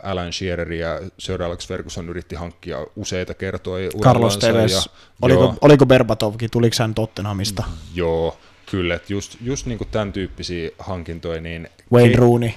Alan 0.03 0.33
Shearer 0.33 0.73
ja 0.73 0.99
Sir 1.17 1.43
Alex 1.43 1.67
Ferguson 1.67 2.09
yritti 2.09 2.35
hankkia 2.35 2.77
useita 2.95 3.33
kertoja 3.33 3.89
Carlos 4.01 4.37
Tevez, 4.37 4.71
ja, 4.71 4.81
oliko, 5.21 5.41
joo, 5.41 5.55
oliko 5.61 5.85
Berbatovkin, 5.85 6.51
tuliko 6.51 6.75
hän 6.79 6.93
Tottenhamista? 6.93 7.63
joo, 7.95 8.37
kyllä, 8.71 8.95
että 8.95 9.13
just, 9.13 9.37
just 9.41 9.65
niin 9.65 9.77
kuin 9.77 9.87
tämän 9.87 10.13
tyyppisiä 10.13 10.69
hankintoja, 10.79 11.41
niin 11.41 11.69
Wayne 11.93 12.15
Rooney. 12.15 12.49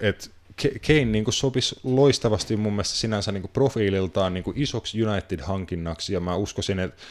et 0.00 0.30
Kane 0.86 1.04
niin 1.04 1.24
kuin 1.24 1.34
sopisi 1.34 1.76
loistavasti 1.84 2.56
mun 2.56 2.72
mielestä 2.72 2.94
sinänsä 2.94 3.32
niin 3.32 3.42
kuin 3.42 3.52
profiililtaan 3.52 4.34
niin 4.34 4.44
kuin 4.44 4.62
isoksi 4.62 5.02
United-hankinnaksi, 5.02 6.12
ja 6.12 6.20
mä 6.20 6.36
uskoisin, 6.36 6.78
että 6.78 7.02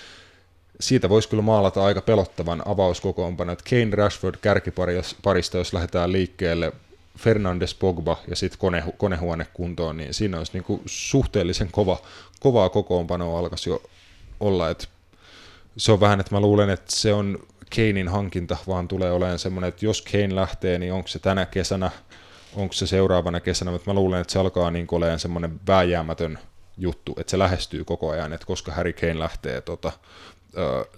siitä 0.79 1.09
voisi 1.09 1.29
kyllä 1.29 1.43
maalata 1.43 1.85
aika 1.85 2.01
pelottavan 2.01 2.63
avauskokoonpano, 2.65 3.51
että 3.51 3.69
Kane 3.69 3.95
Rashford 3.95 4.35
kärkiparista, 4.41 5.57
jos 5.57 5.73
lähdetään 5.73 6.11
liikkeelle 6.11 6.71
Fernandes 7.17 7.75
Pogba 7.75 8.17
ja 8.27 8.35
sitten 8.35 8.59
kone, 8.59 8.83
konehuone 8.97 9.47
kuntoon, 9.53 9.97
niin 9.97 10.13
siinä 10.13 10.37
olisi 10.37 10.53
niin 10.53 10.63
kuin 10.63 10.81
suhteellisen 10.85 11.69
kova, 11.71 12.01
kovaa 12.39 12.69
kokoonpanoa 12.69 13.39
alkaisi 13.39 13.69
jo 13.69 13.81
olla, 14.39 14.69
että 14.69 14.87
se 15.77 15.91
on 15.91 15.99
vähän, 15.99 16.19
että 16.19 16.35
mä 16.35 16.39
luulen, 16.39 16.69
että 16.69 16.95
se 16.95 17.13
on 17.13 17.39
Keinin 17.69 18.07
hankinta, 18.07 18.57
vaan 18.67 18.87
tulee 18.87 19.11
olemaan 19.11 19.39
semmoinen, 19.39 19.67
että 19.67 19.85
jos 19.85 20.01
Kane 20.01 20.35
lähtee, 20.35 20.79
niin 20.79 20.93
onko 20.93 21.07
se 21.07 21.19
tänä 21.19 21.45
kesänä, 21.45 21.91
onko 22.55 22.73
se 22.73 22.87
seuraavana 22.87 23.39
kesänä, 23.39 23.71
mutta 23.71 23.89
mä 23.89 23.93
luulen, 23.93 24.21
että 24.21 24.33
se 24.33 24.39
alkaa 24.39 24.71
niin 24.71 24.87
olemaan 24.91 25.19
semmoinen 25.19 25.59
vääjäämätön 25.67 26.39
juttu, 26.77 27.15
että 27.17 27.31
se 27.31 27.39
lähestyy 27.39 27.83
koko 27.83 28.09
ajan, 28.09 28.33
että 28.33 28.47
koska 28.47 28.71
Harry 28.71 28.93
Kane 28.93 29.19
lähtee 29.19 29.61
tota, 29.61 29.91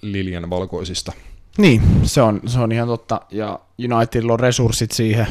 Lilian 0.02 0.50
valkoisista. 0.50 1.12
Niin, 1.58 1.82
se 2.04 2.22
on, 2.22 2.42
se 2.46 2.60
on 2.60 2.72
ihan 2.72 2.88
totta, 2.88 3.22
ja 3.32 3.60
Unitedilla 3.96 4.34
on 4.34 4.40
resurssit 4.40 4.92
siihen, 4.92 5.28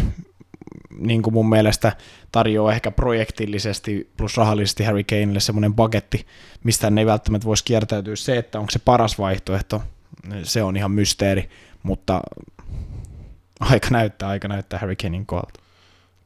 niin 0.99 1.23
kuin 1.23 1.35
mun 1.35 1.49
mielestä 1.49 1.97
tarjoaa 2.33 2.73
ehkä 2.73 2.91
projektillisesti 2.91 4.11
plus 4.17 4.37
rahallisesti 4.37 4.85
Harry 4.85 5.05
Kanelle 5.05 5.41
semmoinen 5.41 5.75
paketti, 5.75 6.27
mistä 6.65 6.91
ne 6.91 7.01
ei 7.01 7.07
välttämättä 7.07 7.47
voisi 7.47 7.65
kiertäytyä. 7.65 8.17
Se, 8.17 8.39
että 8.39 8.59
onko 8.59 8.71
se 8.71 8.79
paras 8.79 9.19
vaihtoehto, 9.19 9.83
se 10.43 10.63
on 10.63 10.77
ihan 10.77 10.91
mysteeri, 10.91 11.49
mutta 11.83 12.21
aika 13.61 13.89
näyttää, 13.91 14.29
aika 14.29 14.49
näyttää 14.49 14.79
Harry 14.79 14.97
Kanein 14.97 15.27
kohdalta. 15.27 15.61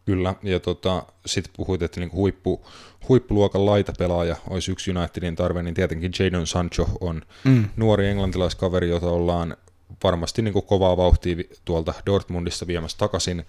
Kyllä, 0.05 0.35
ja 0.43 0.61
tota, 0.61 1.03
sitten 1.27 1.53
puhuit, 1.57 1.83
että 1.83 2.01
niinku 2.01 2.17
huippu, 2.17 2.67
huippuluokan 3.09 3.67
laitapelaaja 3.67 4.37
olisi 4.51 4.73
yksi 4.73 4.91
Unitedin 4.91 5.37
tarve, 5.37 5.63
niin 5.63 5.75
tietenkin 5.75 6.13
Jadon 6.19 6.47
Sancho 6.47 6.89
on 7.01 7.23
mm. 7.45 7.65
nuori 7.77 8.07
englantilaiskaveri, 8.07 8.89
jota 8.89 9.07
ollaan 9.07 9.57
varmasti 10.05 10.43
niinku 10.43 10.63
kovaa 10.63 10.97
vauhtia 10.97 11.37
tuolta 11.65 11.95
Dortmundista 12.07 12.67
viemässä 12.67 12.99
takaisin, 12.99 13.47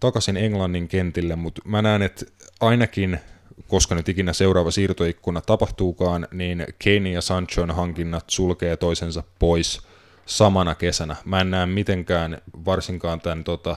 takaisin 0.00 0.36
Englannin 0.36 0.88
kentille, 0.88 1.36
mutta 1.36 1.62
mä 1.64 1.82
näen, 1.82 2.02
että 2.02 2.26
ainakin 2.60 3.20
koska 3.68 3.94
nyt 3.94 4.08
ikinä 4.08 4.32
seuraava 4.32 4.70
siirtoikkuna 4.70 5.40
tapahtuukaan, 5.40 6.28
niin 6.32 6.66
Kane 6.84 7.10
ja 7.10 7.20
Sanchon 7.20 7.70
hankinnat 7.70 8.24
sulkee 8.30 8.76
toisensa 8.76 9.22
pois 9.38 9.80
samana 10.26 10.74
kesänä. 10.74 11.16
Mä 11.24 11.40
en 11.40 11.50
näe 11.50 11.66
mitenkään 11.66 12.38
varsinkaan 12.64 13.20
tämän 13.20 13.44
tota, 13.44 13.76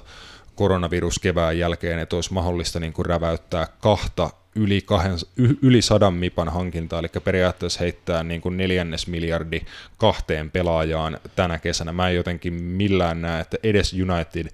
koronavirus 0.58 1.20
kevään 1.20 1.60
jälkeen, 1.60 1.99
että 1.99 2.16
olisi 2.16 2.34
mahdollista 2.34 2.80
niin 2.80 2.93
kuin 2.93 3.05
räväyttää 3.05 3.68
kahta 3.82 4.30
yli, 4.55 4.82
kahden, 4.82 5.18
yli 5.62 5.82
sadan 5.82 6.14
mipan 6.14 6.49
hankintaa, 6.49 6.99
eli 6.99 7.08
periaatteessa 7.24 7.80
heittää 7.80 8.24
niin 8.24 8.41
kuin 8.41 8.58
neljännes 8.58 9.08
miljardi 9.08 9.62
kahteen 9.97 10.51
pelaajaan 10.51 11.20
tänä 11.36 11.60
kesänä. 11.60 11.93
Mä 11.93 12.10
en 12.10 12.16
jotenkin 12.16 12.53
millään 12.53 13.22
näe, 13.22 13.41
että 13.41 13.58
edes 13.64 13.93
United 13.93 14.47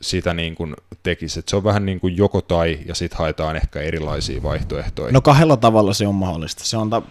sitä 0.00 0.34
niin 0.34 0.54
kuin 0.54 0.74
tekisi. 1.02 1.38
Et 1.38 1.48
se 1.48 1.56
on 1.56 1.64
vähän 1.64 1.86
niin 1.86 2.00
kuin 2.00 2.16
joko 2.16 2.40
tai, 2.40 2.78
ja 2.86 2.94
sitten 2.94 3.18
haetaan 3.18 3.56
ehkä 3.56 3.80
erilaisia 3.80 4.42
vaihtoehtoja. 4.42 5.12
No 5.12 5.20
kahdella 5.20 5.56
tavalla 5.56 5.92
se 5.92 6.06
on 6.06 6.14
mahdollista. 6.14 6.64
Se 6.64 6.76
on 6.76 6.90
ta- 6.90 7.02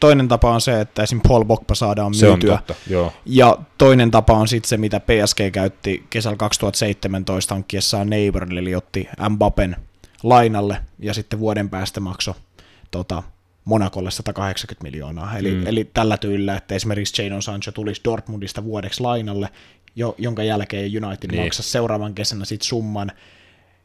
toinen 0.00 0.28
tapa 0.28 0.50
on 0.50 0.60
se, 0.60 0.80
että 0.80 1.02
esim. 1.02 1.20
Paul 1.28 1.44
Bokpa 1.44 1.74
saadaan 1.74 2.12
myytyä. 2.12 2.28
Se 2.28 2.32
on 2.32 2.40
totta, 2.40 2.74
joo. 2.90 3.12
Ja 3.26 3.58
toinen 3.78 4.10
tapa 4.10 4.32
on 4.32 4.48
sitten 4.48 4.68
se, 4.68 4.76
mitä 4.76 5.00
PSG 5.00 5.38
käytti 5.52 6.06
kesällä 6.10 6.36
2017 6.36 7.54
hankkiessaan 7.54 8.10
Neighborille, 8.10 8.60
eli 8.60 8.74
otti 8.74 9.08
Mbappen 9.28 9.76
lainalle, 10.22 10.80
ja 10.98 11.14
sitten 11.14 11.38
vuoden 11.38 11.70
päästä 11.70 12.00
maksoi 12.00 12.34
tota, 12.90 13.22
Monakolle 13.64 14.10
180 14.10 14.82
miljoonaa. 14.82 15.38
Eli, 15.38 15.50
mm. 15.50 15.66
eli 15.66 15.90
tällä 15.94 16.16
tyylillä, 16.16 16.56
että 16.56 16.74
esimerkiksi 16.74 17.22
Jadon 17.22 17.42
Sancho 17.42 17.72
tulisi 17.72 18.00
Dortmundista 18.04 18.64
vuodeksi 18.64 19.00
lainalle, 19.00 19.48
jo, 19.98 20.14
jonka 20.18 20.42
jälkeen 20.42 21.04
United 21.04 21.30
niin. 21.30 21.44
maksaa 21.44 21.62
seuraavan 21.62 22.14
kesänä 22.14 22.44
sit 22.44 22.62
summan, 22.62 23.12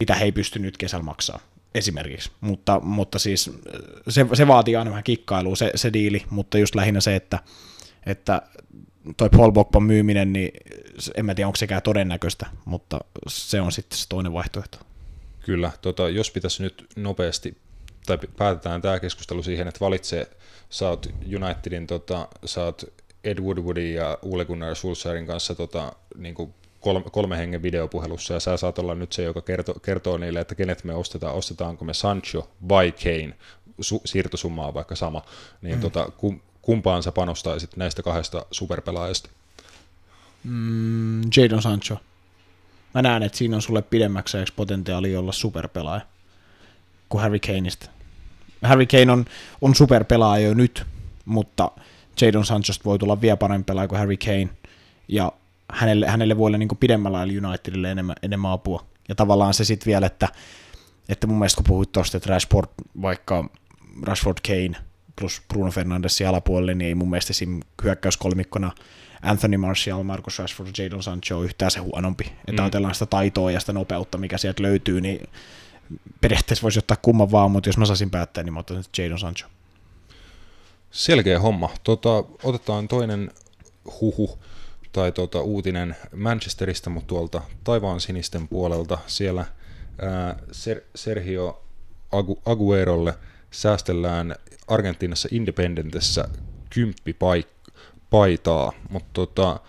mitä 0.00 0.14
he 0.14 0.24
ei 0.24 0.32
pysty 0.32 0.58
nyt 0.58 0.76
kesällä 0.76 1.04
maksaa 1.04 1.40
esimerkiksi. 1.74 2.30
Mutta, 2.40 2.80
mutta 2.80 3.18
siis 3.18 3.50
se, 4.08 4.26
se 4.32 4.46
vaatii 4.46 4.76
aina 4.76 4.90
vähän 4.90 5.04
kikkailua 5.04 5.56
se, 5.56 5.70
se 5.74 5.92
diili, 5.92 6.22
mutta 6.30 6.58
just 6.58 6.74
lähinnä 6.74 7.00
se, 7.00 7.16
että, 7.16 7.38
että 8.06 8.42
toi 9.16 9.28
Paul 9.30 9.52
Bogban 9.52 9.82
myyminen, 9.82 10.32
niin 10.32 10.50
en 11.14 11.26
mä 11.26 11.34
tiedä, 11.34 11.48
onko 11.48 11.56
sekään 11.56 11.82
todennäköistä, 11.82 12.46
mutta 12.64 13.00
se 13.28 13.60
on 13.60 13.72
sitten 13.72 13.98
se 13.98 14.08
toinen 14.08 14.32
vaihtoehto. 14.32 14.78
Kyllä, 15.40 15.70
tota, 15.82 16.08
jos 16.08 16.30
pitäisi 16.30 16.62
nyt 16.62 16.86
nopeasti, 16.96 17.56
tai 18.06 18.18
päätetään 18.36 18.82
tämä 18.82 19.00
keskustelu 19.00 19.42
siihen, 19.42 19.68
että 19.68 19.80
valitsee, 19.80 20.30
sä 20.70 20.88
oot 20.88 21.06
Unitedin, 21.36 21.86
tota, 21.86 22.28
sä 22.44 22.64
oot 22.64 22.84
Ed 23.24 23.38
Woodwardin 23.38 23.94
ja 23.94 24.18
Ule 24.22 24.44
Gunnar 24.44 24.74
Solskjaerin 24.74 25.26
kanssa 25.26 25.54
tota, 25.54 25.92
niin 26.16 26.34
kuin 26.34 26.54
kolme, 26.80 27.04
kolme 27.12 27.38
hengen 27.38 27.62
videopuhelussa, 27.62 28.34
ja 28.34 28.40
sä 28.40 28.56
saat 28.56 28.78
olla 28.78 28.94
nyt 28.94 29.12
se, 29.12 29.22
joka 29.22 29.40
kertoo, 29.40 29.74
kertoo 29.74 30.18
niille, 30.18 30.40
että 30.40 30.54
kenet 30.54 30.84
me 30.84 30.94
ostetaan, 30.94 31.34
ostetaanko 31.34 31.84
me 31.84 31.94
Sancho 31.94 32.50
vai 32.68 32.92
Kane, 32.92 33.34
Su, 33.80 34.02
siirtosumma 34.04 34.66
on 34.66 34.74
vaikka 34.74 34.96
sama, 34.96 35.22
niin 35.62 35.74
mm. 35.74 35.80
tota, 35.80 36.10
kum, 36.16 36.40
kumpaan 36.62 37.02
sä 37.02 37.12
panostaisit 37.12 37.76
näistä 37.76 38.02
kahdesta 38.02 38.46
superpelaajasta? 38.50 39.28
Mm, 40.44 41.22
Jadon 41.36 41.62
Sancho. 41.62 41.96
Mä 42.94 43.02
näen, 43.02 43.22
että 43.22 43.38
siinä 43.38 43.56
on 43.56 43.62
sulle 43.62 43.82
pidemmäksi 43.82 44.38
potentiaali 44.56 45.16
olla 45.16 45.32
superpelaaja 45.32 46.00
kuin 47.08 47.22
Harry 47.22 47.38
Kaneista. 47.38 47.90
Harry 48.62 48.86
Kane 48.86 49.12
on, 49.12 49.24
on 49.60 49.74
superpelaaja 49.74 50.48
jo 50.48 50.54
nyt, 50.54 50.82
mutta– 51.24 51.70
Jadon 52.20 52.44
Sanchosta 52.44 52.84
voi 52.84 52.98
tulla 52.98 53.20
vielä 53.20 53.36
parempi 53.36 53.64
pelaaja 53.66 53.88
kuin 53.88 53.98
Harry 53.98 54.16
Kane, 54.16 54.48
ja 55.08 55.32
hänelle, 55.72 56.06
hänelle 56.08 56.38
voi 56.38 56.46
olla 56.46 56.58
niin 56.58 56.68
pidemmällä 56.80 57.22
eli 57.22 57.38
Unitedille 57.38 57.90
enemmän, 57.90 58.16
enemmän 58.22 58.50
apua. 58.50 58.84
Ja 59.08 59.14
tavallaan 59.14 59.54
se 59.54 59.64
sitten 59.64 59.86
vielä, 59.86 60.06
että, 60.06 60.28
että 61.08 61.26
mun 61.26 61.38
mielestä 61.38 61.56
kun 61.56 61.64
puhuit 61.64 61.92
tuosta, 61.92 62.16
että 62.16 62.30
Rashford, 62.30 62.68
vaikka 63.02 63.50
Rashford 64.02 64.38
Kane 64.46 64.84
plus 65.20 65.42
Bruno 65.48 65.70
Fernandes 65.70 66.22
alapuolelle, 66.22 66.74
niin 66.74 66.88
ei 66.88 66.94
mun 66.94 67.10
mielestä 67.10 67.30
esim. 67.30 67.60
hyökkäyskolmikkona 67.84 68.72
Anthony 69.22 69.56
Martial, 69.56 70.02
Marcus 70.02 70.38
Rashford, 70.38 70.68
Jadon 70.78 71.02
Sancho 71.02 71.38
on 71.38 71.44
yhtään 71.44 71.70
se 71.70 71.80
huonompi. 71.80 72.24
Että 72.24 72.52
mm. 72.52 72.64
ajatellaan 72.64 72.94
sitä 72.94 73.06
taitoa 73.06 73.50
ja 73.50 73.60
sitä 73.60 73.72
nopeutta, 73.72 74.18
mikä 74.18 74.38
sieltä 74.38 74.62
löytyy, 74.62 75.00
niin 75.00 75.28
periaatteessa 76.20 76.62
voisi 76.62 76.78
ottaa 76.78 76.96
kumman 77.02 77.30
vaan, 77.30 77.50
mutta 77.50 77.68
jos 77.68 77.78
mä 77.78 77.84
saisin 77.84 78.10
päättää, 78.10 78.44
niin 78.44 78.52
mä 78.52 78.60
ottaisin 78.60 78.92
Jadon 78.98 79.18
Sancho. 79.18 79.46
Selkeä 80.94 81.40
homma. 81.40 81.70
Tota, 81.84 82.24
otetaan 82.42 82.88
toinen 82.88 83.30
huhu 84.00 84.38
tai 84.92 85.12
tota, 85.12 85.40
uutinen 85.40 85.96
Manchesterista, 86.16 86.90
mutta 86.90 87.06
tuolta 87.06 87.42
taivaan 87.64 88.00
sinisten 88.00 88.48
puolelta. 88.48 88.98
Siellä 89.06 89.44
ää, 90.02 90.36
Ser- 90.52 90.82
Sergio 90.94 91.62
Agu- 92.16 92.40
Aguerolle 92.46 93.14
säästellään 93.50 94.36
Argentiinassa 94.68 95.28
Independentessä 95.32 96.28
kymppipaitaa, 96.70 98.72
mutta 98.90 99.10
tota, 99.12 99.60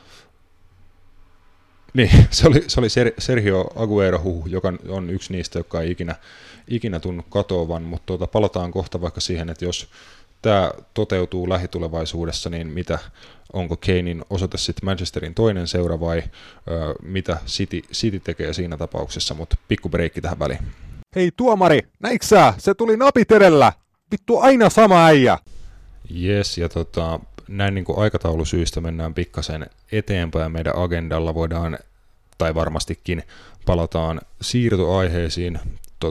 niin, 1.93 2.09
se 2.31 2.47
oli, 2.47 2.63
se 2.67 2.79
oli 2.79 2.87
Sergio 3.17 3.67
Aguero 3.75 4.19
huhu, 4.19 4.47
joka 4.47 4.73
on 4.89 5.09
yksi 5.09 5.33
niistä, 5.33 5.59
joka 5.59 5.81
ei 5.81 5.91
ikinä, 5.91 6.15
ikinä 6.67 6.99
tunnu 6.99 7.23
katoavan, 7.29 7.83
mutta 7.83 8.05
tuota, 8.05 8.27
palataan 8.27 8.71
kohta 8.71 9.01
vaikka 9.01 9.21
siihen, 9.21 9.49
että 9.49 9.65
jos 9.65 9.89
tämä 10.45 10.71
toteutuu 10.93 11.49
lähitulevaisuudessa, 11.49 12.49
niin 12.49 12.67
mitä, 12.67 12.99
onko 13.53 13.77
Kanein 13.77 14.25
osoite 14.29 14.57
sitten 14.57 14.85
Manchesterin 14.85 15.33
toinen 15.33 15.67
seura 15.67 15.99
vai 15.99 16.17
ö, 16.17 16.95
mitä 17.01 17.37
City, 17.45 17.81
City 17.93 18.19
tekee 18.19 18.53
siinä 18.53 18.77
tapauksessa, 18.77 19.33
mutta 19.33 19.57
pikku 19.67 19.89
breikki 19.89 20.21
tähän 20.21 20.39
väliin. 20.39 20.59
Hei 21.15 21.31
tuomari, 21.37 21.79
näitkö 21.99 22.25
sä? 22.27 22.53
Se 22.57 22.73
tuli 22.73 22.97
napit 22.97 23.31
edellä. 23.31 23.73
Vittu 24.11 24.37
aina 24.37 24.69
sama 24.69 25.05
äijä. 25.05 25.37
Yes, 26.23 26.57
ja 26.57 26.69
tota, 26.69 27.19
näin 27.47 27.75
niin 27.75 27.85
kuin 27.85 27.99
aikataulusyistä 27.99 28.81
mennään 28.81 29.13
pikkasen 29.13 29.69
eteenpäin 29.91 30.51
meidän 30.51 30.77
agendalla. 30.77 31.35
Voidaan, 31.35 31.77
tai 32.37 32.55
varmastikin 32.55 33.23
palataan 33.65 34.21
siirtoaiheisiin 34.41 35.59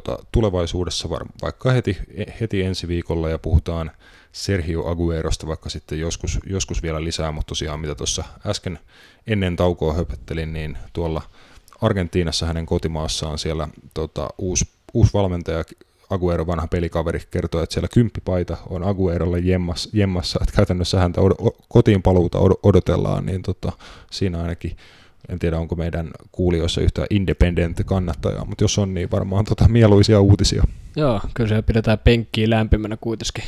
tota, 0.00 0.18
tulevaisuudessa, 0.32 1.08
vaikka 1.42 1.70
heti, 1.70 1.98
heti 2.40 2.62
ensi 2.62 2.88
viikolla, 2.88 3.30
ja 3.30 3.38
puhutaan 3.38 3.90
Sergio 4.32 4.86
Aguerosta 4.86 5.46
vaikka 5.46 5.70
sitten 5.70 6.00
joskus, 6.00 6.38
joskus 6.46 6.82
vielä 6.82 7.04
lisää, 7.04 7.32
mutta 7.32 7.48
tosiaan 7.48 7.80
mitä 7.80 7.94
tuossa 7.94 8.24
äsken 8.46 8.78
ennen 9.26 9.56
taukoa 9.56 9.94
höpöttelin, 9.94 10.52
niin 10.52 10.78
tuolla 10.92 11.22
Argentiinassa 11.80 12.46
hänen 12.46 12.66
kotimaassaan 12.66 13.38
siellä 13.38 13.68
tota, 13.94 14.28
uusi, 14.38 14.68
uusi 14.94 15.12
valmentaja 15.14 15.64
Aguero, 16.10 16.46
vanha 16.46 16.66
pelikaveri, 16.66 17.20
kertoo, 17.30 17.62
että 17.62 17.74
siellä 17.74 17.88
kymppipaita 17.88 18.56
on 18.70 18.84
Aguerolle 18.84 19.38
jemmas, 19.38 19.88
jemmassa, 19.92 20.38
että 20.42 20.56
käytännössä 20.56 21.00
häntä 21.00 21.20
od- 21.20 21.56
kotiin 21.68 22.02
paluuta 22.02 22.38
od- 22.38 22.58
odotellaan, 22.62 23.26
niin 23.26 23.42
tota, 23.42 23.72
siinä 24.10 24.42
ainakin 24.42 24.76
en 25.28 25.38
tiedä 25.38 25.58
onko 25.58 25.74
meidän 25.74 26.10
kuulijoissa 26.32 26.80
yhtä 26.80 27.06
independent 27.10 27.80
kannattajaa, 27.86 28.44
mutta 28.44 28.64
jos 28.64 28.78
on, 28.78 28.94
niin 28.94 29.10
varmaan 29.10 29.44
tota 29.44 29.68
mieluisia 29.68 30.20
uutisia. 30.20 30.64
Joo, 30.96 31.20
kyllä 31.34 31.48
se 31.48 31.62
pidetään 31.62 31.98
penkkiä 31.98 32.50
lämpimänä 32.50 32.96
kuitenkin 33.00 33.44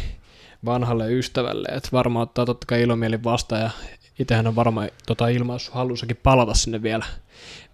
vanhalle 0.64 1.12
ystävälle, 1.12 1.68
että 1.68 1.88
varmaan 1.92 2.22
ottaa 2.22 2.46
totta 2.46 2.66
kai 2.66 2.82
ilomielin 2.82 3.24
vastaan 3.24 3.62
ja 3.62 3.70
itsehän 4.18 4.46
on 4.46 4.56
varmaan 4.56 4.90
tota 5.06 5.28
ilmaisu 5.28 5.72
halussakin 5.72 6.20
palata 6.22 6.54
sinne 6.54 6.82
vielä, 6.82 7.04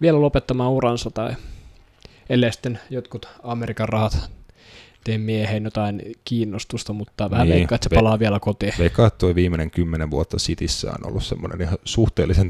vielä 0.01 0.21
lopettamaan 0.21 0.71
uransa 0.71 1.11
tai 1.11 1.35
ellei 2.29 2.51
sitten 2.51 2.79
jotkut 2.89 3.29
Amerikan 3.43 3.89
rahat 3.89 4.29
tee 5.03 5.17
mieheen 5.17 5.63
jotain 5.63 6.01
kiinnostusta, 6.25 6.93
mutta 6.93 7.29
vähän 7.31 7.47
Niin, 7.47 7.55
veikkaa, 7.55 7.75
että 7.75 7.89
se 7.89 7.95
ve- 7.95 7.99
palaa 7.99 8.19
vielä 8.19 8.39
kotiin. 8.39 8.73
Veikkaa, 8.79 9.07
että 9.07 9.17
tuo 9.17 9.35
viimeinen 9.35 9.71
kymmenen 9.71 10.11
vuotta 10.11 10.37
Cityssä 10.37 10.91
on 10.91 11.07
ollut 11.09 11.23
semmoinen 11.23 11.61
ihan 11.61 11.77
suhteellisen 11.85 12.49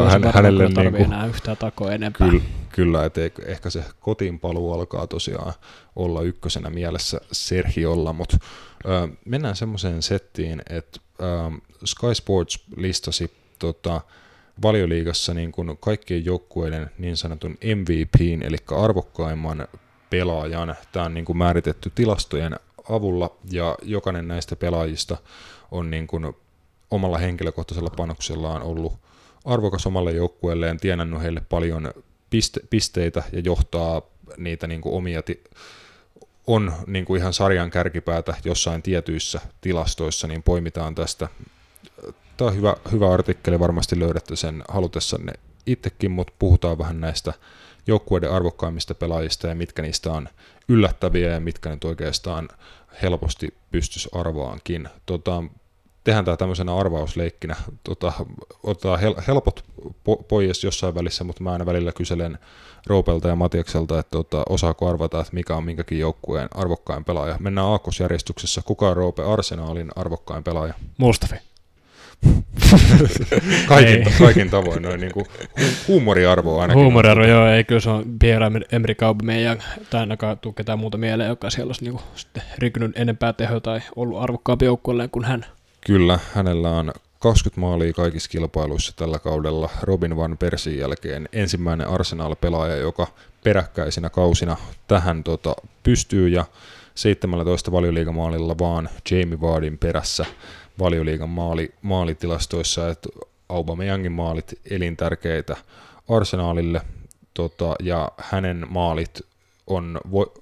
Joo, 0.00 0.10
se 0.10 0.12
hän, 0.12 0.34
hänelle. 0.34 0.64
Niin 0.68 0.74
kuin, 0.92 1.02
enää 1.02 1.26
yhtään 1.26 1.56
takoa 1.56 1.92
enempää. 1.92 2.28
kyllä, 2.28 2.42
kyllä 2.72 3.04
että 3.04 3.20
ehkä- 3.24 3.42
ehkä 3.46 3.70
se 3.70 3.84
kotiin 4.00 4.40
paluu 4.40 4.72
alkaa 4.72 5.06
tosiaan 5.06 5.52
olla 5.96 6.22
ykkösenä 6.22 6.70
mielessä 6.70 7.20
Sergiolla, 7.32 8.12
mutta 8.12 8.36
ö, 8.84 9.08
mennään 9.24 9.56
semmoiseen 9.56 10.02
settiin, 10.02 10.62
että 10.70 11.00
ö, 11.20 11.24
Sky 11.84 12.14
Sports 12.14 12.64
listasi 12.76 13.30
tota, 13.58 14.00
valioliigassa 14.62 15.34
niin 15.34 15.52
kuin 15.52 15.76
kaikkien 15.80 16.24
joukkueiden 16.24 16.90
niin 16.98 17.16
sanotun 17.16 17.58
MVPin, 17.76 18.42
eli 18.42 18.56
arvokkaimman 18.76 19.68
pelaajan. 20.10 20.76
Tämä 20.92 21.06
on 21.06 21.14
niin 21.14 21.24
kuin 21.24 21.38
määritetty 21.38 21.92
tilastojen 21.94 22.56
avulla, 22.90 23.36
ja 23.50 23.78
jokainen 23.82 24.28
näistä 24.28 24.56
pelaajista 24.56 25.16
on 25.70 25.90
niin 25.90 26.06
kuin 26.06 26.36
omalla 26.90 27.18
henkilökohtaisella 27.18 27.90
panoksellaan 27.96 28.62
ollut 28.62 28.92
arvokas 29.44 29.86
omalle 29.86 30.12
joukkueelleen, 30.12 30.80
tienannut 30.80 31.22
heille 31.22 31.42
paljon 31.48 31.92
piste, 32.30 32.60
pisteitä 32.70 33.22
ja 33.32 33.40
johtaa 33.40 34.02
niitä 34.36 34.66
niin 34.66 34.80
kuin 34.80 34.94
omia 34.94 35.22
ti- 35.22 35.44
on 36.46 36.72
niin 36.86 37.04
kuin 37.04 37.20
ihan 37.20 37.32
sarjan 37.32 37.70
kärkipäätä 37.70 38.34
jossain 38.44 38.82
tietyissä 38.82 39.40
tilastoissa, 39.60 40.26
niin 40.26 40.42
poimitaan 40.42 40.94
tästä. 40.94 41.28
Tämä 42.36 42.48
on 42.48 42.56
hyvä, 42.56 42.76
hyvä 42.92 43.12
artikkeli, 43.12 43.60
varmasti 43.60 44.00
löydätte 44.00 44.36
sen 44.36 44.64
halutessanne 44.68 45.32
itsekin, 45.66 46.10
mutta 46.10 46.32
puhutaan 46.38 46.78
vähän 46.78 47.00
näistä 47.00 47.32
joukkueiden 47.86 48.30
arvokkaimmista 48.32 48.94
pelaajista 48.94 49.46
ja 49.46 49.54
mitkä 49.54 49.82
niistä 49.82 50.12
on 50.12 50.28
yllättäviä 50.68 51.30
ja 51.30 51.40
mitkä 51.40 51.70
nyt 51.70 51.84
oikeastaan 51.84 52.48
helposti 53.02 53.54
pystyisi 53.70 54.08
arvaankin. 54.12 54.88
Tota, 55.06 55.42
tehdään 56.04 56.24
tämä 56.24 56.36
tämmöisenä 56.36 56.76
arvausleikkinä. 56.76 57.56
Tota, 57.84 58.12
otetaan 58.62 59.00
hel- 59.00 59.22
helpot 59.26 59.64
po- 59.88 60.24
pois 60.28 60.64
jossain 60.64 60.94
välissä, 60.94 61.24
mutta 61.24 61.42
mä 61.42 61.52
aina 61.52 61.66
välillä 61.66 61.92
kyselen 61.92 62.38
Roopelta 62.86 63.28
ja 63.28 63.36
Matiakselta, 63.36 63.98
että 63.98 64.10
tota, 64.10 64.42
osaako 64.48 64.88
arvata, 64.88 65.20
että 65.20 65.34
mikä 65.34 65.56
on 65.56 65.64
minkäkin 65.64 65.98
joukkueen 65.98 66.48
arvokkain 66.54 67.04
pelaaja. 67.04 67.36
Mennään 67.40 67.66
aakkosjärjestyksessä. 67.66 68.62
Kuka 68.64 68.88
on 68.88 68.96
Roope 68.96 69.24
Arsenaalin 69.24 69.90
arvokkain 69.96 70.44
pelaaja? 70.44 70.74
Mustafi. 70.98 71.34
Kaikin, 73.68 74.06
kaikin 74.18 74.50
tavoin, 74.50 74.82
noin 74.82 75.00
niin 75.00 75.12
kuin 75.12 75.26
huumoriarvo 75.88 76.60
ainakin. 76.60 76.82
Huumoriarvo, 76.82 77.24
joo, 77.24 77.48
ei 77.48 77.64
kyllä 77.64 77.80
se 77.80 77.90
on 77.90 78.04
Pierre-Emerick 78.04 79.02
Aubameyang, 79.06 79.60
tai 79.90 80.00
ainakaan 80.00 80.38
tuu 80.38 80.52
ketään 80.52 80.78
muuta 80.78 80.98
mieleen, 80.98 81.28
joka 81.28 81.50
siellä 81.50 81.68
olisi 81.68 81.84
niinku 81.84 82.02
sitten 82.14 82.42
rikynyt 82.58 82.98
enempää 82.98 83.32
tehoa 83.32 83.60
tai 83.60 83.80
ollut 83.96 84.22
arvokkaampi 84.22 84.64
joukkueelleen 84.64 85.10
kuin 85.10 85.24
hän. 85.24 85.46
Kyllä, 85.86 86.18
hänellä 86.34 86.70
on 86.70 86.92
20 87.18 87.60
maalia 87.60 87.92
kaikissa 87.92 88.30
kilpailuissa 88.30 88.92
tällä 88.96 89.18
kaudella 89.18 89.70
Robin 89.82 90.16
Van 90.16 90.38
Persien 90.38 90.78
jälkeen 90.78 91.28
ensimmäinen 91.32 91.88
Arsenal-pelaaja, 91.88 92.76
joka 92.76 93.06
peräkkäisinä 93.44 94.10
kausina 94.10 94.56
tähän 94.88 95.24
tota, 95.24 95.56
pystyy 95.82 96.28
ja 96.28 96.44
17 96.94 97.72
valioliigamaalilla 97.72 98.58
vaan 98.58 98.88
Jamie 99.10 99.40
Vardin 99.40 99.78
perässä 99.78 100.26
valioliigan 100.78 101.30
maali, 101.30 101.74
maalitilastoissa, 101.82 102.88
että 102.88 103.08
Aubameyangin 103.48 104.12
maalit 104.12 104.60
elintärkeitä 104.70 105.56
Arsenalille 106.08 106.80
tota, 107.34 107.74
ja 107.82 108.12
hänen 108.18 108.66
maalit 108.68 109.20
on 109.66 110.00
vo, 110.12 110.32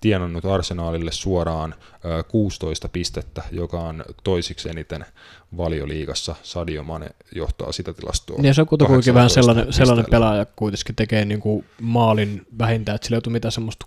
tienannut 0.00 0.44
Arsenaalille 0.44 1.12
suoraan 1.12 1.74
ö, 2.04 2.22
16 2.22 2.88
pistettä, 2.88 3.42
joka 3.50 3.80
on 3.80 4.04
toisiksi 4.24 4.68
eniten 4.68 5.04
valioliigassa. 5.56 6.34
Sadio 6.42 6.82
Mane 6.82 7.10
johtaa 7.34 7.72
sitä 7.72 7.92
tilastoa. 7.92 8.42
Niin 8.42 8.54
se 8.54 8.60
on 8.60 8.66
kuitenkin 8.66 9.14
vähän 9.14 9.28
18 9.28 9.34
sellainen, 9.34 9.72
sellainen 9.72 10.06
pelaaja, 10.10 10.40
joka 10.40 10.52
kuitenkin 10.56 10.96
tekee 10.96 11.24
niinku 11.24 11.64
maalin 11.80 12.46
vähintään, 12.58 12.96
että 12.96 13.06
sillä 13.06 13.16
ei 13.16 13.22
tule 13.22 13.32
mitään 13.32 13.52
semmoista 13.52 13.86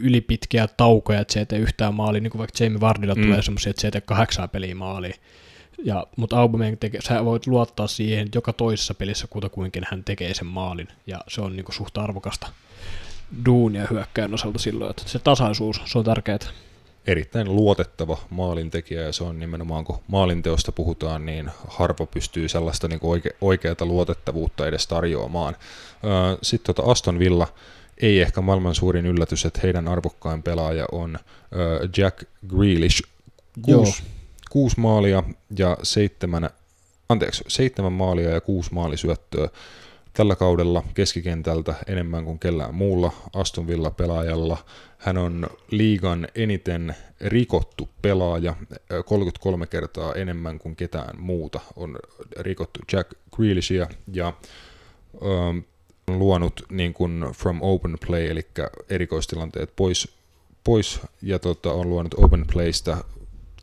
ylipitkiä 0.00 0.68
taukoja, 0.76 1.20
että 1.20 1.32
se 1.32 1.38
ei 1.38 1.46
tee 1.46 1.58
yhtään 1.58 1.94
maalia, 1.94 2.20
niin 2.20 2.30
kuin 2.30 2.38
vaikka 2.38 2.64
Jamie 2.64 2.80
Vardilla 2.80 3.14
Mm. 3.14 3.22
tulee 3.22 3.42
semmoisia, 3.42 3.70
että 3.70 3.80
se 3.80 3.86
ei 3.86 3.92
tee 3.92 4.00
kahdeksaa 4.00 4.48
peliä 4.48 4.74
maalia. 4.74 5.14
Ja, 5.84 6.06
mutta 6.16 6.40
Aubameyang 6.40 6.76
tekee, 6.80 7.00
sä 7.00 7.24
voit 7.24 7.46
luottaa 7.46 7.86
siihen, 7.86 8.24
että 8.24 8.38
joka 8.38 8.52
toisessa 8.52 8.94
pelissä 8.94 9.26
kutakuinkin 9.30 9.86
hän 9.90 10.04
tekee 10.04 10.34
sen 10.34 10.46
maalin, 10.46 10.88
ja 11.06 11.20
se 11.28 11.40
on 11.40 11.56
niinku 11.56 11.72
suht 11.72 11.98
arvokasta 11.98 12.46
duunia 13.46 13.86
hyökkäyn 13.90 14.34
osalta 14.34 14.58
silloin, 14.58 14.90
että 14.90 15.02
se 15.06 15.18
tasaisuus, 15.18 15.80
se 15.84 15.98
on 15.98 16.04
tärkeää. 16.04 16.38
erittäin 17.06 17.56
luotettava 17.56 18.18
maalintekijä 18.30 19.02
ja 19.02 19.12
se 19.12 19.24
on 19.24 19.38
nimenomaan, 19.40 19.84
kun 19.84 19.98
maalinteosta 20.08 20.72
puhutaan, 20.72 21.26
niin 21.26 21.50
harva 21.68 22.06
pystyy 22.06 22.48
sellaista 22.48 22.88
niin 22.88 23.00
oike, 23.02 23.30
oikeata 23.40 23.86
luotettavuutta 23.86 24.66
edes 24.66 24.86
tarjoamaan. 24.86 25.56
Sitten 26.42 26.74
tota 26.74 26.90
Aston 26.90 27.18
Villa, 27.18 27.46
ei 28.02 28.20
ehkä 28.20 28.40
maailman 28.40 28.74
suurin 28.74 29.06
yllätys, 29.06 29.44
että 29.44 29.60
heidän 29.62 29.88
arvokkain 29.88 30.42
pelaaja 30.42 30.86
on 30.92 31.18
öö, 31.56 31.88
Jack 31.96 32.22
Grealish. 32.48 33.02
Kuusi, 33.62 34.02
kuusi 34.50 34.80
maalia 34.80 35.22
ja 35.58 35.76
seitsemän, 35.82 36.50
anteeksi, 37.08 37.44
seitsemän 37.48 37.92
maalia 37.92 38.30
ja 38.30 38.40
kuusi 38.40 38.74
maalisyöttöä 38.74 39.48
tällä 40.12 40.36
kaudella 40.36 40.82
keskikentältä 40.94 41.74
enemmän 41.86 42.24
kuin 42.24 42.38
kellään 42.38 42.74
muulla 42.74 43.12
Aston 43.34 43.66
Villa 43.66 43.90
pelaajalla. 43.90 44.58
Hän 44.98 45.18
on 45.18 45.46
liigan 45.70 46.28
eniten 46.34 46.94
rikottu 47.20 47.88
pelaaja, 48.02 48.56
ö, 48.92 49.02
33 49.02 49.66
kertaa 49.66 50.14
enemmän 50.14 50.58
kuin 50.58 50.76
ketään 50.76 51.20
muuta 51.20 51.60
on 51.76 51.98
rikottu 52.38 52.80
Jack 52.92 53.10
Grealishia 53.36 53.86
ja 54.12 54.32
ö, 55.14 55.62
luonut 56.18 56.62
niin 56.70 56.94
kuin 56.94 57.24
from 57.36 57.58
open 57.62 57.96
play, 58.06 58.26
eli 58.26 58.46
erikoistilanteet 58.90 59.76
pois, 59.76 60.08
pois 60.64 61.00
ja 61.22 61.38
tota, 61.38 61.72
on 61.72 61.90
luonut 61.90 62.14
open 62.14 62.44
playsta 62.52 63.04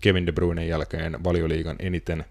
Kevin 0.01 0.25
De 0.25 0.31
Bruynen 0.31 0.67
jälkeen 0.67 1.23
valioliigan 1.23 1.75
eniten 1.79 2.25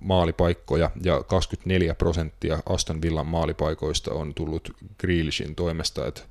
maalipaikkoja 0.00 0.90
ja 1.02 1.22
24 1.22 1.94
prosenttia 1.94 2.58
Aston 2.66 3.02
Villan 3.02 3.26
maalipaikoista 3.26 4.14
on 4.14 4.34
tullut 4.34 4.70
Grealishin 4.98 5.54
toimesta, 5.54 6.06
että 6.06 6.22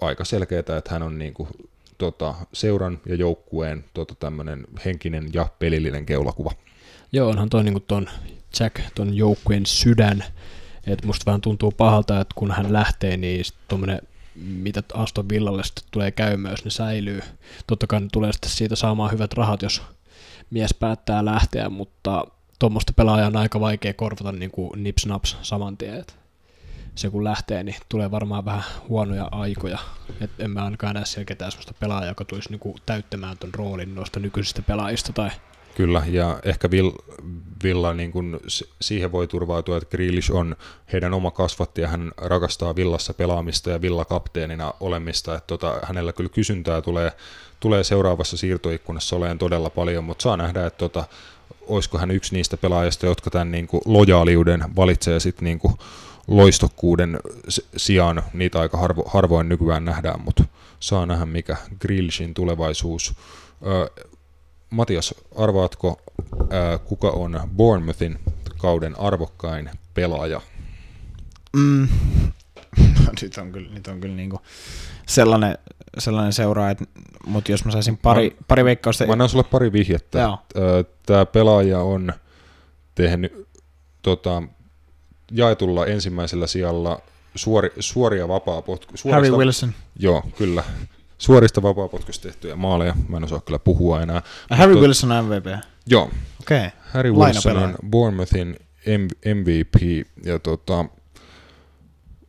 aika 0.00 0.24
selkeää, 0.24 0.58
että 0.58 0.90
hän 0.90 1.02
on 1.02 1.18
niinku, 1.18 1.48
tota, 1.98 2.34
seuran 2.52 3.00
ja 3.06 3.14
joukkueen 3.14 3.84
tota, 3.94 4.14
tämmöinen 4.14 4.66
henkinen 4.84 5.28
ja 5.32 5.48
pelillinen 5.58 6.06
keulakuva. 6.06 6.52
Joo, 7.12 7.28
onhan 7.28 7.50
toi 7.50 7.64
niinku 7.64 7.80
ton 7.80 8.08
Jack, 8.60 8.80
ton 8.94 9.16
joukkueen 9.16 9.66
sydän. 9.66 10.24
Et 10.86 11.04
musta 11.04 11.26
vähän 11.26 11.40
tuntuu 11.40 11.70
pahalta, 11.70 12.20
että 12.20 12.34
kun 12.34 12.50
hän 12.50 12.72
lähtee, 12.72 13.16
niin 13.16 13.44
sit 13.44 13.56
tommonen, 13.68 14.00
mitä 14.34 14.82
Aston 14.94 15.28
Villalle 15.28 15.64
sitten 15.64 15.84
tulee 15.90 16.10
käymään, 16.10 16.52
jos 16.52 16.64
ne 16.64 16.70
säilyy. 16.70 17.22
Totta 17.66 17.86
kai 17.86 18.00
ne 18.00 18.08
tulee 18.12 18.32
sitten 18.32 18.50
siitä 18.50 18.76
saamaan 18.76 19.12
hyvät 19.12 19.32
rahat, 19.32 19.62
jos 19.62 19.82
mies 20.50 20.74
päättää 20.74 21.24
lähteä, 21.24 21.68
mutta 21.68 22.26
tuommoista 22.58 22.92
pelaajaa 22.92 23.26
on 23.26 23.36
aika 23.36 23.60
vaikea 23.60 23.94
korvata 23.94 24.32
niin 24.32 24.50
kuin 24.50 24.84
nips 24.84 25.06
naps 25.06 25.36
saman 25.42 25.76
tien. 25.76 25.94
Et 25.94 26.20
se 26.94 27.10
kun 27.10 27.24
lähtee, 27.24 27.64
niin 27.64 27.76
tulee 27.88 28.10
varmaan 28.10 28.44
vähän 28.44 28.64
huonoja 28.88 29.28
aikoja. 29.32 29.78
Et 30.20 30.30
en 30.38 30.50
mä 30.50 30.64
ainakaan 30.64 30.94
näe 30.94 31.04
siellä 31.04 31.24
ketään 31.24 31.50
sellaista 31.50 31.74
pelaajaa, 31.80 32.10
joka 32.10 32.24
tulisi 32.24 32.50
niinku 32.50 32.76
täyttämään 32.86 33.38
ton 33.38 33.54
roolin 33.54 33.94
noista 33.94 34.20
nykyisistä 34.20 34.62
pelaajista 34.62 35.12
tai 35.12 35.30
Kyllä, 35.80 36.02
ja 36.06 36.38
ehkä 36.42 36.70
Vill, 36.70 36.90
Villa, 37.62 37.94
niin 37.94 38.12
kun 38.12 38.40
s- 38.48 38.64
siihen 38.80 39.12
voi 39.12 39.26
turvautua, 39.26 39.76
että 39.76 39.96
Grealish 39.96 40.32
on 40.32 40.56
heidän 40.92 41.14
oma 41.14 41.30
kasvatti 41.30 41.80
ja 41.80 41.88
hän 41.88 42.12
rakastaa 42.16 42.76
Villassa 42.76 43.14
pelaamista 43.14 43.70
ja 43.70 43.80
Villa 43.82 44.04
kapteenina 44.04 44.74
olemista, 44.80 45.34
että 45.34 45.46
tota, 45.46 45.80
hänellä 45.82 46.12
kyllä 46.12 46.30
kysyntää 46.30 46.82
tulee, 46.82 47.12
tulee 47.60 47.84
seuraavassa 47.84 48.36
siirtoikkunassa 48.36 49.16
olemaan 49.16 49.38
todella 49.38 49.70
paljon, 49.70 50.04
mutta 50.04 50.22
saa 50.22 50.36
nähdä, 50.36 50.66
että 50.66 50.78
tota, 50.78 51.04
olisiko 51.66 51.98
hän 51.98 52.10
yksi 52.10 52.34
niistä 52.34 52.56
pelaajista, 52.56 53.06
jotka 53.06 53.30
tämän 53.30 53.50
niin 53.50 53.66
kuin 53.66 53.82
lojaaliuden 53.84 54.64
valitsee 54.76 55.20
sitten 55.20 55.44
niin 55.44 55.58
kuin 55.58 55.74
loistokkuuden 56.28 57.20
sijaan, 57.76 58.22
niitä 58.32 58.60
aika 58.60 58.78
harvo, 58.78 59.02
harvoin 59.06 59.48
nykyään 59.48 59.84
nähdään, 59.84 60.20
mutta 60.20 60.44
saa 60.80 61.06
nähdä 61.06 61.26
mikä 61.26 61.56
Grealishin 61.80 62.34
tulevaisuus. 62.34 63.14
Matias, 64.70 65.14
arvaatko, 65.36 66.00
ää, 66.50 66.78
kuka 66.78 67.10
on 67.10 67.40
Bournemouthin 67.56 68.18
kauden 68.58 69.00
arvokkain 69.00 69.70
pelaaja? 69.94 70.40
Mm. 71.56 71.88
nyt 73.22 73.38
on 73.38 73.52
kyllä, 73.52 73.70
nyt 73.74 73.86
on 73.86 74.00
kyllä 74.00 74.14
niinku 74.14 74.40
sellainen, 75.06 75.58
sellainen 75.98 76.32
seura, 76.32 76.70
että, 76.70 76.84
mutta 77.26 77.52
jos 77.52 77.64
mä 77.64 77.70
saisin 77.70 77.96
pari, 77.96 78.36
pari 78.48 78.64
veikkausta. 78.64 79.06
Mä 79.06 79.12
annan 79.12 79.28
sulle 79.28 79.44
pari 79.44 79.72
vihjettä. 79.72 80.38
Tämä 81.06 81.26
pelaaja 81.26 81.80
on 81.80 82.12
tehnyt 82.94 83.48
tota, 84.02 84.42
jaetulla 85.32 85.86
ensimmäisellä 85.86 86.46
sijalla 86.46 87.00
suori, 87.34 87.72
suoria 87.78 88.28
vapaa 88.28 88.62
potku. 88.62 88.94
Harry 89.12 89.30
Wilson. 89.30 89.72
Joo, 89.98 90.22
kyllä. 90.38 90.64
Suorista 91.20 91.62
vapaapotkusta 91.62 92.22
tehtyjä 92.22 92.56
maaleja. 92.56 92.94
Mä 93.08 93.16
en 93.16 93.24
osaa 93.24 93.40
kyllä 93.40 93.58
puhua 93.58 94.02
enää. 94.02 94.22
Harry 94.50 94.72
Mutta- 94.72 94.86
Wilson 94.86 95.12
on 95.12 95.24
MVP. 95.24 95.46
Joo, 95.86 96.10
Okei. 96.40 96.58
Okay. 96.58 96.70
Harry 96.80 97.12
Wilson 97.12 97.56
on 97.56 97.74
Bournemouthin 97.90 98.56
MVP 99.34 100.06
ja 100.24 100.38
tota, 100.38 100.84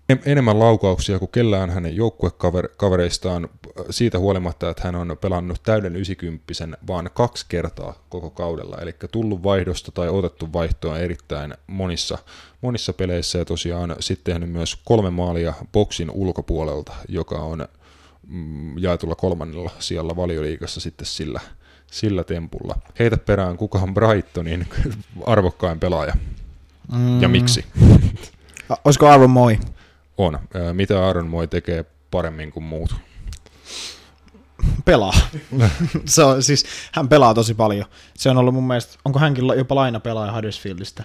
en- 0.09 0.21
enemmän 0.25 0.59
laukauksia 0.59 1.19
kuin 1.19 1.31
kellään 1.31 1.69
hänen 1.69 1.95
joukkuekavereistaan 1.95 3.49
siitä 3.89 4.19
huolimatta, 4.19 4.69
että 4.69 4.83
hän 4.83 4.95
on 4.95 5.17
pelannut 5.21 5.63
täyden 5.63 5.95
90 5.95 6.53
vaan 6.87 7.09
kaksi 7.13 7.45
kertaa 7.49 7.93
koko 8.09 8.29
kaudella, 8.29 8.77
eli 8.81 8.95
tullut 9.11 9.43
vaihdosta 9.43 9.91
tai 9.91 10.09
otettu 10.09 10.53
vaihtoa 10.53 10.99
erittäin 10.99 11.53
monissa, 11.67 12.17
monissa 12.61 12.93
peleissä 12.93 13.37
ja 13.39 13.45
tosiaan 13.45 13.95
sitten 13.99 14.33
tehnyt 14.33 14.51
myös 14.51 14.75
kolme 14.85 15.09
maalia 15.09 15.53
boksin 15.73 16.11
ulkopuolelta, 16.11 16.93
joka 17.07 17.35
on 17.35 17.67
jaetulla 18.79 19.15
kolmannella 19.15 19.71
siellä 19.79 20.15
valioliigassa 20.15 20.79
sitten 20.79 21.05
sillä, 21.07 21.39
sillä 21.91 22.23
tempulla. 22.23 22.75
Heitä 22.99 23.17
perään, 23.17 23.57
kuka 23.57 23.79
on 23.79 23.93
Brightonin 23.93 24.67
arvokkain 25.25 25.79
pelaaja 25.79 26.13
Mm. 26.91 27.21
ja 27.21 27.27
miksi 27.29 27.65
Olisiko 28.85 29.07
Aaron 29.07 29.29
Moi? 29.29 29.59
on. 30.17 30.39
Mitä 30.73 31.05
Aaron 31.05 31.27
Moi 31.27 31.47
tekee 31.47 31.85
paremmin 32.11 32.51
kuin 32.51 32.63
muut? 32.63 32.95
Pelaa. 34.85 35.13
se 36.05 36.23
on, 36.23 36.43
siis, 36.43 36.65
hän 36.91 37.09
pelaa 37.09 37.33
tosi 37.33 37.53
paljon. 37.53 37.85
Se 38.17 38.29
on 38.29 38.37
ollut 38.37 38.53
mun 38.53 38.67
mielestä, 38.67 38.97
onko 39.05 39.19
hänkin 39.19 39.45
jopa 39.57 39.75
lainapelaaja 39.75 40.33
Huddersfieldistä? 40.33 41.03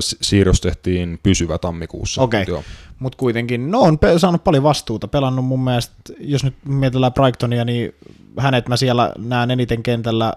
S- 0.00 0.16
Siirros 0.22 0.60
tehtiin 0.60 1.20
pysyvä 1.22 1.58
tammikuussa. 1.58 2.22
Okei. 2.22 2.44
Joo. 2.48 2.62
Mutta 2.98 3.18
kuitenkin, 3.18 3.70
no 3.70 3.80
on 3.80 3.98
pe- 3.98 4.18
saanut 4.18 4.44
paljon 4.44 4.62
vastuuta, 4.62 5.08
pelannut 5.08 5.44
mun 5.44 5.64
mielestä, 5.64 5.94
jos 6.18 6.44
nyt 6.44 6.54
mietitään 6.64 7.12
Brightonia, 7.12 7.64
niin 7.64 7.94
hänet 8.38 8.68
mä 8.68 8.76
siellä 8.76 9.12
näen 9.18 9.50
eniten 9.50 9.82
kentällä 9.82 10.32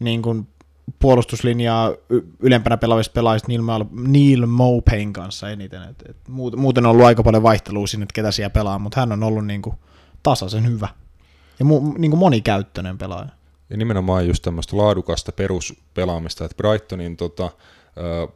niin 0.00 0.22
kuin 0.22 0.48
puolustuslinjaa 0.98 1.92
ylempänä 2.40 2.76
pelaavista 2.76 3.12
pelaajista 3.12 3.48
Neil, 3.48 3.62
Mal- 3.62 3.84
Neil 3.92 4.46
Mopain 4.46 5.12
kanssa 5.12 5.50
eniten. 5.50 5.82
Et, 5.82 6.02
et 6.08 6.16
muut- 6.28 6.56
muuten 6.56 6.86
on 6.86 6.90
ollut 6.90 7.06
aika 7.06 7.22
paljon 7.22 7.42
vaihtelua 7.42 7.86
sinne, 7.86 8.04
että 8.04 8.14
ketä 8.14 8.30
siellä 8.30 8.50
pelaa, 8.50 8.78
mutta 8.78 9.00
hän 9.00 9.12
on 9.12 9.22
ollut 9.22 9.46
niin 9.46 9.62
kuin 9.62 9.76
tasaisen 10.22 10.66
hyvä. 10.66 10.88
Ja 11.62 11.66
mu- 11.66 11.98
niin 11.98 12.10
kuin 12.10 12.18
monikäyttöinen 12.18 12.98
pelaaja. 12.98 13.28
Ja 13.70 13.76
nimenomaan 13.76 14.26
just 14.26 14.42
tämmöistä 14.42 14.76
laadukasta 14.76 15.32
peruspelaamista, 15.32 16.44
että 16.44 16.56
Brightonin 16.56 17.16
tota, 17.16 17.42
ää, 17.42 18.28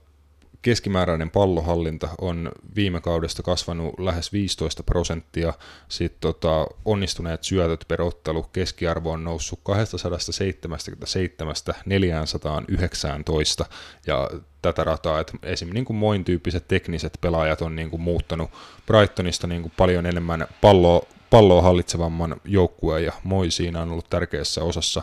keskimääräinen 0.62 1.30
pallohallinta 1.30 2.08
on 2.20 2.52
viime 2.76 3.00
kaudesta 3.00 3.42
kasvanut 3.42 3.98
lähes 3.98 4.32
15 4.32 4.82
prosenttia, 4.82 5.54
sitten 5.88 6.20
tota, 6.20 6.66
onnistuneet 6.84 7.44
syötöt 7.44 7.84
per 7.88 8.02
ottelu 8.02 8.42
keskiarvo 8.42 9.10
on 9.10 9.24
noussut 9.24 9.60
277 9.62 11.54
419 11.86 13.66
ja 14.06 14.30
tätä 14.62 14.84
rataa, 14.84 15.20
että 15.20 15.32
esim. 15.42 15.68
Niin 15.72 15.84
kuin 15.84 15.96
Moin 15.96 16.24
tyyppiset 16.24 16.68
tekniset 16.68 17.18
pelaajat 17.20 17.62
on 17.62 17.76
niin 17.76 17.90
kuin 17.90 18.02
muuttanut 18.02 18.50
Brightonista 18.86 19.46
niin 19.46 19.62
kuin 19.62 19.72
paljon 19.76 20.06
enemmän 20.06 20.46
palloa, 20.60 21.06
palloa 21.30 21.62
hallitsevamman 21.62 22.40
joukkueen 22.44 23.04
ja 23.04 23.12
Moi 23.24 23.50
siinä 23.50 23.82
on 23.82 23.90
ollut 23.90 24.10
tärkeässä 24.10 24.64
osassa. 24.64 25.02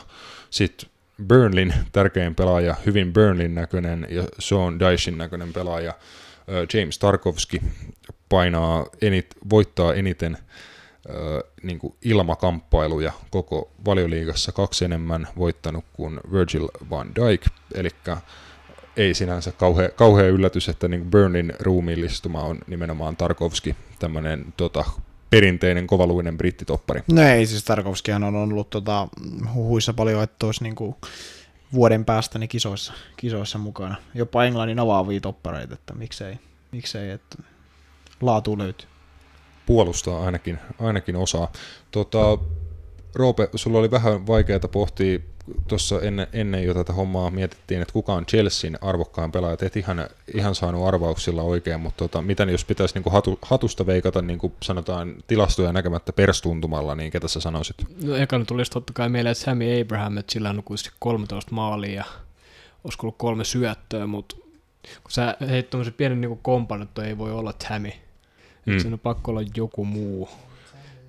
Sitten 0.49 0.89
Burnlin 1.28 1.74
tärkein 1.91 2.36
pelaaja, 2.36 2.76
hyvin 2.86 3.13
Burnlin 3.13 3.55
näköinen 3.55 4.07
ja 4.09 4.24
Sean 4.39 4.80
Dychin 4.80 5.17
näköinen 5.17 5.53
pelaaja, 5.53 5.93
James 6.74 6.99
Tarkovski 6.99 7.61
painaa 8.30 8.86
enit, 9.01 9.28
voittaa 9.49 9.93
eniten 9.93 10.38
niin 11.63 11.80
kuin 11.80 11.93
ilmakamppailuja 12.05 13.11
koko 13.30 13.71
valioliigassa 13.86 14.51
kaksi 14.51 14.86
enemmän 14.86 15.28
voittanut 15.38 15.86
kuin 15.93 16.19
Virgil 16.32 16.67
van 16.89 17.15
Dijk, 17.15 17.41
eli 17.74 17.89
ei 18.97 19.13
sinänsä 19.13 19.51
kauhea, 19.51 19.89
kauhea 19.89 20.28
yllätys, 20.28 20.69
että 20.69 20.88
niin 20.88 21.11
Burnin 21.11 21.53
ruumiillistuma 21.59 22.43
on 22.43 22.59
nimenomaan 22.67 23.17
Tarkovski, 23.17 23.76
tämmöinen 23.99 24.53
tota, 24.57 24.86
perinteinen 25.34 25.88
kovaluinen 25.88 26.38
brittitoppari. 26.38 27.02
No 27.12 27.22
ei, 27.22 27.46
siis 27.46 27.64
Tarkovskihan 27.64 28.24
on 28.24 28.36
ollut 28.36 28.70
tota, 28.70 29.08
huhuissa 29.54 29.94
paljon, 29.94 30.24
että 30.24 30.46
olisi 30.46 30.64
niinku 30.64 30.98
vuoden 31.74 32.06
päästä 32.06 32.40
niin 32.40 32.48
kisoissa, 32.48 32.94
kisoissa 33.18 33.58
mukana. 33.58 33.96
Jopa 34.16 34.44
Englannin 34.46 34.80
avaavia 34.80 35.22
toppareita, 35.22 35.74
että 35.74 35.94
miksei, 35.94 36.36
miksei 36.72 37.10
että 37.12 37.38
laatu 38.22 38.58
löytyy. 38.58 38.88
puolustaa 39.66 40.26
ainakin, 40.26 40.60
ainakin 40.80 41.16
osaa. 41.16 41.52
Tota, 41.92 42.38
Roope, 43.16 43.50
sulla 43.56 43.80
oli 43.80 43.92
vähän 43.92 44.28
vaikeaa 44.28 44.60
pohtia 44.72 45.20
tuossa 45.68 46.02
ennen, 46.02 46.28
ennen 46.34 46.64
jo 46.64 46.74
tätä 46.74 46.94
hommaa 46.94 47.30
mietittiin, 47.30 47.82
että 47.82 47.94
kuka 47.94 48.14
on 48.14 48.26
Chelsean 48.26 48.78
arvokkaan 48.82 49.32
pelaaja. 49.32 49.58
Et 49.62 49.78
ihan, 49.78 50.08
ihan 50.34 50.56
saanut 50.56 50.88
arvauksilla 50.88 51.41
oikein, 51.41 51.80
mutta 51.80 51.98
tota, 51.98 52.22
miten 52.22 52.50
jos 52.50 52.66
pitäisi 52.66 52.96
niinku 52.96 53.10
hatu, 53.10 53.39
hatusta 53.41 53.86
veikata, 53.86 54.22
niin 54.22 54.39
kuin 54.39 54.54
sanotaan 54.64 55.16
tilastoja 55.28 55.74
näkemättä 55.74 56.14
perstuntumalla, 56.14 56.96
niin 56.96 57.12
ketä 57.12 57.28
sä 57.28 57.41
sanoisit? 57.41 57.76
No 58.04 58.16
ekana 58.16 58.46
tulisi 58.46 58.72
totta 58.72 58.94
kai 58.94 59.10
mieleen 59.10 59.36
Sammy 59.36 59.82
Abraham, 59.82 60.18
että 60.18 60.34
sillä 60.34 60.50
on 60.50 60.64
kuitenkin 60.66 60.94
13 61.00 61.52
maalia 61.52 61.96
ja 61.96 62.06
olisiko 62.84 63.08
ollut 63.08 63.18
kolme 63.18 63.44
syöttöä, 63.44 64.08
mutta 64.08 64.36
kun 65.04 65.12
sä 65.12 65.38
heit 65.50 65.70
tuommoisen 65.70 65.94
pienen 65.94 66.22
niin 66.22 66.39
kompan, 66.41 66.82
että 66.82 67.04
ei 67.04 67.18
voi 67.18 67.32
olla 67.32 67.54
Tammy. 67.54 67.91
Mm. 68.66 68.80
Sen 68.80 68.94
on 68.94 69.00
pakko 69.00 69.32
olla 69.32 69.41
joku 69.56 69.86
muu. 69.86 70.30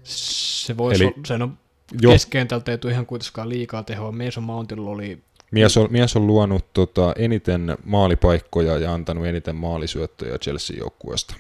Se 0.05 0.77
voisi 0.77 1.05
Eli... 1.05 1.13
olla, 1.13 1.27
sen 1.27 1.43
on 1.43 1.59
Jo. 2.01 2.11
keskentältä 2.11 2.71
ei 2.71 2.79
tule 2.79 2.93
ihan 2.93 3.07
kuitenkaan 3.07 3.49
liikaa 3.49 3.83
tehoa. 3.83 4.13
Mason 4.13 4.45
Mountilla 4.45 4.91
oli 4.91 5.23
Mies 5.51 5.77
on, 5.77 5.89
mies 5.91 6.17
on 6.17 6.27
luonut 6.27 6.73
tota, 6.73 7.13
eniten 7.17 7.77
maalipaikkoja 7.85 8.79
ja 8.79 8.95
antanut 8.95 9.27
eniten 9.27 9.57
maalisyöttöjä 9.57 10.39
Chelsea-joukkueesta. 10.39 11.35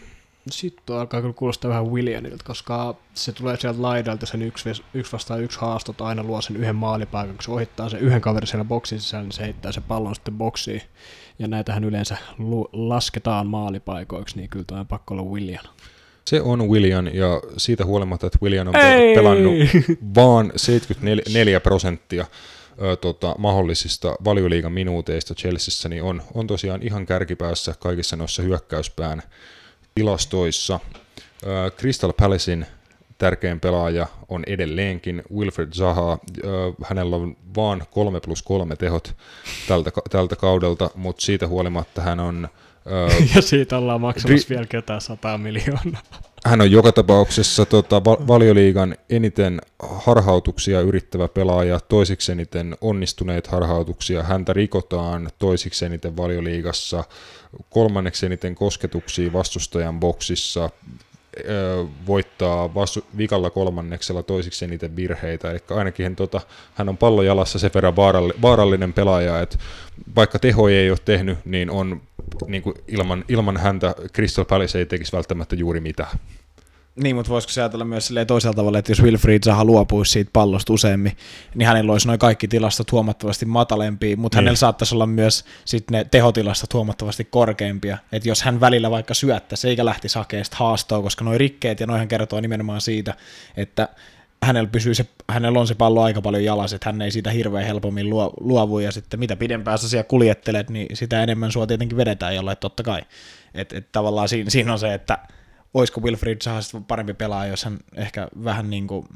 Sitten 0.51 0.97
alkaa 0.97 1.21
kyllä 1.21 1.35
kuulostaa 1.35 1.69
vähän 1.69 1.87
Williamilta, 1.87 2.45
koska 2.45 2.95
se 3.15 3.33
tulee 3.33 3.57
sieltä 3.57 3.83
laidalta 3.83 4.27
sen 4.27 4.43
yksi, 4.43 4.69
yksi 4.95 5.13
vastaan 5.13 5.43
yksi 5.43 5.59
haastot 5.61 6.01
aina 6.01 6.23
luo 6.23 6.41
sen 6.41 6.57
yhden 6.57 6.77
maalipaikan, 6.77 7.35
kun 7.35 7.45
se 7.45 7.51
ohittaa 7.51 7.89
sen 7.89 8.01
yhden 8.01 8.21
kaverin 8.21 8.47
siellä 8.47 8.65
boksin 8.65 9.01
sisällä, 9.01 9.25
niin 9.25 9.33
se 9.33 9.43
heittää 9.43 9.73
sen 9.73 9.83
pallon 9.83 10.15
sitten 10.15 10.35
boksiin. 10.35 10.83
Ja 11.39 11.49
näitähän 11.49 11.85
yleensä 11.85 12.17
lu- 12.39 12.71
lasketaan 12.73 13.47
maalipaikoiksi, 13.47 14.37
niin 14.37 14.49
kyllä 14.51 14.65
tämä 14.65 14.85
pakko 14.85 15.15
olla 15.15 15.31
William. 15.31 15.65
Se 16.29 16.43
on 16.43 16.69
William, 16.69 17.07
ja 17.07 17.41
siitä 17.57 17.85
huolimatta, 17.85 18.27
että 18.27 18.39
William 18.43 18.69
on 18.69 18.77
Ei! 18.77 19.15
pelannut 19.15 19.55
vaan 20.15 20.53
74 20.57 21.61
prosenttia 21.61 22.27
ö, 22.83 22.97
tota, 22.97 23.35
mahdollisista 23.39 24.17
valioliigan 24.25 24.73
minuuteista 24.73 25.35
Chelseassa, 25.35 25.89
niin 25.89 26.03
on, 26.03 26.23
on 26.35 26.47
tosiaan 26.47 26.83
ihan 26.83 27.07
kärkipäässä 27.07 27.75
kaikissa 27.79 28.17
noissa 28.17 28.43
hyökkäyspään 28.43 29.23
tilastoissa. 29.95 30.81
Ö, 31.47 31.71
Crystal 31.79 32.13
Palacein 32.13 32.67
tärkein 33.19 33.61
pelaaja 33.61 34.07
on 34.29 34.43
edelleenkin 34.47 35.23
Wilfred 35.35 35.73
Zaha. 35.73 36.19
Hänellä 36.85 37.17
on 37.17 37.37
vaan 37.57 37.83
3 37.91 38.21
plus 38.21 38.43
3 38.43 38.77
tehot 38.77 39.17
tältä, 39.69 39.91
tältä 40.11 40.37
kaudelta, 40.37 40.91
mutta 40.95 41.23
siitä 41.23 41.47
huolimatta 41.49 42.03
hän 42.03 42.21
on 42.21 42.49
ja 43.35 43.43
siitä 43.43 43.79
ollaan 43.79 44.01
maksamassa 44.01 44.47
Ri- 44.47 44.51
vielä 44.51 44.67
ketään 44.67 45.01
100 45.01 45.39
miljoonaa. 45.39 46.03
hän 46.47 46.61
on 46.61 46.71
joka 46.71 46.93
tapauksessa 46.93 47.67
tota, 47.67 48.05
va- 48.05 48.27
valioliigan 48.27 48.97
eniten 49.11 49.61
harhautuksia 49.83 50.81
yrittävä 50.81 51.29
pelaaja, 51.29 51.81
toisiksi 51.81 52.33
eniten 52.33 52.77
onnistuneet 52.81 53.47
harhautuksia. 53.47 54.23
Häntä 54.23 54.53
rikotaan 54.53 55.31
toisiksi 55.39 55.85
eniten 55.85 56.17
valioliigassa, 56.17 57.05
kolmanneksi 57.71 58.27
eniten 58.27 58.55
kosketuksia 58.55 59.33
vastustajan 59.33 60.01
boksissa, 60.01 60.71
ö, 61.49 61.85
voittaa 62.07 62.75
vastu- 62.75 63.05
vikalla 63.17 63.51
kolmanneksella 63.51 64.23
toisiksi 64.23 64.65
eniten 64.65 64.97
virheitä, 64.97 65.51
eli 65.51 65.59
ainakin 65.71 66.05
hän, 66.05 66.17
tota, 66.17 66.41
hän 66.75 66.89
on 66.89 66.97
pallojalassa 66.97 67.59
sen 67.59 67.71
verran 67.75 67.97
vaaralli- 67.97 68.43
vaarallinen 68.43 68.93
pelaaja, 68.93 69.41
että 69.41 69.59
vaikka 70.17 70.39
tehoja 70.39 70.81
ei 70.81 70.91
ole 70.91 70.99
tehnyt, 71.05 71.39
niin 71.45 71.71
on 71.71 72.01
niin 72.47 72.63
kuin 72.63 72.75
ilman, 72.89 73.25
ilman 73.29 73.57
häntä 73.57 73.95
Crystal 74.15 74.45
Palace 74.45 74.79
ei 74.79 74.87
tekisi 74.87 75.13
välttämättä 75.13 75.57
juuri 75.57 75.81
mitään. 75.81 76.19
Niin, 77.03 77.17
mutta 77.17 77.31
voisiko 77.31 77.53
se 77.53 77.61
ajatella 77.61 77.85
myös 77.85 78.13
toisella 78.27 78.55
tavalla, 78.55 78.79
että 78.79 78.93
jos 78.93 79.03
Wilfried 79.03 79.43
Zaha 79.45 79.65
luopuisi 79.65 80.13
siitä 80.13 80.31
pallosta 80.33 80.73
useammin, 80.73 81.17
niin 81.55 81.67
hänellä 81.67 81.93
olisi 81.93 82.07
noin 82.07 82.19
kaikki 82.19 82.49
tilastot 82.49 82.93
huomattavasti 82.93 83.47
matalempia, 83.47 84.17
mutta 84.17 84.37
Niin. 84.39 84.45
hänellä 84.45 84.57
saattaisi 84.57 84.95
olla 84.95 85.07
myös 85.07 85.45
sit 85.65 85.91
ne 85.91 86.05
tehotilastot 86.11 86.75
huomattavasti 86.75 87.25
korkeampia. 87.25 87.99
Että 88.13 88.29
jos 88.29 88.43
hän 88.43 88.61
välillä 88.61 88.91
vaikka 88.91 89.15
syöttäisi 89.15 89.69
eikä 89.69 89.85
lähtisi 89.85 90.19
hakemaan 90.19 90.45
haastoa, 90.53 91.03
koska 91.03 91.25
noin 91.25 91.41
rikkeet 91.41 91.81
ja 91.81 91.87
noihän 91.87 92.09
kertoo 92.09 92.41
nimenomaan 92.41 92.81
siitä, 92.81 93.15
että 93.57 93.89
hänellä, 94.45 94.69
pysyy 94.69 94.95
se, 94.95 95.07
hänellä 95.31 95.61
on 95.61 95.67
se 95.67 95.75
pallo 95.75 96.03
aika 96.03 96.23
paljon 96.23 96.45
jalassa, 96.45 96.77
että 96.77 96.89
hän 96.89 97.03
ei 97.03 97.11
siitä 97.11 97.31
hirveän 97.31 97.67
helpommin 97.67 98.11
luo, 98.11 98.35
luovu, 98.41 98.79
ja 98.79 98.93
sitten 98.93 99.21
mitä 99.21 99.37
pidempään 99.37 99.79
sä 99.79 99.89
siellä 99.89 100.05
kuljettelet, 100.05 100.71
niin 100.71 100.97
sitä 100.97 101.23
enemmän 101.23 101.53
sua 101.53 101.67
tietenkin 101.67 101.97
vedetään 101.97 102.35
jollain, 102.35 102.57
totta 102.59 102.83
kai. 102.83 103.03
Että 103.55 103.79
et 103.79 103.93
tavallaan 103.93 104.29
siinä, 104.29 104.51
siinä 104.51 104.73
on 104.73 104.79
se, 104.79 104.95
että 104.95 105.19
olisiko 105.75 106.01
Wilfried 106.01 106.39
sitten 106.61 106.85
parempi 106.85 107.15
pelaaja, 107.15 107.51
jos 107.51 107.65
hän 107.65 107.79
ehkä 107.97 108.29
vähän 108.45 108.71
niin 108.71 108.87
kuin 108.87 109.07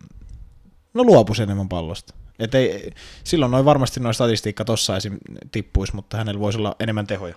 no 0.95 1.05
luopuisi 1.05 1.43
enemmän 1.43 1.69
pallosta. 1.69 2.15
Et 2.39 2.55
ei, 2.55 2.93
silloin 3.25 3.53
noin 3.53 3.65
varmasti 3.65 4.01
noin 4.01 4.15
statistiikka 4.15 4.65
tossa 4.65 4.97
esim. 4.97 5.19
tippuisi, 5.53 5.95
mutta 5.95 6.17
hänellä 6.17 6.41
voisi 6.41 6.59
olla 6.59 6.77
enemmän 6.81 7.07
tehoja. 7.07 7.35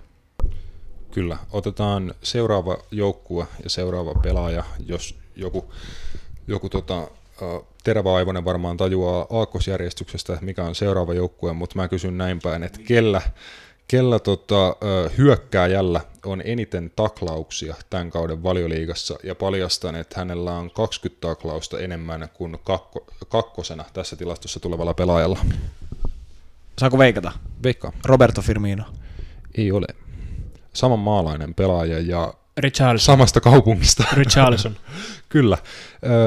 Kyllä. 1.11 1.37
Otetaan 1.51 2.13
seuraava 2.23 2.77
joukkue 2.91 3.47
ja 3.63 3.69
seuraava 3.69 4.13
pelaaja, 4.13 4.63
jos 4.85 5.19
joku, 5.35 5.73
joku 6.47 6.69
tota, 6.69 7.07
teräväaivoinen 7.83 8.45
varmaan 8.45 8.77
tajuaa 8.77 9.27
aakkosjärjestyksestä, 9.29 10.37
mikä 10.41 10.63
on 10.63 10.75
seuraava 10.75 11.13
joukkue, 11.13 11.53
mutta 11.53 11.75
mä 11.75 11.87
kysyn 11.87 12.17
näin 12.17 12.39
päin, 12.43 12.63
että 12.63 12.79
kellä, 12.87 13.21
kellä 13.87 14.19
tota, 14.19 14.75
hyökkääjällä 15.17 16.01
on 16.25 16.41
eniten 16.45 16.91
taklauksia 16.95 17.75
tämän 17.89 18.09
kauden 18.09 18.43
valioliigassa 18.43 19.19
ja 19.23 19.35
paljastan, 19.35 19.95
että 19.95 20.19
hänellä 20.19 20.53
on 20.53 20.71
20 20.71 21.27
taklausta 21.27 21.79
enemmän 21.79 22.29
kuin 22.33 22.57
kakko, 22.63 23.05
kakkosena 23.29 23.85
tässä 23.93 24.15
tilastossa 24.15 24.59
tulevalla 24.59 24.93
pelaajalla. 24.93 25.39
Saako 26.79 26.97
veikata? 26.97 27.31
Veikka. 27.63 27.93
Roberto 28.05 28.41
Firmino. 28.41 28.83
Ei 29.57 29.71
ole. 29.71 29.87
Saman 30.73 30.99
maalainen 30.99 31.53
pelaaja 31.53 31.99
ja 31.99 32.33
Richarlison. 32.57 33.05
samasta 33.05 33.41
kaupungista. 33.41 34.03
Richarlison. 34.13 34.75
Kyllä. 35.29 35.57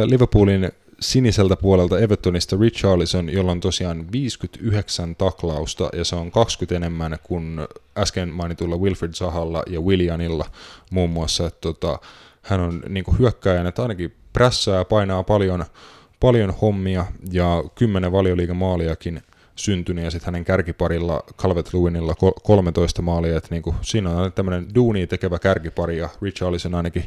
Liverpoolin 0.05 0.73
siniseltä 1.01 1.57
puolelta 1.57 1.99
Evertonista 1.99 2.57
Richarlison, 2.61 3.31
jolla 3.31 3.53
on 3.53 3.61
tosiaan 3.61 4.13
59 4.13 5.17
taklausta 5.17 5.91
ja 5.93 6.05
se 6.05 6.17
on 6.17 6.31
20 6.31 6.77
enemmän 6.77 7.19
kuin 7.23 7.61
äsken 7.99 8.29
mainitulla 8.29 8.77
Wilfred 8.77 9.13
Sahalla 9.13 9.63
ja 9.67 9.81
Willianilla 9.81 10.47
muun 10.91 11.11
muassa. 11.11 11.47
Että 11.47 11.61
tota, 11.61 11.99
hän 12.43 12.61
on 12.61 12.83
niin 12.89 13.05
hyökkäjänä, 13.19 13.69
että 13.69 13.83
ainakin 13.83 14.15
prässää, 14.33 14.85
painaa 14.85 15.23
paljon, 15.23 15.65
paljon 16.21 16.55
hommia 16.61 17.07
ja 17.33 17.65
kymmenen 17.75 18.13
valioliigan 18.13 18.57
maaliakin 18.57 19.23
syntynyt 19.57 20.05
ja 20.05 20.11
sitten 20.11 20.27
hänen 20.27 20.45
kärkiparilla 20.45 21.23
Calvet 21.39 21.75
Lewinilla 21.75 22.15
13 22.43 23.03
maalia, 23.03 23.37
että 23.37 23.49
niinku, 23.51 23.75
siinä 23.81 24.11
on 24.11 24.33
tämmöinen 24.33 24.67
duuni 24.75 25.07
tekevä 25.07 25.39
kärkipari 25.39 25.99
ja 25.99 26.09
Richarlison 26.23 26.75
ainakin 26.75 27.05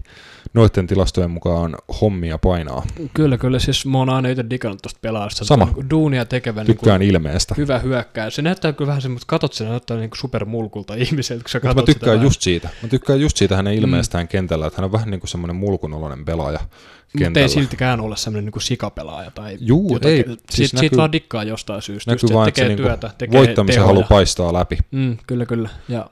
noiden 0.53 0.87
tilastojen 0.87 1.31
mukaan 1.31 1.77
hommia 2.01 2.37
painaa. 2.37 2.85
Kyllä, 3.13 3.37
kyllä, 3.37 3.59
siis 3.59 3.85
mä 3.85 3.97
oon 3.97 4.09
aina 4.09 4.29
itse 4.29 4.45
digannut 4.49 4.81
tosta 4.81 4.99
pelaajasta. 5.01 5.45
Sama. 5.45 5.65
Niinku 5.65 5.83
Duunia 5.89 6.25
tekevä 6.25 6.65
Tykkään 6.65 6.99
niinku, 6.99 7.15
ilmeestä. 7.15 7.55
hyvä 7.57 7.79
hyökkää. 7.79 8.29
Se 8.29 8.41
näyttää 8.41 8.73
kyllä 8.73 8.87
vähän 8.87 9.01
semmoista, 9.01 9.25
katot 9.27 9.53
se 9.53 9.63
näyttää 9.63 9.97
niinku 9.97 10.15
supermulkulta 10.15 10.95
ihmiseltä, 11.05 11.43
kun 11.43 11.49
sä 11.49 11.59
katot 11.59 11.77
mä 11.77 11.93
tykkään 11.93 12.17
sitä 12.17 12.25
just 12.25 12.41
siitä. 12.41 12.69
Mä 12.81 12.87
tykkään 12.87 13.21
just 13.21 13.37
siitä 13.37 13.55
hänen 13.55 13.73
ilmeestään 13.73 14.23
mm. 14.23 14.27
kentällä, 14.27 14.67
että 14.67 14.77
hän 14.81 14.85
on 14.85 14.91
vähän 14.91 15.09
niin 15.09 15.19
kuin 15.19 15.29
semmoinen 15.29 15.55
mulkunoloinen 15.55 16.25
pelaaja 16.25 16.59
Mutta 17.07 17.19
kentällä. 17.19 17.45
ei 17.45 17.49
siltikään 17.49 17.99
ole 18.01 18.17
semmoinen 18.17 18.45
niinku 18.45 18.59
sikapelaaja 18.59 19.31
tai 19.31 19.57
Juu, 19.61 19.93
jotakin. 19.93 20.15
ei, 20.15 20.23
Siitä, 20.23 20.43
siis 20.51 20.69
siitä 20.71 20.85
näkyy- 20.87 20.97
vaan 20.97 21.11
dikkaa 21.11 21.43
jostain 21.43 21.81
syystä. 21.81 22.11
Näkyy 22.11 22.23
just, 22.23 22.33
vaan, 22.33 22.47
että 22.47 22.61
että 22.61 22.69
se 22.73 22.75
niinku 22.75 22.87
työtä, 22.87 23.11
tekee 23.17 23.39
voittamisen 23.39 23.75
tehoja. 23.81 23.93
halu 23.95 24.03
paistaa 24.09 24.53
läpi. 24.53 24.77
Mm, 24.91 25.17
kyllä, 25.27 25.45
kyllä. 25.45 25.69
Ja 25.89 26.09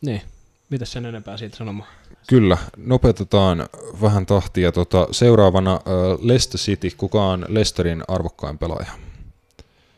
niin, 0.00 0.22
mitäs 0.70 0.92
sen 0.92 1.06
enempää 1.06 1.36
siitä 1.36 1.56
sanomaan? 1.56 1.88
Kyllä, 2.26 2.56
nopeutetaan 2.76 3.68
vähän 4.02 4.26
tahtia. 4.26 4.72
Tota, 4.72 5.08
seuraavana 5.10 5.72
äh, 5.74 5.80
Leicester 6.22 6.60
City. 6.60 6.90
Kuka 6.96 7.24
on 7.24 7.46
Leicesterin 7.48 8.02
arvokkain 8.08 8.58
pelaaja? 8.58 8.90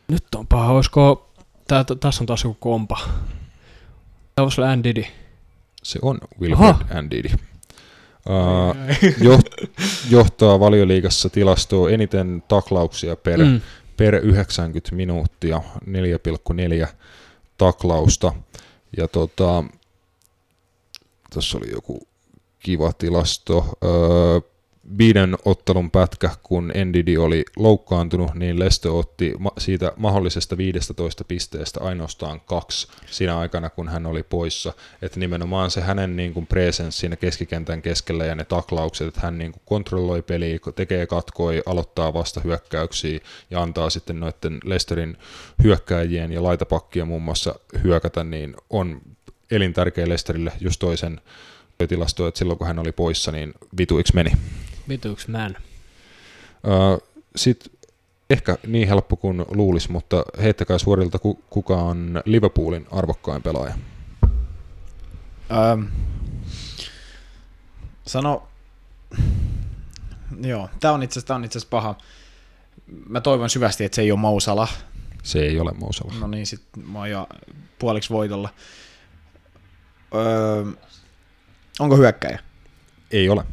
Nyt 0.07 0.23
on 0.35 0.47
paha, 0.47 0.73
olisiko, 0.73 1.29
tää, 1.67 1.83
t- 1.83 1.99
tässä 1.99 2.23
on 2.23 2.25
taas 2.25 2.43
joku 2.43 2.57
kompa. 2.59 2.99
Tämä 4.35 4.43
voisi 4.43 4.61
olla 4.61 4.71
Andy. 4.71 5.03
Se 5.83 5.99
on 6.01 6.17
Wilfred. 6.41 7.01
Ndidi. 7.01 7.29
Uh, 8.29 8.75
joht- 9.19 9.67
johtaa 10.09 10.59
valioliigassa 10.59 11.29
tilastoa 11.29 11.89
eniten 11.89 12.43
taklauksia 12.47 13.15
per, 13.15 13.39
mm. 13.45 13.61
Per 13.97 14.15
90 14.15 14.95
minuuttia, 14.95 15.61
4,4 16.81 16.87
taklausta. 17.57 18.33
Ja 18.97 19.07
tota, 19.07 19.63
tässä 21.29 21.57
oli 21.57 21.71
joku 21.71 22.07
kiva 22.59 22.93
tilasto. 22.93 23.77
Öö, 23.83 24.54
viiden 24.97 25.35
ottelun 25.45 25.91
pätkä, 25.91 26.29
kun 26.43 26.71
Ndidi 26.85 27.17
oli 27.17 27.45
loukkaantunut, 27.57 28.33
niin 28.33 28.59
Leicester 28.59 28.91
otti 28.91 29.33
siitä 29.57 29.93
mahdollisesta 29.95 30.57
15 30.57 31.23
pisteestä 31.23 31.79
ainoastaan 31.83 32.41
kaksi 32.41 32.87
siinä 33.05 33.37
aikana, 33.37 33.69
kun 33.69 33.87
hän 33.87 34.05
oli 34.05 34.23
poissa. 34.23 34.73
Että 35.01 35.19
nimenomaan 35.19 35.71
se 35.71 35.81
hänen 35.81 36.15
niin 36.15 36.33
kuin 36.33 36.47
presence 36.47 36.91
siinä 36.91 37.15
keskikentän 37.15 37.81
keskellä 37.81 38.25
ja 38.25 38.35
ne 38.35 38.45
taklaukset, 38.45 39.07
että 39.07 39.21
hän 39.21 39.37
niin 39.37 39.51
kuin 39.51 39.61
kontrolloi 39.65 40.21
peliä, 40.21 40.59
tekee 40.75 41.07
katkoi, 41.07 41.63
aloittaa 41.65 42.13
vasta 42.13 42.41
hyökkäyksiä 42.43 43.19
ja 43.51 43.61
antaa 43.61 43.89
sitten 43.89 44.19
noiden 44.19 44.59
Leicesterin 44.63 45.17
hyökkääjien 45.63 46.31
ja 46.31 46.43
laitapakkien 46.43 47.07
muun 47.07 47.21
muassa 47.21 47.55
hyökätä, 47.83 48.23
niin 48.23 48.55
on 48.69 49.01
elintärkeä 49.51 50.09
Leicesterille 50.09 50.51
just 50.59 50.79
toisen 50.79 51.21
tilasto, 51.87 52.27
että 52.27 52.37
silloin 52.37 52.57
kun 52.57 52.67
hän 52.67 52.79
oli 52.79 52.91
poissa, 52.91 53.31
niin 53.31 53.53
vituiksi 53.77 54.15
meni. 54.15 54.31
Vituuks 54.89 55.27
man? 55.27 55.55
Sitten 57.35 57.71
ehkä 58.29 58.57
niin 58.67 58.87
helppo 58.87 59.15
kuin 59.15 59.45
luulisi, 59.49 59.91
mutta 59.91 60.23
heittäkää 60.41 60.77
suorilta, 60.77 61.19
ku- 61.19 61.43
kuka 61.49 61.75
on 61.75 62.21
Liverpoolin 62.25 62.87
arvokkain 62.91 63.41
pelaaja. 63.43 63.75
Öö, 65.51 65.77
sano, 68.07 68.47
joo, 70.41 70.69
tää 70.79 70.91
on 70.91 71.03
itse 71.03 71.19
asiassa, 71.19 71.35
on 71.35 71.45
itse 71.45 71.57
asiassa 71.57 71.69
paha. 71.69 71.95
Mä 73.09 73.21
toivon 73.21 73.49
syvästi, 73.49 73.83
että 73.83 73.95
se 73.95 74.01
ei 74.01 74.11
ole 74.11 74.19
Mousala. 74.19 74.67
Se 75.23 75.39
ei 75.39 75.59
ole 75.59 75.71
Mousala. 75.71 76.13
No 76.19 76.27
niin, 76.27 76.45
sit 76.47 76.61
mä 76.91 76.99
oon 76.99 77.09
jo 77.09 77.27
puoliksi 77.79 78.09
voitolla. 78.09 78.49
Öö, 80.15 80.65
onko 81.79 81.97
hyökkäjä? 81.97 82.39
Ei 83.11 83.29
ole. 83.29 83.43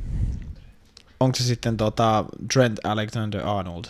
Onko 1.22 1.36
se 1.36 1.44
sitten 1.44 1.76
tota 1.76 2.24
Trent 2.52 2.78
Alexander-Arnold? 2.84 3.84